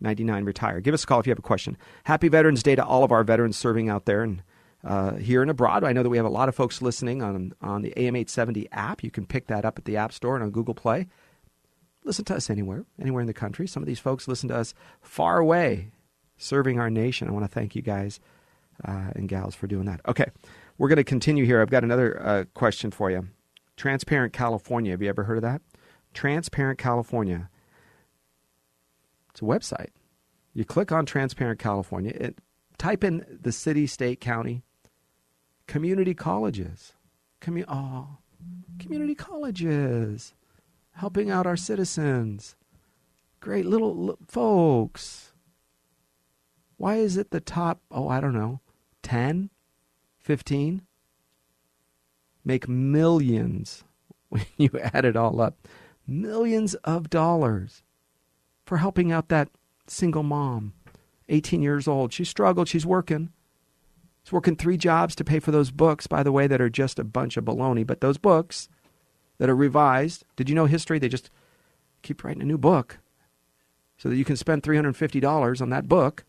99 0.00 0.44
retire. 0.44 0.80
Give 0.80 0.94
us 0.94 1.04
a 1.04 1.06
call 1.06 1.20
if 1.20 1.26
you 1.26 1.30
have 1.30 1.38
a 1.38 1.42
question. 1.42 1.76
Happy 2.04 2.28
Veterans 2.28 2.62
Day 2.62 2.74
to 2.74 2.84
all 2.84 3.04
of 3.04 3.12
our 3.12 3.22
veterans 3.24 3.56
serving 3.56 3.88
out 3.88 4.04
there 4.04 4.22
and 4.22 4.42
uh, 4.84 5.14
here 5.14 5.42
and 5.42 5.50
abroad. 5.50 5.84
I 5.84 5.92
know 5.92 6.02
that 6.02 6.08
we 6.08 6.16
have 6.16 6.26
a 6.26 6.30
lot 6.30 6.48
of 6.48 6.56
folks 6.56 6.82
listening 6.82 7.22
on, 7.22 7.52
on 7.60 7.82
the 7.82 7.92
AM 7.96 8.16
870 8.16 8.68
app. 8.72 9.04
You 9.04 9.12
can 9.12 9.26
pick 9.26 9.46
that 9.46 9.64
up 9.64 9.78
at 9.78 9.84
the 9.84 9.96
App 9.96 10.12
Store 10.12 10.34
and 10.34 10.42
on 10.42 10.50
Google 10.50 10.74
Play. 10.74 11.06
Listen 12.04 12.24
to 12.24 12.34
us 12.34 12.50
anywhere, 12.50 12.84
anywhere 13.00 13.20
in 13.20 13.28
the 13.28 13.32
country. 13.32 13.68
Some 13.68 13.82
of 13.82 13.86
these 13.86 14.00
folks 14.00 14.26
listen 14.26 14.48
to 14.48 14.56
us 14.56 14.74
far 15.00 15.38
away 15.38 15.92
serving 16.36 16.78
our 16.78 16.90
nation. 16.90 17.28
I 17.28 17.32
want 17.32 17.44
to 17.44 17.48
thank 17.48 17.74
you 17.74 17.82
guys 17.82 18.20
uh, 18.84 19.10
and 19.14 19.28
gals 19.28 19.54
for 19.54 19.66
doing 19.66 19.86
that. 19.86 20.00
Okay, 20.06 20.26
we're 20.78 20.88
going 20.88 20.96
to 20.96 21.04
continue 21.04 21.44
here. 21.44 21.60
I've 21.60 21.70
got 21.70 21.84
another 21.84 22.20
uh, 22.22 22.44
question 22.54 22.90
for 22.90 23.10
you. 23.10 23.28
Transparent 23.76 24.32
California. 24.32 24.92
Have 24.92 25.02
you 25.02 25.08
ever 25.08 25.24
heard 25.24 25.38
of 25.38 25.42
that? 25.42 25.62
Transparent 26.14 26.78
California. 26.78 27.48
It's 29.30 29.40
a 29.40 29.44
website. 29.44 29.90
You 30.52 30.64
click 30.64 30.92
on 30.92 31.06
Transparent 31.06 31.58
California. 31.58 32.12
It, 32.14 32.38
type 32.76 33.02
in 33.02 33.24
the 33.40 33.52
city, 33.52 33.86
state, 33.86 34.20
county, 34.20 34.62
community 35.66 36.14
colleges. 36.14 36.92
Commu- 37.40 37.64
oh, 37.68 38.18
community 38.78 39.14
colleges, 39.14 40.34
helping 40.92 41.30
out 41.30 41.46
our 41.46 41.56
citizens. 41.56 42.56
Great 43.40 43.66
little, 43.66 43.96
little 43.96 44.18
folks 44.28 45.31
why 46.82 46.96
is 46.96 47.16
it 47.16 47.30
the 47.30 47.38
top, 47.38 47.80
oh, 47.92 48.08
I 48.08 48.20
don't 48.20 48.34
know, 48.34 48.58
10, 49.04 49.50
15? 50.18 50.82
Make 52.44 52.68
millions 52.68 53.84
when 54.30 54.46
you 54.56 54.68
add 54.92 55.04
it 55.04 55.14
all 55.14 55.40
up. 55.40 55.68
Millions 56.08 56.74
of 56.74 57.08
dollars 57.08 57.84
for 58.66 58.78
helping 58.78 59.12
out 59.12 59.28
that 59.28 59.48
single 59.86 60.24
mom, 60.24 60.72
18 61.28 61.62
years 61.62 61.86
old. 61.86 62.12
She 62.12 62.24
struggled, 62.24 62.66
she's 62.66 62.84
working. 62.84 63.30
She's 64.24 64.32
working 64.32 64.56
three 64.56 64.76
jobs 64.76 65.14
to 65.14 65.24
pay 65.24 65.38
for 65.38 65.52
those 65.52 65.70
books, 65.70 66.08
by 66.08 66.24
the 66.24 66.32
way, 66.32 66.48
that 66.48 66.60
are 66.60 66.68
just 66.68 66.98
a 66.98 67.04
bunch 67.04 67.36
of 67.36 67.44
baloney. 67.44 67.86
But 67.86 68.00
those 68.00 68.18
books 68.18 68.68
that 69.38 69.48
are 69.48 69.54
revised, 69.54 70.24
did 70.34 70.48
you 70.48 70.56
know 70.56 70.66
history? 70.66 70.98
They 70.98 71.08
just 71.08 71.30
keep 72.02 72.24
writing 72.24 72.42
a 72.42 72.44
new 72.44 72.58
book 72.58 72.98
so 73.96 74.08
that 74.08 74.16
you 74.16 74.24
can 74.24 74.36
spend 74.36 74.64
$350 74.64 75.62
on 75.62 75.70
that 75.70 75.86
book 75.86 76.24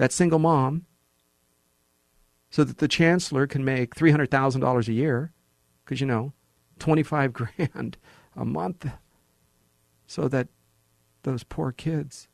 that 0.00 0.12
single 0.12 0.38
mom, 0.38 0.86
so 2.48 2.64
that 2.64 2.78
the 2.78 2.88
chancellor 2.88 3.46
can 3.46 3.62
make 3.62 3.94
$300,000 3.94 4.88
a 4.88 4.92
year, 4.94 5.34
because, 5.84 6.00
you 6.00 6.06
know, 6.06 6.32
25 6.78 7.32
grand 7.34 7.98
a 8.34 8.46
month, 8.46 8.86
so 10.06 10.26
that 10.26 10.48
those 11.24 11.44
poor 11.44 11.70
kids. 11.70 12.28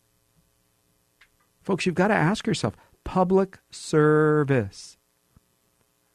Folks, 1.60 1.84
you've 1.84 1.96
got 1.96 2.06
to 2.06 2.14
ask 2.14 2.46
yourself 2.46 2.76
public 3.02 3.58
service. 3.72 4.96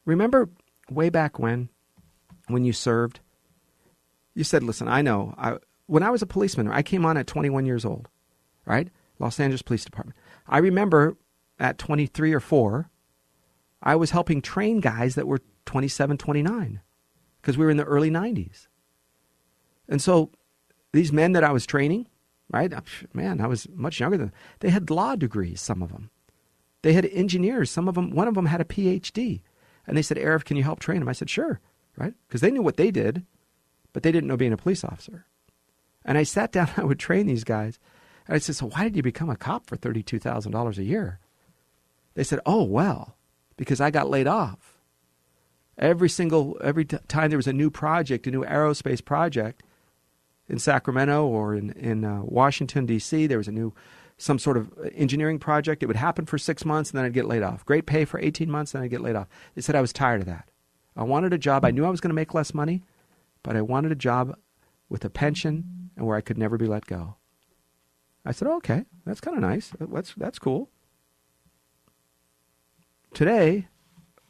Remember 0.06 0.48
way 0.90 1.10
back 1.10 1.38
when, 1.38 1.68
when 2.48 2.64
you 2.64 2.72
served, 2.72 3.20
you 4.34 4.42
said, 4.42 4.62
listen, 4.62 4.88
I 4.88 5.02
know, 5.02 5.34
I, 5.36 5.58
when 5.84 6.02
I 6.02 6.08
was 6.08 6.22
a 6.22 6.26
policeman, 6.26 6.68
I 6.68 6.80
came 6.80 7.04
on 7.04 7.18
at 7.18 7.26
21 7.26 7.66
years 7.66 7.84
old, 7.84 8.08
right? 8.64 8.88
Los 9.18 9.38
Angeles 9.38 9.60
Police 9.60 9.84
Department. 9.84 10.16
I 10.48 10.56
remember 10.56 11.18
at 11.62 11.78
23 11.78 12.32
or 12.34 12.40
4, 12.40 12.90
I 13.82 13.94
was 13.94 14.10
helping 14.10 14.42
train 14.42 14.80
guys 14.80 15.14
that 15.14 15.28
were 15.28 15.40
27, 15.64 16.18
29 16.18 16.80
because 17.40 17.56
we 17.56 17.64
were 17.64 17.70
in 17.70 17.76
the 17.76 17.84
early 17.84 18.10
90s. 18.10 18.66
And 19.88 20.02
so 20.02 20.32
these 20.92 21.12
men 21.12 21.32
that 21.32 21.44
I 21.44 21.52
was 21.52 21.64
training, 21.64 22.08
right? 22.50 22.72
Man, 23.14 23.40
I 23.40 23.46
was 23.46 23.68
much 23.72 24.00
younger 24.00 24.16
than 24.16 24.26
them. 24.26 24.34
They 24.58 24.70
had 24.70 24.90
law 24.90 25.14
degrees, 25.14 25.60
some 25.60 25.82
of 25.82 25.92
them. 25.92 26.10
They 26.82 26.94
had 26.94 27.06
engineers. 27.06 27.70
Some 27.70 27.86
of 27.86 27.94
them, 27.94 28.10
one 28.10 28.26
of 28.26 28.34
them 28.34 28.46
had 28.46 28.60
a 28.60 28.64
PhD. 28.64 29.42
And 29.86 29.96
they 29.96 30.02
said, 30.02 30.16
Arif, 30.16 30.44
can 30.44 30.56
you 30.56 30.64
help 30.64 30.80
train 30.80 30.98
them? 30.98 31.08
I 31.08 31.12
said, 31.12 31.30
sure, 31.30 31.60
right? 31.96 32.14
Because 32.26 32.40
they 32.40 32.50
knew 32.50 32.62
what 32.62 32.76
they 32.76 32.90
did, 32.90 33.24
but 33.92 34.02
they 34.02 34.10
didn't 34.10 34.28
know 34.28 34.36
being 34.36 34.52
a 34.52 34.56
police 34.56 34.82
officer. 34.82 35.26
And 36.04 36.18
I 36.18 36.24
sat 36.24 36.50
down, 36.52 36.70
I 36.76 36.82
would 36.82 36.98
train 36.98 37.26
these 37.26 37.44
guys. 37.44 37.78
And 38.26 38.34
I 38.34 38.38
said, 38.38 38.56
so 38.56 38.66
why 38.66 38.82
did 38.82 38.96
you 38.96 39.02
become 39.02 39.30
a 39.30 39.36
cop 39.36 39.66
for 39.66 39.76
$32,000 39.76 40.78
a 40.78 40.84
year? 40.84 41.20
They 42.14 42.24
said, 42.24 42.40
"Oh 42.46 42.62
well, 42.62 43.16
because 43.56 43.80
I 43.80 43.90
got 43.90 44.10
laid 44.10 44.26
off." 44.26 44.78
Every 45.78 46.08
single 46.08 46.58
every 46.62 46.84
t- 46.84 46.98
time 47.08 47.30
there 47.30 47.38
was 47.38 47.46
a 47.46 47.52
new 47.52 47.70
project, 47.70 48.26
a 48.26 48.30
new 48.30 48.44
aerospace 48.44 49.04
project 49.04 49.62
in 50.48 50.58
Sacramento 50.58 51.26
or 51.26 51.54
in 51.54 51.70
in 51.72 52.04
uh, 52.04 52.22
Washington 52.22 52.86
D.C., 52.86 53.26
there 53.26 53.38
was 53.38 53.48
a 53.48 53.52
new 53.52 53.72
some 54.18 54.38
sort 54.38 54.56
of 54.56 54.70
engineering 54.94 55.38
project. 55.38 55.82
It 55.82 55.86
would 55.86 55.96
happen 55.96 56.26
for 56.26 56.38
six 56.38 56.64
months 56.64 56.90
and 56.90 56.98
then 56.98 57.04
I'd 57.04 57.12
get 57.12 57.26
laid 57.26 57.42
off. 57.42 57.64
Great 57.64 57.86
pay 57.86 58.04
for 58.04 58.20
18 58.20 58.50
months, 58.50 58.74
and 58.74 58.84
I'd 58.84 58.90
get 58.90 59.00
laid 59.00 59.16
off. 59.16 59.28
They 59.54 59.62
said 59.62 59.74
I 59.74 59.80
was 59.80 59.92
tired 59.92 60.20
of 60.20 60.26
that. 60.26 60.48
I 60.96 61.04
wanted 61.04 61.32
a 61.32 61.38
job. 61.38 61.64
I 61.64 61.70
knew 61.70 61.84
I 61.84 61.90
was 61.90 62.00
going 62.00 62.10
to 62.10 62.14
make 62.14 62.34
less 62.34 62.52
money, 62.54 62.82
but 63.42 63.56
I 63.56 63.62
wanted 63.62 63.92
a 63.92 63.96
job 63.96 64.36
with 64.88 65.04
a 65.04 65.10
pension 65.10 65.90
and 65.96 66.06
where 66.06 66.16
I 66.16 66.20
could 66.20 66.38
never 66.38 66.58
be 66.58 66.66
let 66.66 66.86
go. 66.86 67.16
I 68.24 68.32
said, 68.32 68.46
oh, 68.46 68.56
okay, 68.56 68.84
that's 69.04 69.20
kind 69.20 69.36
of 69.36 69.42
nice. 69.42 69.72
That's, 69.80 70.14
that's 70.14 70.38
cool. 70.38 70.70
Today, 73.14 73.68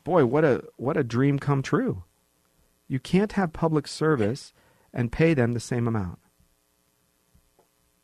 boy, 0.03 0.27
what 0.27 0.45
a 0.45 0.65
what 0.77 0.97
a 0.97 1.05
dream 1.05 1.39
come 1.39 1.63
true. 1.63 2.03
You 2.89 2.99
can't 2.99 3.31
have 3.33 3.53
public 3.53 3.87
service 3.87 4.53
and 4.93 5.13
pay 5.13 5.35
them 5.35 5.53
the 5.53 5.61
same 5.61 5.87
amount. 5.87 6.19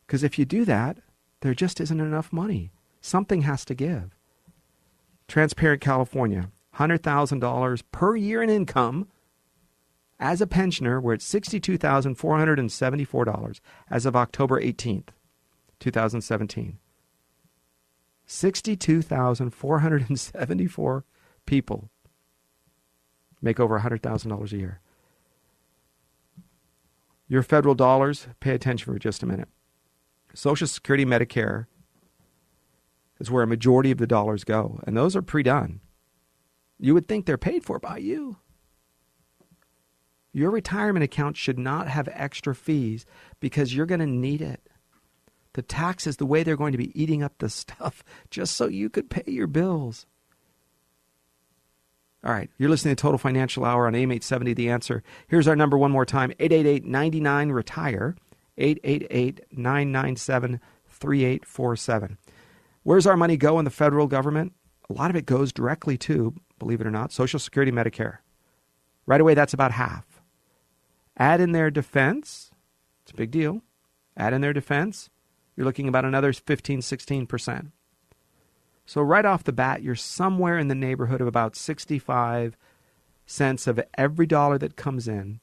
Because 0.05 0.23
if 0.23 0.39
you 0.39 0.45
do 0.45 0.63
that, 0.65 0.99
there 1.41 1.53
just 1.53 1.81
isn't 1.81 1.99
enough 1.99 2.33
money. 2.33 2.71
Something 3.01 3.41
has 3.41 3.65
to 3.65 3.75
give. 3.75 4.15
Transparent 5.27 5.81
California, 5.81 6.49
$100,000 6.77 7.83
per 7.91 8.15
year 8.15 8.41
in 8.41 8.49
income. 8.49 9.09
As 10.19 10.41
a 10.41 10.47
pensioner, 10.47 10.99
we're 10.99 11.13
at 11.13 11.19
$62,474 11.19 13.59
as 13.91 14.07
of 14.07 14.15
October 14.15 14.59
18th, 14.59 15.09
2017. 15.79 16.79
62,474 18.31 21.03
people 21.47 21.89
make 23.41 23.59
over 23.59 23.79
$100,000 23.79 24.51
a 24.51 24.55
year. 24.55 24.81
Your 27.27 27.41
federal 27.41 27.73
dollars, 27.73 28.27
pay 28.39 28.53
attention 28.53 28.93
for 28.93 28.99
just 28.99 29.23
a 29.23 29.25
minute. 29.25 29.49
Social 30.35 30.67
Security, 30.67 31.05
Medicare 31.05 31.65
is 33.19 33.31
where 33.31 33.41
a 33.41 33.47
majority 33.47 33.89
of 33.89 33.97
the 33.97 34.05
dollars 34.05 34.43
go, 34.43 34.79
and 34.85 34.95
those 34.95 35.15
are 35.15 35.23
pre 35.23 35.41
done. 35.41 35.81
You 36.77 36.93
would 36.93 37.07
think 37.07 37.25
they're 37.25 37.35
paid 37.35 37.63
for 37.63 37.79
by 37.79 37.97
you. 37.97 38.37
Your 40.31 40.51
retirement 40.51 41.03
account 41.03 41.35
should 41.35 41.57
not 41.57 41.87
have 41.87 42.07
extra 42.11 42.53
fees 42.53 43.07
because 43.39 43.73
you're 43.73 43.87
going 43.87 44.01
to 44.01 44.05
need 44.05 44.43
it 44.43 44.68
the 45.53 45.61
taxes, 45.61 46.17
the 46.17 46.25
way 46.25 46.43
they're 46.43 46.55
going 46.55 46.71
to 46.71 46.77
be 46.77 47.01
eating 47.01 47.23
up 47.23 47.37
the 47.37 47.49
stuff 47.49 48.03
just 48.29 48.55
so 48.55 48.67
you 48.67 48.89
could 48.89 49.09
pay 49.09 49.23
your 49.25 49.47
bills. 49.47 50.05
All 52.23 52.33
right, 52.33 52.49
you're 52.57 52.69
listening 52.69 52.95
to 52.97 53.01
Total 53.01 53.17
Financial 53.17 53.63
Hour 53.63 53.87
on 53.87 53.95
AM 53.95 54.11
870 54.11 54.53
The 54.53 54.69
Answer. 54.69 55.03
Here's 55.29 55.47
our 55.47 55.55
number 55.55 55.77
one 55.77 55.91
more 55.91 56.05
time 56.05 56.33
888 56.39 56.85
99 56.85 57.51
Retire, 57.51 58.15
888 58.57 59.41
997 59.51 60.59
3847. 60.87 62.17
Where's 62.83 63.07
our 63.07 63.15
money 63.15 63.37
go 63.37 63.57
in 63.57 63.65
the 63.65 63.71
federal 63.71 64.07
government? 64.07 64.53
A 64.89 64.93
lot 64.93 65.09
of 65.09 65.15
it 65.15 65.25
goes 65.25 65.53
directly 65.53 65.97
to, 65.99 66.33
believe 66.57 66.81
it 66.81 66.87
or 66.87 66.91
not, 66.91 67.13
Social 67.13 67.39
Security, 67.39 67.71
Medicare. 67.71 68.17
Right 69.05 69.21
away, 69.21 69.33
that's 69.33 69.53
about 69.53 69.71
half. 69.71 70.21
Add 71.17 71.39
in 71.39 71.53
their 71.53 71.71
defense, 71.71 72.51
it's 73.03 73.11
a 73.11 73.15
big 73.15 73.31
deal. 73.31 73.61
Add 74.17 74.33
in 74.33 74.41
their 74.41 74.53
defense, 74.53 75.09
you're 75.59 75.65
looking 75.65 75.89
about 75.89 76.05
another 76.05 76.31
15, 76.31 76.79
16%. 76.79 77.71
So, 78.85 79.01
right 79.01 79.25
off 79.25 79.43
the 79.43 79.51
bat, 79.51 79.83
you're 79.83 79.93
somewhere 79.93 80.57
in 80.57 80.69
the 80.69 80.73
neighborhood 80.73 81.19
of 81.19 81.27
about 81.27 81.57
65 81.57 82.55
cents 83.25 83.67
of 83.67 83.81
every 83.97 84.25
dollar 84.25 84.57
that 84.57 84.77
comes 84.77 85.05
in 85.05 85.41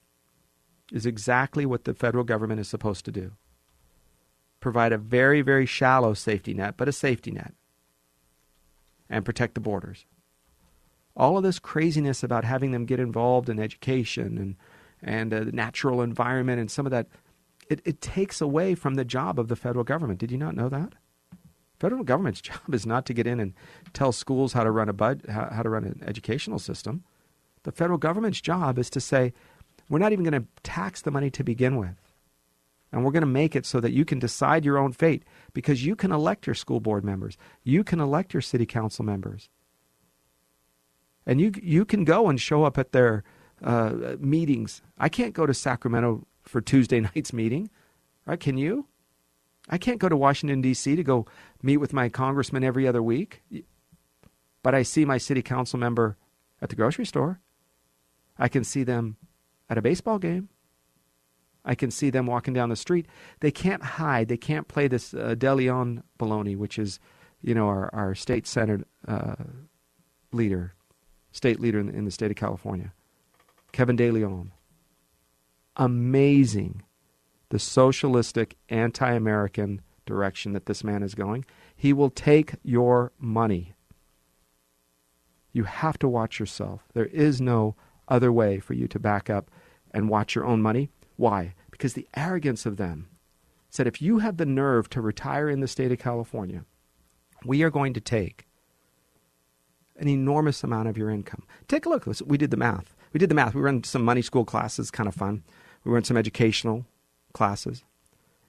is 0.90 1.04
exactly 1.04 1.66
what 1.66 1.84
the 1.84 1.92
federal 1.92 2.24
government 2.24 2.60
is 2.60 2.66
supposed 2.66 3.04
to 3.04 3.12
do 3.12 3.32
provide 4.58 4.90
a 4.90 4.98
very, 4.98 5.42
very 5.42 5.66
shallow 5.66 6.14
safety 6.14 6.54
net, 6.54 6.78
but 6.78 6.88
a 6.88 6.92
safety 6.92 7.30
net, 7.30 7.52
and 9.10 9.22
protect 9.22 9.54
the 9.54 9.60
borders. 9.60 10.06
All 11.14 11.36
of 11.36 11.42
this 11.42 11.58
craziness 11.58 12.22
about 12.22 12.44
having 12.44 12.70
them 12.70 12.86
get 12.86 12.98
involved 12.98 13.50
in 13.50 13.60
education 13.60 14.38
and 14.38 14.56
and 15.02 15.34
uh, 15.34 15.44
the 15.44 15.52
natural 15.52 16.00
environment 16.00 16.58
and 16.58 16.70
some 16.70 16.86
of 16.86 16.90
that, 16.90 17.06
it, 17.68 17.80
it 17.84 18.00
takes 18.00 18.40
away 18.40 18.74
from 18.74 18.94
the 18.94 19.04
job 19.04 19.38
of 19.38 19.48
the 19.48 19.56
federal 19.56 19.84
government. 19.84 20.18
Did 20.18 20.30
you 20.30 20.38
not 20.38 20.54
know 20.54 20.68
that? 20.68 20.94
Federal 21.78 22.04
government's 22.04 22.40
job 22.42 22.72
is 22.72 22.86
not 22.86 23.06
to 23.06 23.14
get 23.14 23.26
in 23.26 23.40
and 23.40 23.54
tell 23.92 24.12
schools 24.12 24.52
how 24.52 24.64
to 24.64 24.70
run 24.70 24.88
a 24.88 24.92
bud, 24.92 25.22
how, 25.28 25.48
how 25.50 25.62
to 25.62 25.68
run 25.68 25.84
an 25.84 26.02
educational 26.06 26.58
system. 26.58 27.04
The 27.64 27.72
federal 27.72 27.98
government's 27.98 28.40
job 28.40 28.78
is 28.78 28.88
to 28.90 29.00
say, 29.00 29.32
we're 29.88 29.98
not 29.98 30.12
even 30.12 30.24
going 30.24 30.40
to 30.40 30.48
tax 30.62 31.02
the 31.02 31.10
money 31.10 31.30
to 31.30 31.44
begin 31.44 31.76
with. 31.76 31.96
And 32.92 33.04
we're 33.04 33.12
going 33.12 33.22
to 33.22 33.26
make 33.26 33.56
it 33.56 33.66
so 33.66 33.80
that 33.80 33.92
you 33.92 34.04
can 34.04 34.18
decide 34.18 34.64
your 34.64 34.78
own 34.78 34.92
fate 34.92 35.24
because 35.52 35.84
you 35.84 35.96
can 35.96 36.12
elect 36.12 36.46
your 36.46 36.54
school 36.54 36.80
board 36.80 37.04
members. 37.04 37.36
You 37.64 37.84
can 37.84 38.00
elect 38.00 38.32
your 38.32 38.40
city 38.40 38.64
council 38.64 39.04
members. 39.04 39.50
And 41.26 41.40
you, 41.40 41.52
you 41.60 41.84
can 41.84 42.04
go 42.04 42.28
and 42.28 42.40
show 42.40 42.64
up 42.64 42.78
at 42.78 42.92
their 42.92 43.24
uh, 43.62 44.16
meetings. 44.18 44.82
I 44.98 45.08
can't 45.08 45.34
go 45.34 45.46
to 45.46 45.54
Sacramento 45.54 46.26
for 46.46 46.60
Tuesday 46.60 47.00
night's 47.14 47.32
meeting. 47.32 47.70
Right? 48.24 48.40
Can 48.40 48.56
you? 48.56 48.86
I 49.68 49.78
can't 49.78 49.98
go 49.98 50.08
to 50.08 50.16
Washington, 50.16 50.60
D.C. 50.60 50.94
to 50.94 51.02
go 51.02 51.26
meet 51.62 51.78
with 51.78 51.92
my 51.92 52.08
congressman 52.08 52.62
every 52.64 52.86
other 52.86 53.02
week. 53.02 53.42
But 54.62 54.74
I 54.74 54.82
see 54.82 55.04
my 55.04 55.18
city 55.18 55.42
council 55.42 55.78
member 55.78 56.16
at 56.60 56.68
the 56.68 56.76
grocery 56.76 57.06
store. 57.06 57.40
I 58.38 58.48
can 58.48 58.64
see 58.64 58.84
them 58.84 59.16
at 59.68 59.78
a 59.78 59.82
baseball 59.82 60.18
game. 60.18 60.48
I 61.64 61.74
can 61.74 61.90
see 61.90 62.10
them 62.10 62.26
walking 62.26 62.54
down 62.54 62.68
the 62.68 62.76
street. 62.76 63.06
They 63.40 63.50
can't 63.50 63.82
hide. 63.82 64.28
They 64.28 64.36
can't 64.36 64.68
play 64.68 64.86
this 64.86 65.12
uh, 65.12 65.34
De 65.36 65.52
Leon 65.52 66.04
baloney, 66.18 66.56
which 66.56 66.78
is, 66.78 67.00
you 67.42 67.54
know, 67.54 67.66
our, 67.66 67.92
our 67.92 68.14
state 68.14 68.46
senate 68.46 68.86
uh, 69.08 69.34
leader, 70.32 70.74
state 71.32 71.58
leader 71.58 71.80
in, 71.80 71.88
in 71.88 72.04
the 72.04 72.12
state 72.12 72.30
of 72.30 72.36
California, 72.36 72.92
Kevin 73.72 73.96
De 73.96 74.10
Leon. 74.12 74.52
Amazing 75.76 76.82
the 77.48 77.58
socialistic, 77.58 78.56
anti 78.68 79.12
American 79.12 79.80
direction 80.04 80.52
that 80.52 80.66
this 80.66 80.84
man 80.84 81.02
is 81.02 81.14
going. 81.14 81.44
He 81.74 81.92
will 81.92 82.10
take 82.10 82.54
your 82.62 83.12
money. 83.18 83.74
You 85.52 85.64
have 85.64 85.98
to 86.00 86.08
watch 86.08 86.38
yourself. 86.38 86.84
There 86.94 87.06
is 87.06 87.40
no 87.40 87.76
other 88.08 88.32
way 88.32 88.58
for 88.60 88.74
you 88.74 88.88
to 88.88 88.98
back 88.98 89.30
up 89.30 89.50
and 89.92 90.08
watch 90.08 90.34
your 90.34 90.44
own 90.44 90.62
money. 90.62 90.90
Why? 91.16 91.54
Because 91.70 91.94
the 91.94 92.08
arrogance 92.16 92.66
of 92.66 92.76
them 92.76 93.08
said 93.70 93.86
if 93.86 94.02
you 94.02 94.18
have 94.18 94.36
the 94.36 94.46
nerve 94.46 94.88
to 94.90 95.00
retire 95.00 95.48
in 95.48 95.60
the 95.60 95.68
state 95.68 95.92
of 95.92 95.98
California, 95.98 96.64
we 97.44 97.62
are 97.62 97.70
going 97.70 97.92
to 97.94 98.00
take 98.00 98.46
an 99.98 100.08
enormous 100.08 100.62
amount 100.62 100.88
of 100.88 100.98
your 100.98 101.10
income. 101.10 101.44
Take 101.68 101.86
a 101.86 101.88
look. 101.88 102.06
We 102.24 102.36
did 102.36 102.50
the 102.50 102.56
math. 102.56 102.94
We 103.12 103.18
did 103.18 103.30
the 103.30 103.34
math. 103.34 103.54
We 103.54 103.62
run 103.62 103.82
some 103.82 104.04
money 104.04 104.22
school 104.22 104.44
classes, 104.44 104.90
kind 104.90 105.08
of 105.08 105.14
fun. 105.14 105.42
We 105.86 105.92
run 105.92 106.02
some 106.02 106.16
educational 106.16 106.84
classes. 107.32 107.84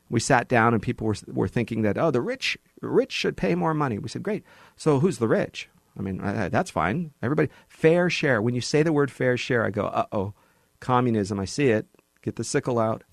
We 0.10 0.20
sat 0.20 0.48
down 0.48 0.74
and 0.74 0.82
people 0.82 1.06
were, 1.06 1.16
were 1.28 1.48
thinking 1.48 1.84
that, 1.84 1.98
oh, 1.98 2.10
the 2.10 2.22
rich, 2.22 2.58
rich 2.82 3.12
should 3.12 3.38
pay 3.38 3.54
more 3.54 3.76
money. 3.76 4.00
We 4.00 4.10
said, 4.10 4.24
great. 4.24 4.44
So 4.76 5.00
who's 5.00 5.20
the 5.20 5.28
rich? 5.28 5.70
I 5.98 6.02
mean, 6.02 6.20
uh, 6.20 6.50
that's 6.52 6.72
fine. 6.72 7.12
Everybody, 7.22 7.50
fair 7.68 8.10
share. 8.10 8.42
When 8.42 8.56
you 8.56 8.62
say 8.62 8.82
the 8.82 8.94
word 8.94 9.12
fair 9.12 9.38
share, 9.38 9.64
I 9.66 9.70
go, 9.70 9.86
uh 9.86 10.06
oh, 10.12 10.34
communism. 10.80 11.40
I 11.40 11.46
see 11.46 11.68
it. 11.68 11.86
Get 12.24 12.38
the 12.38 12.44
sickle 12.44 12.80
out. 12.80 13.04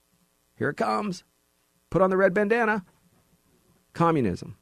Here 0.56 0.70
it 0.70 0.76
comes. 0.76 1.22
Put 1.90 2.00
on 2.00 2.08
the 2.08 2.16
red 2.16 2.32
bandana. 2.32 2.84
Communism. 3.92 4.56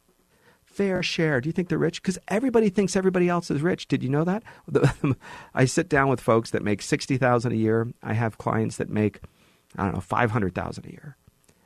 Fair 0.65 1.05
share. 1.05 1.41
Do 1.41 1.49
you 1.49 1.53
think 1.53 1.69
they're 1.69 1.79
rich? 1.79 2.03
Because 2.03 2.19
everybody 2.27 2.69
thinks 2.69 2.97
everybody 2.97 3.29
else 3.29 3.51
is 3.51 3.63
rich. 3.63 3.87
Did 3.87 4.03
you 4.03 4.09
know 4.09 4.25
that? 4.25 4.43
I 5.55 5.67
sit 5.67 5.89
down 5.89 6.09
with 6.09 6.21
folks 6.21 6.51
that 6.51 6.65
make 6.65 6.83
sixty 6.83 7.17
thousand 7.17 7.53
a 7.53 7.57
year. 7.57 7.93
I 8.03 8.15
have 8.15 8.39
clients 8.39 8.77
that 8.79 8.89
make 8.89 9.21
I 9.77 9.85
don't 9.85 9.95
know, 9.95 10.01
500,000 10.01 10.87
a 10.87 10.91
year. 10.91 11.17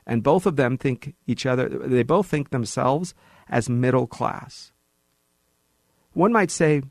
And 0.06 0.22
both 0.22 0.46
of 0.46 0.56
them 0.56 0.78
think 0.78 1.14
each 1.26 1.46
other, 1.46 1.68
they 1.68 2.02
both 2.02 2.26
think 2.26 2.50
themselves 2.50 3.14
as 3.48 3.68
middle 3.68 4.06
class. 4.06 4.72
One 6.12 6.32
might 6.32 6.50
say 6.50 6.82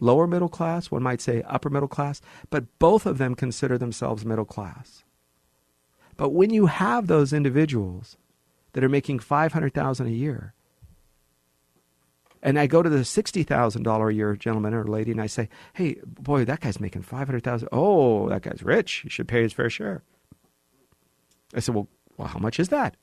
lower 0.00 0.26
middle 0.26 0.48
class, 0.48 0.90
one 0.90 1.02
might 1.02 1.20
say 1.20 1.42
upper 1.42 1.70
middle 1.70 1.88
class, 1.88 2.20
but 2.50 2.66
both 2.78 3.06
of 3.06 3.18
them 3.18 3.34
consider 3.34 3.78
themselves 3.78 4.24
middle 4.24 4.44
class. 4.44 5.04
But 6.16 6.30
when 6.30 6.50
you 6.50 6.66
have 6.66 7.06
those 7.06 7.32
individuals 7.32 8.16
that 8.72 8.84
are 8.84 8.88
making 8.88 9.20
500,000 9.20 10.06
a 10.06 10.10
year, 10.10 10.54
and 12.42 12.58
I 12.58 12.66
go 12.66 12.82
to 12.82 12.90
the 12.90 12.98
$60,000 12.98 14.10
a 14.10 14.14
year 14.14 14.36
gentleman 14.36 14.74
or 14.74 14.84
lady 14.84 15.10
and 15.10 15.20
I 15.20 15.26
say, 15.26 15.48
"Hey, 15.72 16.00
boy, 16.06 16.44
that 16.44 16.60
guy's 16.60 16.78
making 16.78 17.02
500,000. 17.02 17.68
Oh, 17.72 18.28
that 18.28 18.42
guy's 18.42 18.62
rich. 18.62 19.00
He 19.02 19.08
should 19.08 19.26
pay 19.26 19.42
his 19.42 19.52
fair 19.52 19.70
share." 19.70 20.02
I 21.54 21.60
said, 21.60 21.74
well, 21.74 21.88
well, 22.16 22.28
how 22.28 22.38
much 22.38 22.60
is 22.60 22.68
that? 22.68 22.96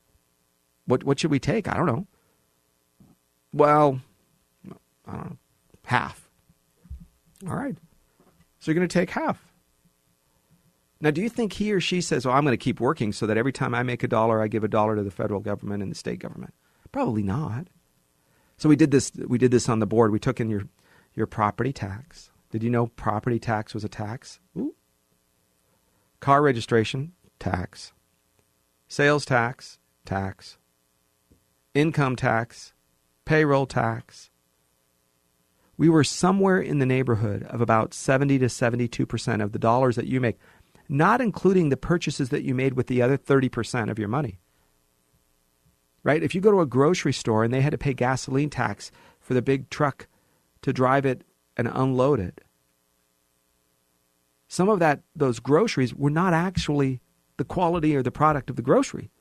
What 0.85 1.03
what 1.03 1.19
should 1.19 1.31
we 1.31 1.39
take? 1.39 1.67
I 1.67 1.75
don't 1.75 1.87
know. 1.87 2.05
Well, 3.53 4.01
I 5.07 5.11
don't 5.11 5.29
know, 5.29 5.37
half. 5.85 6.29
All 7.47 7.55
right. 7.55 7.75
So 8.59 8.71
you're 8.71 8.75
going 8.75 8.87
to 8.87 8.93
take 8.93 9.09
half. 9.09 9.43
Now, 11.01 11.11
do 11.11 11.21
you 11.21 11.29
think 11.29 11.53
he 11.53 11.71
or 11.71 11.79
she 11.79 12.01
says, 12.01 12.25
"Well, 12.25 12.35
I'm 12.35 12.43
going 12.43 12.53
to 12.53 12.63
keep 12.63 12.79
working 12.79 13.13
so 13.13 13.25
that 13.27 13.37
every 13.37 13.51
time 13.51 13.73
I 13.73 13.83
make 13.83 14.03
a 14.03 14.07
dollar, 14.07 14.41
I 14.41 14.47
give 14.47 14.63
a 14.63 14.67
dollar 14.67 14.95
to 14.95 15.03
the 15.03 15.11
federal 15.11 15.39
government 15.39 15.81
and 15.81 15.91
the 15.91 15.95
state 15.95 16.19
government"? 16.19 16.53
Probably 16.91 17.23
not. 17.23 17.67
So 18.57 18.69
we 18.69 18.75
did 18.75 18.91
this. 18.91 19.11
We 19.27 19.37
did 19.37 19.51
this 19.51 19.67
on 19.69 19.79
the 19.79 19.85
board. 19.85 20.11
We 20.11 20.19
took 20.19 20.39
in 20.39 20.49
your 20.49 20.67
your 21.13 21.27
property 21.27 21.73
tax. 21.73 22.31
Did 22.51 22.63
you 22.63 22.69
know 22.69 22.87
property 22.87 23.39
tax 23.39 23.73
was 23.73 23.83
a 23.83 23.89
tax? 23.89 24.39
Ooh. 24.57 24.75
Car 26.19 26.41
registration 26.41 27.13
tax 27.39 27.91
sales 28.87 29.25
tax, 29.25 29.79
tax, 30.05 30.57
income 31.73 32.15
tax, 32.15 32.73
payroll 33.25 33.65
tax. 33.65 34.29
We 35.77 35.89
were 35.89 36.03
somewhere 36.03 36.59
in 36.59 36.79
the 36.79 36.85
neighborhood 36.85 37.43
of 37.43 37.59
about 37.59 37.93
70 37.93 38.39
to 38.39 38.45
72% 38.45 39.43
of 39.43 39.51
the 39.51 39.59
dollars 39.59 39.95
that 39.97 40.07
you 40.07 40.21
make, 40.21 40.37
not 40.87 41.19
including 41.19 41.69
the 41.69 41.77
purchases 41.77 42.29
that 42.29 42.43
you 42.43 42.53
made 42.53 42.73
with 42.73 42.87
the 42.87 43.01
other 43.01 43.17
30% 43.17 43.89
of 43.89 43.99
your 43.99 44.07
money. 44.07 44.39
Right? 46.03 46.23
If 46.23 46.35
you 46.35 46.41
go 46.41 46.51
to 46.51 46.61
a 46.61 46.67
grocery 46.67 47.13
store 47.13 47.43
and 47.43 47.53
they 47.53 47.61
had 47.61 47.71
to 47.71 47.77
pay 47.77 47.93
gasoline 47.93 48.51
tax 48.51 48.91
for 49.19 49.33
the 49.33 49.41
big 49.41 49.69
truck 49.69 50.07
to 50.61 50.71
drive 50.71 51.05
it 51.05 51.23
and 51.57 51.67
unload 51.67 52.19
it, 52.19 52.41
some 54.47 54.69
of 54.69 54.79
that 54.79 55.01
those 55.15 55.39
groceries 55.39 55.93
were 55.93 56.11
not 56.11 56.33
actually 56.33 57.01
the 57.37 57.45
quality 57.45 57.95
or 57.95 58.03
the 58.03 58.11
product 58.11 58.49
of 58.49 58.55
the 58.55 58.61
grocery. 58.61 59.11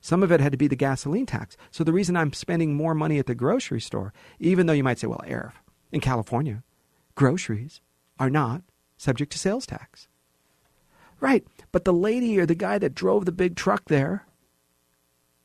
Some 0.00 0.22
of 0.22 0.30
it 0.30 0.40
had 0.40 0.52
to 0.52 0.58
be 0.58 0.68
the 0.68 0.76
gasoline 0.76 1.26
tax. 1.26 1.56
So 1.70 1.82
the 1.82 1.92
reason 1.92 2.16
I'm 2.16 2.32
spending 2.32 2.74
more 2.74 2.94
money 2.94 3.18
at 3.18 3.26
the 3.26 3.34
grocery 3.34 3.80
store, 3.80 4.12
even 4.38 4.66
though 4.66 4.72
you 4.72 4.84
might 4.84 4.98
say, 4.98 5.06
well, 5.06 5.24
Arif, 5.26 5.54
in 5.90 6.00
California, 6.00 6.62
groceries 7.14 7.80
are 8.18 8.30
not 8.30 8.62
subject 8.96 9.32
to 9.32 9.38
sales 9.38 9.66
tax. 9.66 10.08
Right, 11.20 11.44
but 11.72 11.84
the 11.84 11.92
lady 11.92 12.38
or 12.38 12.46
the 12.46 12.54
guy 12.54 12.78
that 12.78 12.94
drove 12.94 13.24
the 13.24 13.32
big 13.32 13.56
truck 13.56 13.86
there 13.86 14.24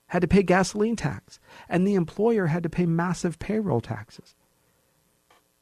had 0.07 0.21
to 0.21 0.27
pay 0.27 0.43
gasoline 0.43 0.95
tax, 0.95 1.39
and 1.67 1.87
the 1.87 1.95
employer 1.95 2.47
had 2.47 2.61
to 2.61 2.69
pay 2.69 2.85
massive 2.85 3.39
payroll 3.39 3.81
taxes. 3.81 4.35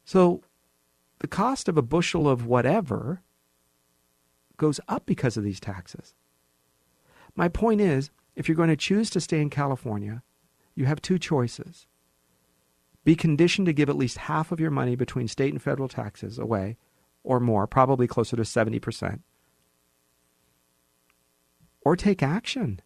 So 0.04 0.42
the 1.20 1.28
cost 1.28 1.68
of 1.68 1.78
a 1.78 1.82
bushel 1.82 2.28
of 2.28 2.44
whatever 2.44 3.22
goes 4.58 4.80
up 4.88 5.06
because 5.06 5.38
of 5.38 5.44
these 5.44 5.60
taxes. 5.60 6.14
My 7.34 7.48
point 7.48 7.80
is, 7.80 8.10
if 8.36 8.48
you're 8.48 8.56
going 8.56 8.68
to 8.68 8.76
choose 8.76 9.10
to 9.10 9.20
stay 9.20 9.40
in 9.40 9.50
California, 9.50 10.22
you 10.74 10.86
have 10.86 11.02
two 11.02 11.18
choices. 11.18 11.86
Be 13.04 13.16
conditioned 13.16 13.66
to 13.66 13.72
give 13.72 13.88
at 13.88 13.96
least 13.96 14.18
half 14.18 14.52
of 14.52 14.60
your 14.60 14.70
money 14.70 14.96
between 14.96 15.28
state 15.28 15.52
and 15.52 15.60
federal 15.60 15.88
taxes 15.88 16.38
away, 16.38 16.76
or 17.24 17.40
more, 17.40 17.66
probably 17.66 18.06
closer 18.06 18.36
to 18.36 18.42
70%. 18.42 19.20
Or 21.84 21.96
take 21.96 22.22
action 22.22 22.80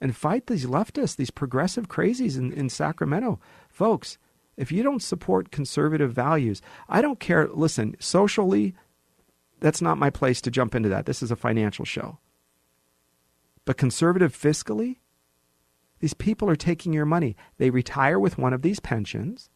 and 0.00 0.16
fight 0.16 0.46
these 0.46 0.66
leftists, 0.66 1.16
these 1.16 1.30
progressive 1.30 1.88
crazies 1.88 2.36
in, 2.36 2.52
in 2.52 2.68
Sacramento. 2.68 3.38
Folks, 3.68 4.18
if 4.56 4.72
you 4.72 4.82
don't 4.82 5.02
support 5.02 5.50
conservative 5.50 6.12
values, 6.12 6.60
I 6.88 7.02
don't 7.02 7.20
care. 7.20 7.48
Listen, 7.48 7.94
socially, 8.00 8.74
that's 9.60 9.80
not 9.80 9.98
my 9.98 10.10
place 10.10 10.40
to 10.42 10.50
jump 10.50 10.74
into 10.74 10.88
that. 10.88 11.06
This 11.06 11.22
is 11.22 11.30
a 11.30 11.36
financial 11.36 11.84
show. 11.84 12.18
But 13.66 13.76
conservative 13.76 14.32
fiscally, 14.34 14.96
These 16.00 16.14
people 16.14 16.48
are 16.50 16.56
taking 16.56 16.92
your 16.92 17.06
money. 17.06 17.36
They 17.58 17.70
retire 17.70 18.18
with 18.18 18.38
one 18.38 18.52
of 18.52 18.62
these 18.62 18.80
pensions 18.80 19.48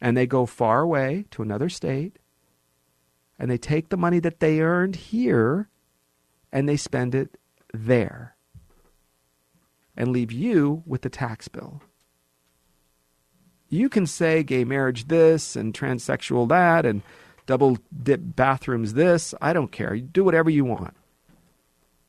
and 0.00 0.16
they 0.16 0.26
go 0.26 0.44
far 0.46 0.82
away 0.82 1.24
to 1.30 1.42
another 1.42 1.68
state 1.68 2.18
and 3.38 3.50
they 3.50 3.58
take 3.58 3.88
the 3.88 3.96
money 3.96 4.20
that 4.20 4.40
they 4.40 4.60
earned 4.60 4.96
here 4.96 5.70
and 6.52 6.68
they 6.68 6.76
spend 6.76 7.14
it 7.14 7.38
there 7.72 8.36
and 9.96 10.08
leave 10.12 10.30
you 10.30 10.82
with 10.86 11.02
the 11.02 11.08
tax 11.08 11.48
bill. 11.48 11.82
You 13.68 13.88
can 13.88 14.06
say 14.06 14.42
gay 14.42 14.64
marriage 14.64 15.08
this 15.08 15.56
and 15.56 15.72
transsexual 15.72 16.48
that 16.48 16.84
and 16.84 17.02
double 17.46 17.78
dip 18.02 18.20
bathrooms 18.22 18.92
this. 18.92 19.34
I 19.40 19.52
don't 19.52 19.72
care. 19.72 19.94
You 19.94 20.02
do 20.02 20.22
whatever 20.22 20.50
you 20.50 20.64
want. 20.64 20.94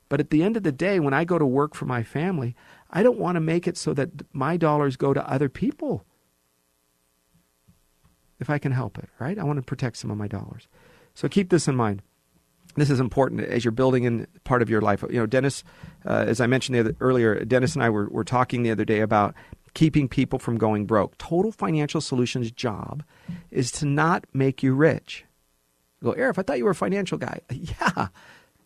But 0.09 0.19
at 0.19 0.29
the 0.29 0.43
end 0.43 0.55
of 0.57 0.63
the 0.63 0.71
day, 0.71 0.99
when 0.99 1.13
I 1.13 1.23
go 1.25 1.39
to 1.39 1.45
work 1.45 1.73
for 1.73 1.85
my 1.85 2.03
family, 2.03 2.55
I 2.91 3.03
don't 3.03 3.19
want 3.19 3.35
to 3.35 3.41
make 3.41 3.67
it 3.67 3.77
so 3.77 3.93
that 3.93 4.09
my 4.33 4.57
dollars 4.57 4.97
go 4.97 5.13
to 5.13 5.29
other 5.29 5.49
people. 5.49 6.05
If 8.39 8.49
I 8.49 8.57
can 8.57 8.71
help 8.71 8.97
it, 8.97 9.09
right? 9.19 9.39
I 9.39 9.43
want 9.43 9.57
to 9.57 9.63
protect 9.63 9.97
some 9.97 10.11
of 10.11 10.17
my 10.17 10.27
dollars. 10.27 10.67
So 11.13 11.27
keep 11.27 11.49
this 11.49 11.67
in 11.67 11.75
mind. 11.75 12.01
This 12.75 12.89
is 12.89 12.99
important 12.99 13.41
as 13.41 13.63
you're 13.63 13.71
building 13.71 14.03
in 14.03 14.27
part 14.43 14.61
of 14.61 14.69
your 14.69 14.81
life. 14.81 15.01
You 15.09 15.19
know, 15.19 15.25
Dennis, 15.25 15.63
uh, 16.05 16.25
as 16.27 16.41
I 16.41 16.47
mentioned 16.47 16.77
other, 16.77 16.95
earlier, 16.99 17.43
Dennis 17.45 17.73
and 17.73 17.83
I 17.83 17.89
were, 17.89 18.09
were 18.09 18.25
talking 18.25 18.63
the 18.63 18.71
other 18.71 18.83
day 18.83 18.99
about 18.99 19.33
keeping 19.73 20.09
people 20.09 20.39
from 20.39 20.57
going 20.57 20.85
broke. 20.85 21.17
Total 21.17 21.51
Financial 21.53 22.01
Solutions' 22.01 22.51
job 22.51 23.03
is 23.49 23.71
to 23.73 23.85
not 23.85 24.25
make 24.33 24.61
you 24.61 24.73
rich. 24.73 25.25
You 26.01 26.11
go, 26.11 26.19
Arif, 26.19 26.37
I 26.37 26.41
thought 26.41 26.57
you 26.57 26.65
were 26.65 26.71
a 26.71 26.75
financial 26.75 27.17
guy. 27.17 27.39
Yeah. 27.51 28.07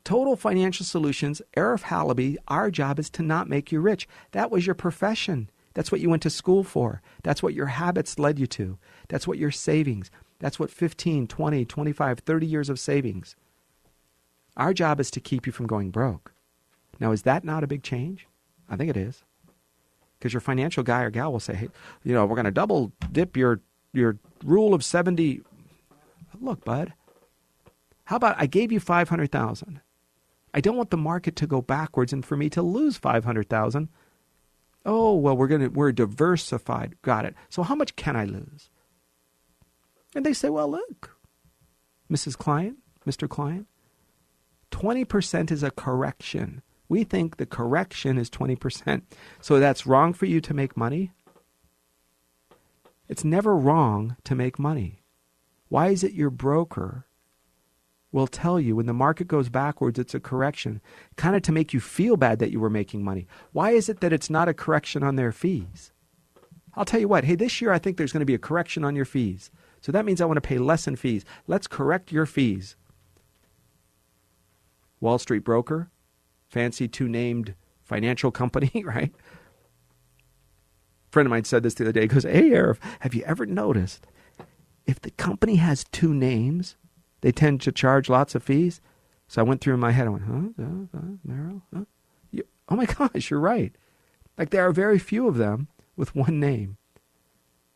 Total 0.10 0.36
Financial 0.36 0.84
Solutions, 0.84 1.40
Arif 1.56 1.84
Halaby, 1.84 2.36
our 2.48 2.72
job 2.72 2.98
is 2.98 3.12
to 3.12 3.22
not 3.22 3.48
make 3.48 3.72
you 3.72 3.80
rich. 3.80 4.08
That 4.32 4.50
was 4.50 4.66
your 4.66 4.74
profession. 4.74 5.52
That's 5.76 5.92
what 5.92 6.02
you 6.02 6.10
went 6.10 6.24
to 6.24 6.32
school 6.32 6.64
for. 6.64 7.04
That's 7.22 7.44
what 7.44 7.54
your 7.54 7.68
habits 7.68 8.18
led 8.18 8.40
you 8.40 8.48
to. 8.48 8.80
That's 9.08 9.28
what 9.28 9.38
your 9.38 9.52
savings. 9.52 10.10
That's 10.40 10.58
what 10.58 10.72
15, 10.72 11.28
20, 11.28 11.64
25, 11.64 12.20
30 12.22 12.48
years 12.48 12.70
of 12.72 12.80
savings. 12.80 13.36
Our 14.58 14.74
job 14.74 15.00
is 15.00 15.12
to 15.12 15.20
keep 15.20 15.46
you 15.46 15.54
from 15.54 15.68
going 15.68 15.92
broke. 15.92 16.34
Now, 17.00 17.12
is 17.12 17.22
that 17.22 17.44
not 17.44 17.64
a 17.64 17.68
big 17.68 17.84
change? 17.84 18.26
I 18.68 18.78
think 18.78 18.90
it 18.90 18.98
is. 18.98 19.24
Because 20.18 20.34
your 20.34 20.42
financial 20.42 20.82
guy 20.82 21.04
or 21.04 21.12
gal 21.12 21.32
will 21.32 21.40
say, 21.40 21.54
hey, 21.54 21.70
you 22.04 22.16
know, 22.16 22.26
we're 22.26 22.34
going 22.34 22.46
to 22.46 22.52
double 22.52 22.92
dip 23.12 23.38
your, 23.38 23.60
your 23.94 24.18
rule 24.44 24.74
of 24.74 24.84
70. 24.84 25.44
Look, 26.42 26.66
bud, 26.66 26.94
how 28.06 28.16
about 28.16 28.38
I 28.40 28.48
gave 28.48 28.72
you 28.72 28.80
500,000? 28.80 29.82
I 30.54 30.62
don't 30.62 30.78
want 30.78 30.90
the 30.90 30.98
market 30.98 31.36
to 31.38 31.48
go 31.48 31.62
backwards 31.62 32.14
and 32.14 32.26
for 32.26 32.36
me 32.36 32.50
to 32.50 32.62
lose 32.62 32.98
500,000. 32.98 33.90
Oh, 34.86 35.16
well, 35.16 35.38
we're 35.38 35.48
going 35.48 35.62
to, 35.62 35.68
we're 35.68 35.92
diversified. 35.92 36.96
Got 37.02 37.26
it. 37.26 37.36
So 37.50 37.64
how 37.64 37.76
much 37.76 37.96
can 37.96 38.16
I 38.16 38.26
lose? 38.26 38.70
And 40.16 40.26
they 40.26 40.34
say, 40.34 40.50
well, 40.50 40.70
look, 40.70 41.18
Mrs. 42.12 42.38
Client, 42.38 42.78
Mr. 43.06 43.30
Client, 43.30 43.68
20% 44.72 45.52
is 45.52 45.64
a 45.64 45.72
correction. 45.72 46.62
We 46.88 47.04
think 47.04 47.38
the 47.38 47.46
correction 47.46 48.18
is 48.18 48.30
20%. 48.30 49.04
So 49.42 49.60
that's 49.60 49.86
wrong 49.86 50.14
for 50.14 50.26
you 50.26 50.42
to 50.42 50.54
make 50.54 50.76
money? 50.76 51.12
It's 53.08 53.24
never 53.24 53.56
wrong 53.56 54.16
to 54.24 54.36
make 54.36 54.58
money. 54.58 55.04
Why 55.68 55.90
is 55.90 56.04
it 56.04 56.14
your 56.14 56.30
broker 56.30 57.06
will 58.12 58.28
tell 58.28 58.60
you 58.60 58.76
when 58.76 58.88
the 58.88 58.94
market 58.94 59.28
goes 59.28 59.50
backwards, 59.50 60.00
it's 60.00 60.16
a 60.16 60.20
correction, 60.20 60.82
kind 61.16 61.36
of 61.36 61.42
to 61.44 61.52
make 61.52 61.74
you 61.74 61.80
feel 61.80 62.18
bad 62.18 62.40
that 62.40 62.52
you 62.52 62.60
were 62.60 62.70
making 62.70 63.04
money? 63.04 63.28
Why 63.52 63.72
is 63.72 63.90
it 63.90 64.00
that 64.02 64.14
it's 64.14 64.30
not 64.30 64.50
a 64.50 64.54
correction 64.54 65.04
on 65.04 65.16
their 65.16 65.32
fees? 65.32 65.92
I'll 66.76 66.86
tell 66.86 67.00
you 67.00 67.08
what, 67.08 67.24
hey, 67.24 67.36
this 67.36 67.62
year 67.62 67.72
I 67.72 67.80
think 67.80 67.98
there's 67.98 68.14
going 68.14 68.22
to 68.22 68.26
be 68.26 68.34
a 68.34 68.40
correction 68.40 68.84
on 68.84 68.96
your 68.96 69.06
fees. 69.06 69.52
So 69.82 69.92
that 69.92 70.06
means 70.06 70.22
I 70.22 70.26
want 70.26 70.38
to 70.38 70.42
pay 70.42 70.58
less 70.58 70.88
in 70.88 70.96
fees. 70.96 71.24
Let's 71.48 71.68
correct 71.68 72.12
your 72.12 72.26
fees. 72.26 72.76
Wall 75.00 75.18
Street 75.18 75.44
broker, 75.44 75.90
fancy 76.50 76.88
two 76.88 77.08
named 77.08 77.56
financial 77.84 78.32
company, 78.32 78.72
right? 78.86 79.14
Friend 81.12 81.26
of 81.26 81.32
mine 81.32 81.46
said 81.46 81.64
this 81.64 81.74
the 81.74 81.86
other 81.86 81.92
day. 81.92 82.02
He 82.02 82.08
goes, 82.08 82.24
Hey, 82.24 82.50
Arif, 82.52 82.78
have 83.00 83.14
you 83.14 83.24
ever 83.24 83.46
noticed 83.46 84.06
if 84.86 85.00
the 85.02 85.12
company 85.12 85.56
has 85.56 85.86
two 85.92 86.14
names, 86.14 86.76
they 87.22 87.32
tend 87.32 87.62
to 87.62 87.72
charge 87.72 88.10
lots 88.10 88.36
of 88.36 88.44
fees? 88.44 88.82
So 89.28 89.42
I 89.42 89.46
went 89.46 89.62
through 89.62 89.76
in 89.76 89.80
my 89.80 89.92
head. 89.92 90.08
I 90.08 90.10
went, 90.10 90.24
Huh? 90.24 90.64
Uh, 90.64 90.98
uh, 90.98 91.02
Merrill? 91.24 91.62
Huh? 91.74 91.84
You, 92.32 92.44
oh 92.68 92.76
my 92.76 92.86
gosh, 93.14 93.30
you're 93.30 93.40
right. 93.40 93.74
Like 94.38 94.50
there 94.50 94.68
are 94.68 94.72
very 94.72 95.00
few 95.00 95.28
of 95.28 95.38
them 95.38 95.68
with 95.96 96.16
one 96.16 96.40
name. 96.40 96.78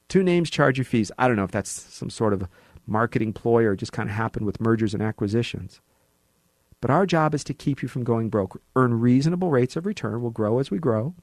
Two 0.10 0.24
names 0.24 0.50
charge 0.50 0.78
you 0.78 0.84
fees. 0.84 1.12
I 1.18 1.28
don't 1.28 1.38
know 1.38 1.44
if 1.44 1.52
that's 1.52 1.70
some 1.72 2.10
sort 2.10 2.34
of 2.34 2.48
marketing 2.86 3.34
ploy 3.34 3.64
or 3.64 3.76
just 3.76 3.94
kind 3.94 4.10
of 4.10 4.16
happened 4.16 4.46
with 4.46 4.60
mergers 4.60 4.94
and 4.94 5.02
acquisitions. 5.02 5.80
But 6.82 6.92
our 6.92 7.06
job 7.06 7.34
is 7.34 7.46
to 7.46 7.54
keep 7.54 7.82
you 7.82 7.88
from 7.88 8.04
going 8.04 8.30
broke. 8.30 8.62
Earn 8.76 9.00
reasonable 9.00 9.50
rates 9.50 9.78
of 9.78 9.86
return. 9.86 10.22
We'll 10.22 10.32
grow 10.32 10.60
as 10.60 10.70
we 10.70 10.80
grow. 10.80 11.16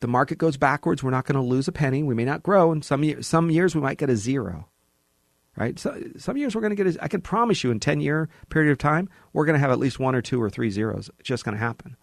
The 0.00 0.08
market 0.08 0.38
goes 0.38 0.56
backwards. 0.56 1.02
We're 1.02 1.10
not 1.10 1.26
going 1.26 1.36
to 1.36 1.46
lose 1.46 1.68
a 1.68 1.72
penny. 1.72 2.02
We 2.02 2.14
may 2.14 2.24
not 2.24 2.42
grow. 2.42 2.72
And 2.72 2.82
some, 2.82 3.04
year, 3.04 3.20
some 3.20 3.50
years 3.50 3.74
we 3.74 3.82
might 3.82 3.98
get 3.98 4.08
a 4.08 4.16
zero. 4.16 4.69
Right? 5.56 5.78
So, 5.78 6.00
some 6.16 6.36
years 6.36 6.54
we're 6.54 6.60
going 6.60 6.74
to 6.74 6.82
get 6.84 6.96
a, 6.96 7.04
I 7.04 7.08
can 7.08 7.20
promise 7.20 7.64
you 7.64 7.70
in 7.70 7.80
10 7.80 8.00
year 8.00 8.28
period 8.48 8.70
of 8.70 8.78
time, 8.78 9.08
we're 9.32 9.44
going 9.44 9.54
to 9.54 9.60
have 9.60 9.70
at 9.70 9.78
least 9.78 9.98
one 9.98 10.14
or 10.14 10.22
two 10.22 10.40
or 10.40 10.48
three 10.48 10.70
zeros. 10.70 11.10
It's 11.18 11.28
just 11.28 11.44
going 11.44 11.56
to 11.56 11.60
happen. 11.62 11.96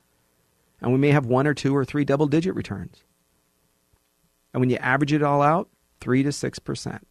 And 0.81 0.91
we 0.91 0.99
may 0.99 1.09
have 1.09 1.25
one 1.25 1.47
or 1.47 1.53
two 1.53 1.75
or 1.75 1.85
three 1.85 2.05
double 2.05 2.27
digit 2.27 2.55
returns. 2.55 3.03
And 4.53 4.61
when 4.61 4.69
you 4.69 4.77
average 4.77 5.13
it 5.13 5.23
all 5.23 5.41
out, 5.41 5.69
three 5.99 6.23
to 6.23 6.31
six 6.31 6.59
percent. 6.59 7.07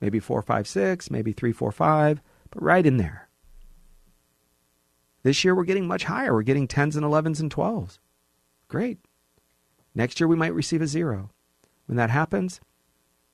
Maybe 0.00 0.20
four, 0.20 0.42
five, 0.42 0.68
six, 0.68 1.10
maybe 1.10 1.32
three, 1.32 1.52
four, 1.52 1.72
five, 1.72 2.22
but 2.50 2.62
right 2.62 2.86
in 2.86 2.98
there. 2.98 3.28
This 5.22 5.42
year 5.42 5.54
we're 5.54 5.64
getting 5.64 5.86
much 5.86 6.04
higher. 6.04 6.32
We're 6.32 6.42
getting 6.42 6.68
10s 6.68 6.94
and 6.96 7.04
11s 7.04 7.40
and 7.40 7.52
12s. 7.52 7.98
Great. 8.68 8.98
Next 9.94 10.20
year 10.20 10.28
we 10.28 10.36
might 10.36 10.54
receive 10.54 10.80
a 10.80 10.86
zero. 10.86 11.30
When 11.86 11.96
that 11.96 12.10
happens, 12.10 12.60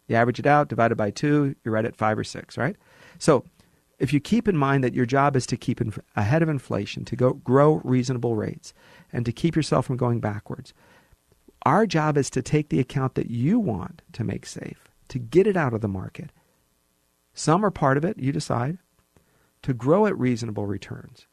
you 0.09 0.17
average 0.17 0.39
it 0.39 0.47
out, 0.47 0.69
divided 0.69 0.97
by 0.97 1.11
two, 1.11 1.55
you're 1.65 1.75
right 1.75 1.85
at 1.85 1.97
five 1.97 2.19
or 2.19 2.25
six, 2.25 2.59
right? 2.59 2.77
So 3.19 3.45
if 3.99 4.13
you 4.13 4.21
keep 4.21 4.49
in 4.49 4.57
mind 4.57 4.85
that 4.85 4.95
your 4.95 5.07
job 5.07 5.37
is 5.37 5.47
to 5.47 5.57
keep 5.57 5.81
ahead 6.17 6.43
of 6.43 6.49
inflation, 6.49 7.05
to 7.07 7.17
go 7.17 7.35
grow 7.35 7.81
reasonable 7.85 8.37
rates, 8.37 8.75
and 9.13 9.25
to 9.25 9.33
keep 9.33 9.57
yourself 9.57 9.87
from 9.87 9.97
going 9.97 10.21
backwards, 10.21 10.75
our 11.65 11.87
job 11.87 12.19
is 12.19 12.29
to 12.31 12.43
take 12.43 12.69
the 12.69 12.81
account 12.81 13.15
that 13.15 13.31
you 13.31 13.59
want 13.59 14.03
to 14.13 14.25
make 14.25 14.45
safe, 14.47 14.89
to 15.09 15.19
get 15.19 15.47
it 15.47 15.57
out 15.57 15.73
of 15.73 15.81
the 15.81 15.89
market. 15.89 16.31
Some 17.33 17.65
are 17.65 17.71
part 17.71 17.97
of 17.97 18.05
it, 18.05 18.19
you 18.19 18.33
decide, 18.33 18.79
to 19.63 19.73
grow 19.73 20.07
at 20.07 20.19
reasonable 20.19 20.67
returns. 20.67 21.27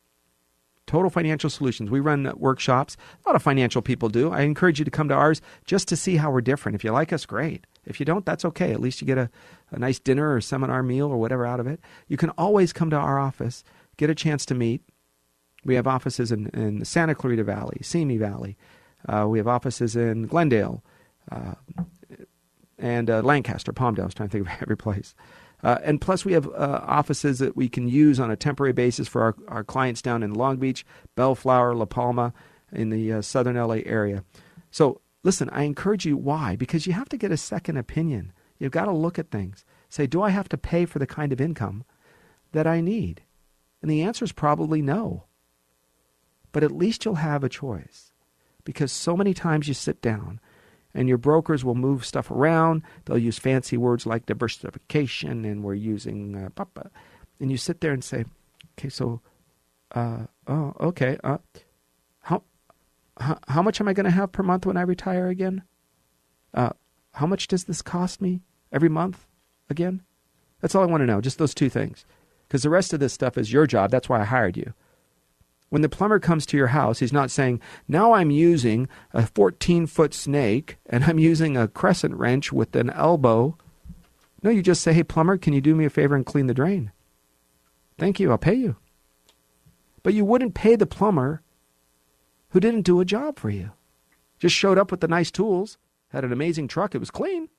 Total 0.88 1.10
Financial 1.10 1.50
Solutions. 1.50 1.90
We 1.90 2.00
run 2.00 2.32
workshops. 2.36 2.98
A 3.26 3.30
lot 3.30 3.36
of 3.36 3.44
financial 3.44 3.82
people 3.82 4.10
do. 4.10 4.32
I 4.32 4.42
encourage 4.42 4.80
you 4.80 4.86
to 4.86 4.92
come 4.92 5.08
to 5.10 5.14
ours 5.14 5.42
just 5.66 5.88
to 5.90 5.96
see 5.96 6.18
how 6.18 6.32
we're 6.32 6.42
different. 6.42 6.76
If 6.76 6.84
you 6.84 6.92
like 6.92 7.14
us, 7.14 7.26
great. 7.26 7.66
If 7.86 8.00
you 8.00 8.06
don't, 8.06 8.26
that's 8.26 8.46
okay. 8.46 8.72
At 8.72 8.80
least 8.80 9.02
you 9.02 9.08
get 9.08 9.18
a, 9.18 9.30
a 9.72 9.80
nice 9.80 10.00
dinner 10.00 10.34
or 10.34 10.42
seminar 10.42 10.84
meal 10.84 11.08
or 11.08 11.18
whatever 11.18 11.46
out 11.46 11.60
of 11.60 11.68
it. 11.68 11.80
You 12.08 12.18
can 12.18 12.30
always 12.32 12.74
come 12.74 12.90
to 12.92 12.96
our 12.96 13.20
office, 13.20 13.64
get 13.98 14.10
a 14.10 14.16
chance 14.16 14.46
to 14.48 14.56
meet. 14.56 14.84
We 15.66 15.76
have 15.76 15.88
offices 15.88 16.32
in, 16.32 16.48
in 16.48 16.80
the 16.80 16.86
Santa 16.86 17.16
Clarita 17.16 17.44
Valley, 17.44 17.80
Simi 17.82 18.18
Valley. 18.18 18.58
Uh, 19.08 19.26
we 19.28 19.38
have 19.40 19.48
offices 19.48 19.96
in 19.96 20.28
Glendale 20.28 20.84
uh, 21.32 21.56
and 22.78 23.10
uh, 23.10 23.22
Lancaster, 23.22 23.74
Palmdale. 23.74 24.02
I 24.02 24.06
was 24.06 24.14
trying 24.14 24.30
to 24.30 24.34
think 24.34 24.48
of 24.48 24.54
every 24.62 24.78
place. 24.78 25.16
Uh, 25.64 25.78
and 25.84 26.02
plus, 26.02 26.26
we 26.26 26.34
have 26.34 26.48
uh, 26.48 26.82
offices 26.88 27.40
that 27.40 27.56
we 27.56 27.70
can 27.70 27.88
use 27.88 28.20
on 28.20 28.32
a 28.32 28.36
temporary 28.36 28.74
basis 28.74 29.08
for 29.08 29.22
our, 29.22 29.36
our 29.48 29.64
clients 29.64 30.02
down 30.02 30.24
in 30.24 30.34
Long 30.34 30.58
Beach, 30.58 30.86
Bellflower, 31.16 31.76
La 31.76 31.86
Palma, 31.86 32.34
in 32.72 32.90
the 32.90 33.14
uh, 33.14 33.22
southern 33.22 33.56
LA 33.56 33.80
area. 33.86 34.24
So, 34.72 35.02
listen, 35.24 35.50
I 35.50 35.64
encourage 35.64 36.06
you. 36.06 36.18
Why? 36.18 36.56
Because 36.56 36.88
you 36.88 36.94
have 36.94 37.10
to 37.10 37.18
get 37.18 37.32
a 37.32 37.38
second 37.38 37.78
opinion. 37.78 38.34
You've 38.60 38.72
got 38.72 38.86
to 38.86 38.92
look 38.92 39.18
at 39.18 39.32
things. 39.32 39.66
Say, 39.90 40.08
do 40.08 40.22
I 40.22 40.30
have 40.30 40.50
to 40.50 40.58
pay 40.58 40.86
for 40.86 41.00
the 41.00 41.08
kind 41.08 41.34
of 41.34 41.42
income 41.42 41.84
that 42.52 42.68
I 42.68 42.82
need? 42.82 43.24
And 43.82 43.90
the 43.90 44.02
answer 44.02 44.24
is 44.24 44.32
probably 44.32 44.82
no. 44.82 45.26
But 46.52 46.64
at 46.64 46.72
least 46.72 47.06
you'll 47.06 47.16
have 47.16 47.44
a 47.44 47.50
choice. 47.50 48.12
Because 48.64 48.92
so 48.92 49.18
many 49.18 49.34
times 49.34 49.68
you 49.68 49.74
sit 49.74 50.02
down 50.02 50.40
and 50.94 51.08
your 51.08 51.18
brokers 51.18 51.64
will 51.64 51.76
move 51.76 52.06
stuff 52.06 52.30
around. 52.30 52.84
They'll 53.06 53.18
use 53.18 53.40
fancy 53.40 53.78
words 53.78 54.06
like 54.06 54.26
diversification, 54.26 55.46
and 55.46 55.64
we're 55.64 55.74
using 55.74 56.36
uh, 56.36 56.50
papa. 56.50 56.92
And 57.40 57.50
you 57.50 57.58
sit 57.58 57.82
there 57.82 57.94
and 57.94 58.04
say, 58.04 58.26
okay, 58.78 58.90
so, 58.90 59.22
uh, 59.96 60.26
oh, 60.48 60.74
okay, 60.80 61.18
uh, 61.24 61.38
how, 63.22 63.38
how 63.48 63.62
much 63.62 63.80
am 63.80 63.88
I 63.88 63.94
going 63.94 64.06
to 64.06 64.12
have 64.12 64.32
per 64.32 64.44
month 64.44 64.66
when 64.66 64.78
I 64.78 64.82
retire 64.82 65.28
again? 65.28 65.64
Uh, 66.54 66.72
how 67.14 67.28
much 67.28 67.48
does 67.48 67.66
this 67.66 67.82
cost 67.82 68.22
me 68.22 68.42
every 68.72 68.90
month 68.90 69.26
again? 69.70 70.02
That's 70.60 70.76
all 70.76 70.84
I 70.84 70.88
want 70.88 71.02
to 71.02 71.08
know, 71.08 71.22
just 71.22 71.38
those 71.38 71.54
two 71.54 71.70
things. 71.70 72.06
Because 72.48 72.64
the 72.64 72.70
rest 72.70 72.94
of 72.94 73.00
this 73.00 73.14
stuff 73.14 73.38
is 73.38 73.54
your 73.54 73.66
job. 73.66 73.92
That's 73.92 74.10
why 74.10 74.22
I 74.22 74.26
hired 74.26 74.58
you. 74.58 74.74
When 75.70 75.82
the 75.82 75.90
plumber 75.90 76.20
comes 76.20 76.46
to 76.48 76.58
your 76.58 76.68
house, 76.68 77.00
he's 77.00 77.14
not 77.14 77.32
saying, 77.32 77.62
now 77.88 78.12
I'm 78.12 78.30
using 78.30 78.90
a 79.14 79.26
14 79.26 79.88
foot 79.88 80.14
snake 80.14 80.78
and 80.86 81.06
I'm 81.06 81.18
using 81.18 81.56
a 81.56 81.70
crescent 81.70 82.16
wrench 82.16 82.52
with 82.52 82.76
an 82.76 82.90
elbow. 82.90 83.58
No, 84.44 84.50
you 84.50 84.62
just 84.62 84.82
say, 84.82 84.92
hey, 84.92 85.04
plumber, 85.04 85.38
can 85.38 85.54
you 85.54 85.62
do 85.62 85.74
me 85.74 85.86
a 85.86 85.90
favor 85.90 86.16
and 86.16 86.26
clean 86.26 86.48
the 86.48 86.54
drain? 86.54 86.92
Thank 87.98 88.20
you, 88.20 88.32
I'll 88.32 88.38
pay 88.38 88.56
you. 88.56 88.76
But 90.04 90.14
you 90.14 90.26
wouldn't 90.26 90.56
pay 90.56 90.76
the 90.76 90.86
plumber 90.86 91.42
who 92.52 92.60
didn't 92.60 92.84
do 92.84 93.00
a 93.00 93.06
job 93.06 93.38
for 93.38 93.50
you. 93.50 93.72
Just 94.40 94.56
showed 94.56 94.78
up 94.78 94.92
with 94.92 95.02
the 95.02 95.08
nice 95.08 95.32
tools, 95.32 95.78
had 96.10 96.24
an 96.24 96.32
amazing 96.32 96.68
truck, 96.68 96.94
it 96.94 97.00
was 97.00 97.12
clean. 97.12 97.50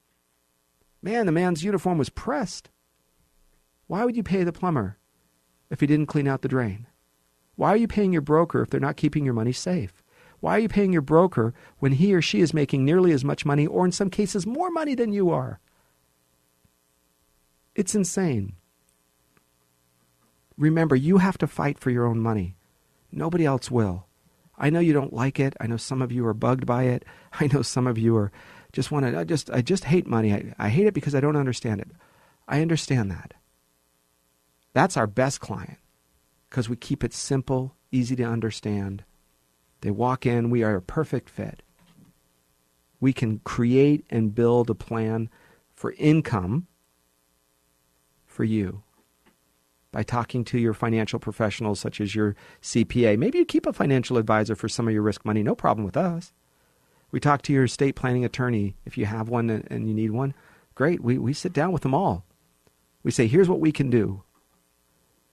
Man, 1.03 1.27
the 1.27 1.33
man's 1.33 1.65
uniform 1.65 1.99
was 1.99 2.09
pressed. 2.09 2.71
Why 3.87 4.05
would 4.05 4.17
you 4.17 4.23
pay 4.23 4.45
the 4.45 4.53
plumber 4.53 4.99
if 5.71 5.81
he 5.81 5.87
didn't 5.87 6.07
clean 6.07 6.29
out 6.29 6.43
the 6.43 6.49
drain? 6.49 6.87
Why 7.57 7.71
are 7.71 7.77
you 7.77 7.89
paying 7.89 8.13
your 8.13 8.23
broker 8.23 8.63
if 8.63 8.71
they're 8.71 8.81
not 8.81 8.97
keeping 8.97 9.25
your 9.25 9.35
money 9.35 9.53
safe? 9.53 10.03
Why 10.41 10.57
are 10.57 10.61
you 10.61 10.69
paying 10.69 10.93
your 10.93 11.03
broker 11.03 11.55
when 11.79 11.93
he 11.93 12.15
or 12.15 12.21
she 12.23 12.41
is 12.41 12.53
making 12.53 12.85
nearly 12.85 13.13
as 13.13 13.25
much 13.25 13.47
money, 13.47 13.67
or 13.67 13.85
in 13.85 13.93
some 13.93 14.11
cases 14.11 14.47
more 14.47 14.71
money 14.71 14.95
than 14.95 15.13
you 15.13 15.31
are? 15.31 15.61
It's 17.75 17.95
insane. 17.95 18.55
Remember, 20.59 20.97
you 20.97 21.19
have 21.19 21.39
to 21.39 21.47
fight 21.47 21.79
for 21.79 21.91
your 21.91 22.07
own 22.07 22.19
money. 22.19 22.57
Nobody 23.11 23.47
else 23.47 23.71
will. 23.71 24.07
I 24.63 24.71
know 24.71 24.79
you 24.79 24.93
don't 24.93 25.13
like 25.13 25.41
it. 25.41 25.55
I 25.61 25.67
know 25.67 25.77
some 25.77 26.01
of 26.01 26.13
you 26.13 26.25
are 26.25 26.33
bugged 26.33 26.65
by 26.65 26.85
it. 26.85 27.05
I 27.41 27.49
know 27.49 27.63
some 27.63 27.89
of 27.89 27.99
you 27.99 28.17
are 28.17 28.33
just 28.73 28.91
want 28.91 29.05
to. 29.05 29.19
I 29.19 29.25
just 29.25 29.51
I 29.51 29.61
just 29.61 29.85
hate 29.85 30.07
money. 30.07 30.33
I, 30.33 30.55
I 30.59 30.69
hate 30.71 30.87
it 30.87 30.95
because 30.95 31.15
I 31.15 31.21
don't 31.21 31.37
understand 31.37 31.81
it. 31.81 31.89
I 32.49 32.63
understand 32.63 33.11
that. 33.11 33.35
That's 34.73 34.97
our 34.97 35.07
best 35.07 35.41
client 35.41 35.79
because 36.49 36.69
we 36.69 36.77
keep 36.77 37.05
it 37.05 37.13
simple, 37.13 37.75
easy 37.91 38.17
to 38.17 38.25
understand. 38.25 39.05
They 39.83 39.91
walk 39.91 40.25
in, 40.25 40.49
we 40.49 40.63
are 40.63 40.77
a 40.77 40.83
perfect 40.83 41.29
fit. 41.29 41.63
We 43.01 43.13
can 43.13 43.41
create 43.41 44.07
and 44.11 44.35
build 44.35 44.71
a 44.71 44.75
plan 44.75 45.29
for 45.75 45.93
income 45.99 46.69
for 48.27 48.45
you 48.45 48.85
by 49.93 50.03
talking 50.03 50.43
to 50.45 50.59
your 50.59 50.73
financial 50.73 51.19
professionals, 51.19 51.79
such 51.79 52.01
as 52.01 52.15
your 52.15 52.35
CPA. 52.63 53.19
Maybe 53.19 53.39
you 53.39 53.45
keep 53.45 53.67
a 53.67 53.73
financial 53.73 54.17
advisor 54.17 54.57
for 54.57 54.69
some 54.69 54.89
of 54.89 54.95
your 54.95 55.03
risk 55.03 55.25
money, 55.25 55.43
no 55.43 55.55
problem 55.55 55.85
with 55.85 55.97
us. 55.97 56.33
We 57.13 57.21
talk 57.21 57.43
to 57.43 57.53
your 57.53 57.65
estate 57.65 57.95
planning 57.95 58.25
attorney 58.25 58.75
if 58.87 58.97
you 58.97 59.05
have 59.05 59.29
one 59.29 59.51
and 59.51 59.87
you 59.87 59.95
need 59.95 60.11
one. 60.11 60.35
Great. 60.75 61.03
We, 61.03 61.19
we 61.19 61.35
sit 61.35 61.53
down 61.53 61.71
with 61.71 61.83
them 61.83 61.95
all. 61.95 62.25
We 63.03 63.11
say, 63.11 63.27
here's 63.27 63.51
what 63.51 63.61
we 63.61 63.71
can 63.71 63.91
do. 63.91 64.23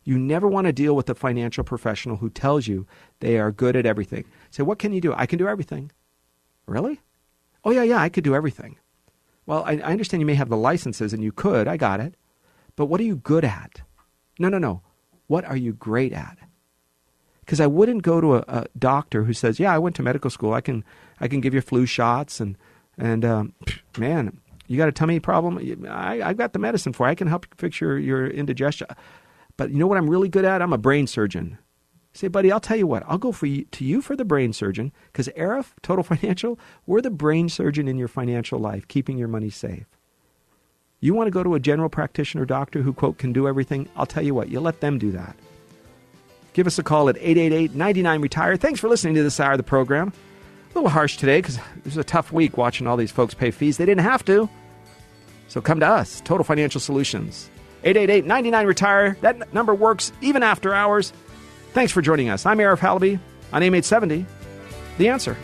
You 0.04 0.18
never 0.18 0.48
want 0.48 0.68
to 0.68 0.74
deal 0.74 0.96
with 0.96 1.10
a 1.10 1.16
financial 1.16 1.64
professional 1.64 2.18
who 2.18 2.30
tells 2.30 2.68
you 2.68 2.86
they 3.22 3.38
are 3.38 3.52
good 3.52 3.78
at 3.78 3.86
everything. 3.86 4.26
Say, 4.52 4.64
what 4.64 4.80
can 4.80 4.92
you 4.92 5.00
do? 5.00 5.14
I 5.16 5.26
can 5.26 5.40
do 5.40 5.48
everything. 5.48 5.92
Really? 6.66 7.00
Oh, 7.64 7.72
yeah, 7.72 7.84
yeah, 7.84 8.02
I 8.02 8.10
could 8.10 8.24
do 8.24 8.36
everything. 8.36 8.78
Well, 9.46 9.64
I, 9.66 9.74
I 9.74 9.92
understand 9.92 10.22
you 10.22 10.28
may 10.28 10.36
have 10.36 10.50
the 10.50 10.58
licenses 10.58 11.14
and 11.14 11.24
you 11.24 11.32
could. 11.32 11.68
I 11.68 11.78
got 11.78 12.00
it. 12.00 12.16
But 12.76 12.88
what 12.88 13.00
are 13.00 13.06
you 13.06 13.18
good 13.18 13.46
at? 13.46 13.82
No, 14.40 14.50
no, 14.50 14.58
no. 14.58 14.82
What 15.28 15.46
are 15.46 15.58
you 15.58 15.74
great 15.74 16.14
at? 16.14 16.38
Because 17.42 17.60
I 17.60 17.68
wouldn't 17.68 18.04
go 18.04 18.22
to 18.22 18.36
a, 18.38 18.44
a, 18.48 18.66
doctor 18.78 19.24
who 19.24 19.34
says, 19.34 19.60
"Yeah, 19.60 19.74
I 19.74 19.78
went 19.78 19.96
to 19.98 20.04
medical 20.04 20.30
school. 20.30 20.54
I 20.54 20.62
can, 20.62 20.84
I 21.20 21.28
can 21.28 21.42
give 21.42 21.54
you 21.54 21.62
flu 21.62 21.86
shots 21.86 22.40
and 22.40 22.58
and 22.98 23.26
um, 23.26 23.54
man, 23.98 24.40
you 24.68 24.78
got 24.78 24.90
a 24.90 24.94
tummy 24.94 25.20
problem. 25.20 25.86
I, 25.88 26.22
I've 26.22 26.38
got 26.38 26.54
the 26.54 26.60
medicine 26.60 26.94
for. 26.94 27.06
You. 27.06 27.12
I 27.12 27.16
can 27.16 27.28
help 27.28 27.46
fix 27.56 27.82
your 27.82 28.00
your 28.00 28.28
indigestion." 28.28 28.88
But 29.58 29.72
you 29.72 29.78
know 29.78 29.88
what 29.88 29.98
I'm 29.98 30.10
really 30.10 30.30
good 30.30 30.46
at? 30.46 30.62
I'm 30.62 30.72
a 30.72 30.78
brain 30.78 31.06
surgeon. 31.06 31.58
Say, 32.14 32.30
buddy, 32.30 32.50
I'll 32.52 32.62
tell 32.62 32.78
you 32.78 32.88
what. 32.88 33.04
I'll 33.06 33.18
go 33.18 33.34
for 33.34 33.46
you, 33.46 33.66
to 33.66 33.84
you 33.84 34.02
for 34.02 34.16
the 34.16 34.24
brain 34.24 34.54
surgeon 34.54 34.94
because 35.12 35.28
Arif 35.38 35.74
Total 35.82 36.04
Financial, 36.04 36.58
we're 36.86 37.02
the 37.02 37.12
brain 37.12 37.50
surgeon 37.50 37.88
in 37.88 37.98
your 37.98 38.08
financial 38.08 38.58
life, 38.58 38.88
keeping 38.88 39.18
your 39.18 39.28
money 39.28 39.50
safe. 39.50 39.86
You 41.02 41.14
want 41.14 41.28
to 41.28 41.32
go 41.32 41.44
to 41.44 41.56
a 41.56 41.60
general 41.60 41.90
practitioner 41.90 42.46
doctor 42.46 42.82
who, 42.82 42.92
quote, 42.92 43.18
can 43.18 43.32
do 43.32 43.48
everything? 43.48 43.88
I'll 43.96 44.06
tell 44.06 44.24
you 44.24 44.34
what, 44.34 44.50
you 44.50 44.60
let 44.60 44.82
them 44.82 45.00
do 45.00 45.12
that. 45.12 45.36
Give 46.54 46.68
us 46.68 46.78
a 46.78 46.84
call 46.84 47.08
at 47.08 47.16
888 47.18 47.74
99 47.74 48.22
Retire. 48.22 48.58
Thanks 48.58 48.80
for 48.80 48.90
listening 48.90 49.16
to 49.16 49.24
this 49.24 49.40
hour 49.40 49.54
of 49.54 49.58
the 49.58 49.64
program. 49.64 50.12
A 50.72 50.74
little 50.76 50.90
harsh 50.90 51.18
today 51.18 51.40
because 51.40 51.58
it 51.58 51.86
was 51.86 51.98
a 51.98 52.04
tough 52.04 52.34
week 52.34 52.58
watching 52.58 52.86
all 52.86 52.98
these 52.98 53.12
folks 53.12 53.34
pay 53.34 53.52
fees. 53.52 53.78
They 53.78 53.86
didn't 53.86 54.04
have 54.04 54.26
to. 54.26 54.50
So 55.48 55.62
come 55.62 55.80
to 55.80 55.88
us, 55.88 56.22
Total 56.22 56.44
Financial 56.44 56.82
Solutions. 56.82 57.50
888 57.84 58.26
99 58.26 58.66
Retire. 58.68 59.18
That 59.22 59.54
number 59.54 59.74
works 59.74 60.12
even 60.22 60.44
after 60.44 60.74
hours. 60.74 61.14
Thanks 61.74 61.94
for 61.94 62.02
joining 62.02 62.30
us. 62.30 62.46
I'm 62.46 62.58
Arif 62.58 62.80
Halaby 62.80 63.20
on 63.54 63.64
AM 63.64 63.74
870. 63.74 64.26
The 64.98 65.08
answer. 65.08 65.38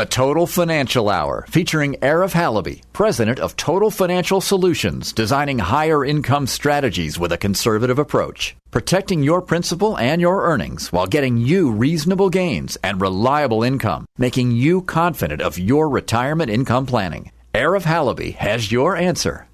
The 0.00 0.06
Total 0.06 0.46
Financial 0.46 1.10
Hour, 1.10 1.44
featuring 1.50 1.92
Arif 1.96 2.32
Halaby, 2.32 2.80
president 2.94 3.38
of 3.38 3.54
Total 3.54 3.90
Financial 3.90 4.40
Solutions, 4.40 5.12
designing 5.12 5.58
higher 5.58 6.06
income 6.06 6.46
strategies 6.46 7.18
with 7.18 7.32
a 7.32 7.36
conservative 7.36 7.98
approach, 7.98 8.56
protecting 8.70 9.22
your 9.22 9.42
principal 9.42 9.98
and 9.98 10.22
your 10.22 10.46
earnings 10.46 10.90
while 10.90 11.06
getting 11.06 11.36
you 11.36 11.70
reasonable 11.70 12.30
gains 12.30 12.78
and 12.82 12.98
reliable 12.98 13.62
income, 13.62 14.06
making 14.16 14.52
you 14.52 14.80
confident 14.80 15.42
of 15.42 15.58
your 15.58 15.86
retirement 15.90 16.50
income 16.50 16.86
planning. 16.86 17.30
Arif 17.54 17.82
Halaby 17.82 18.34
has 18.36 18.72
your 18.72 18.96
answer. 18.96 19.49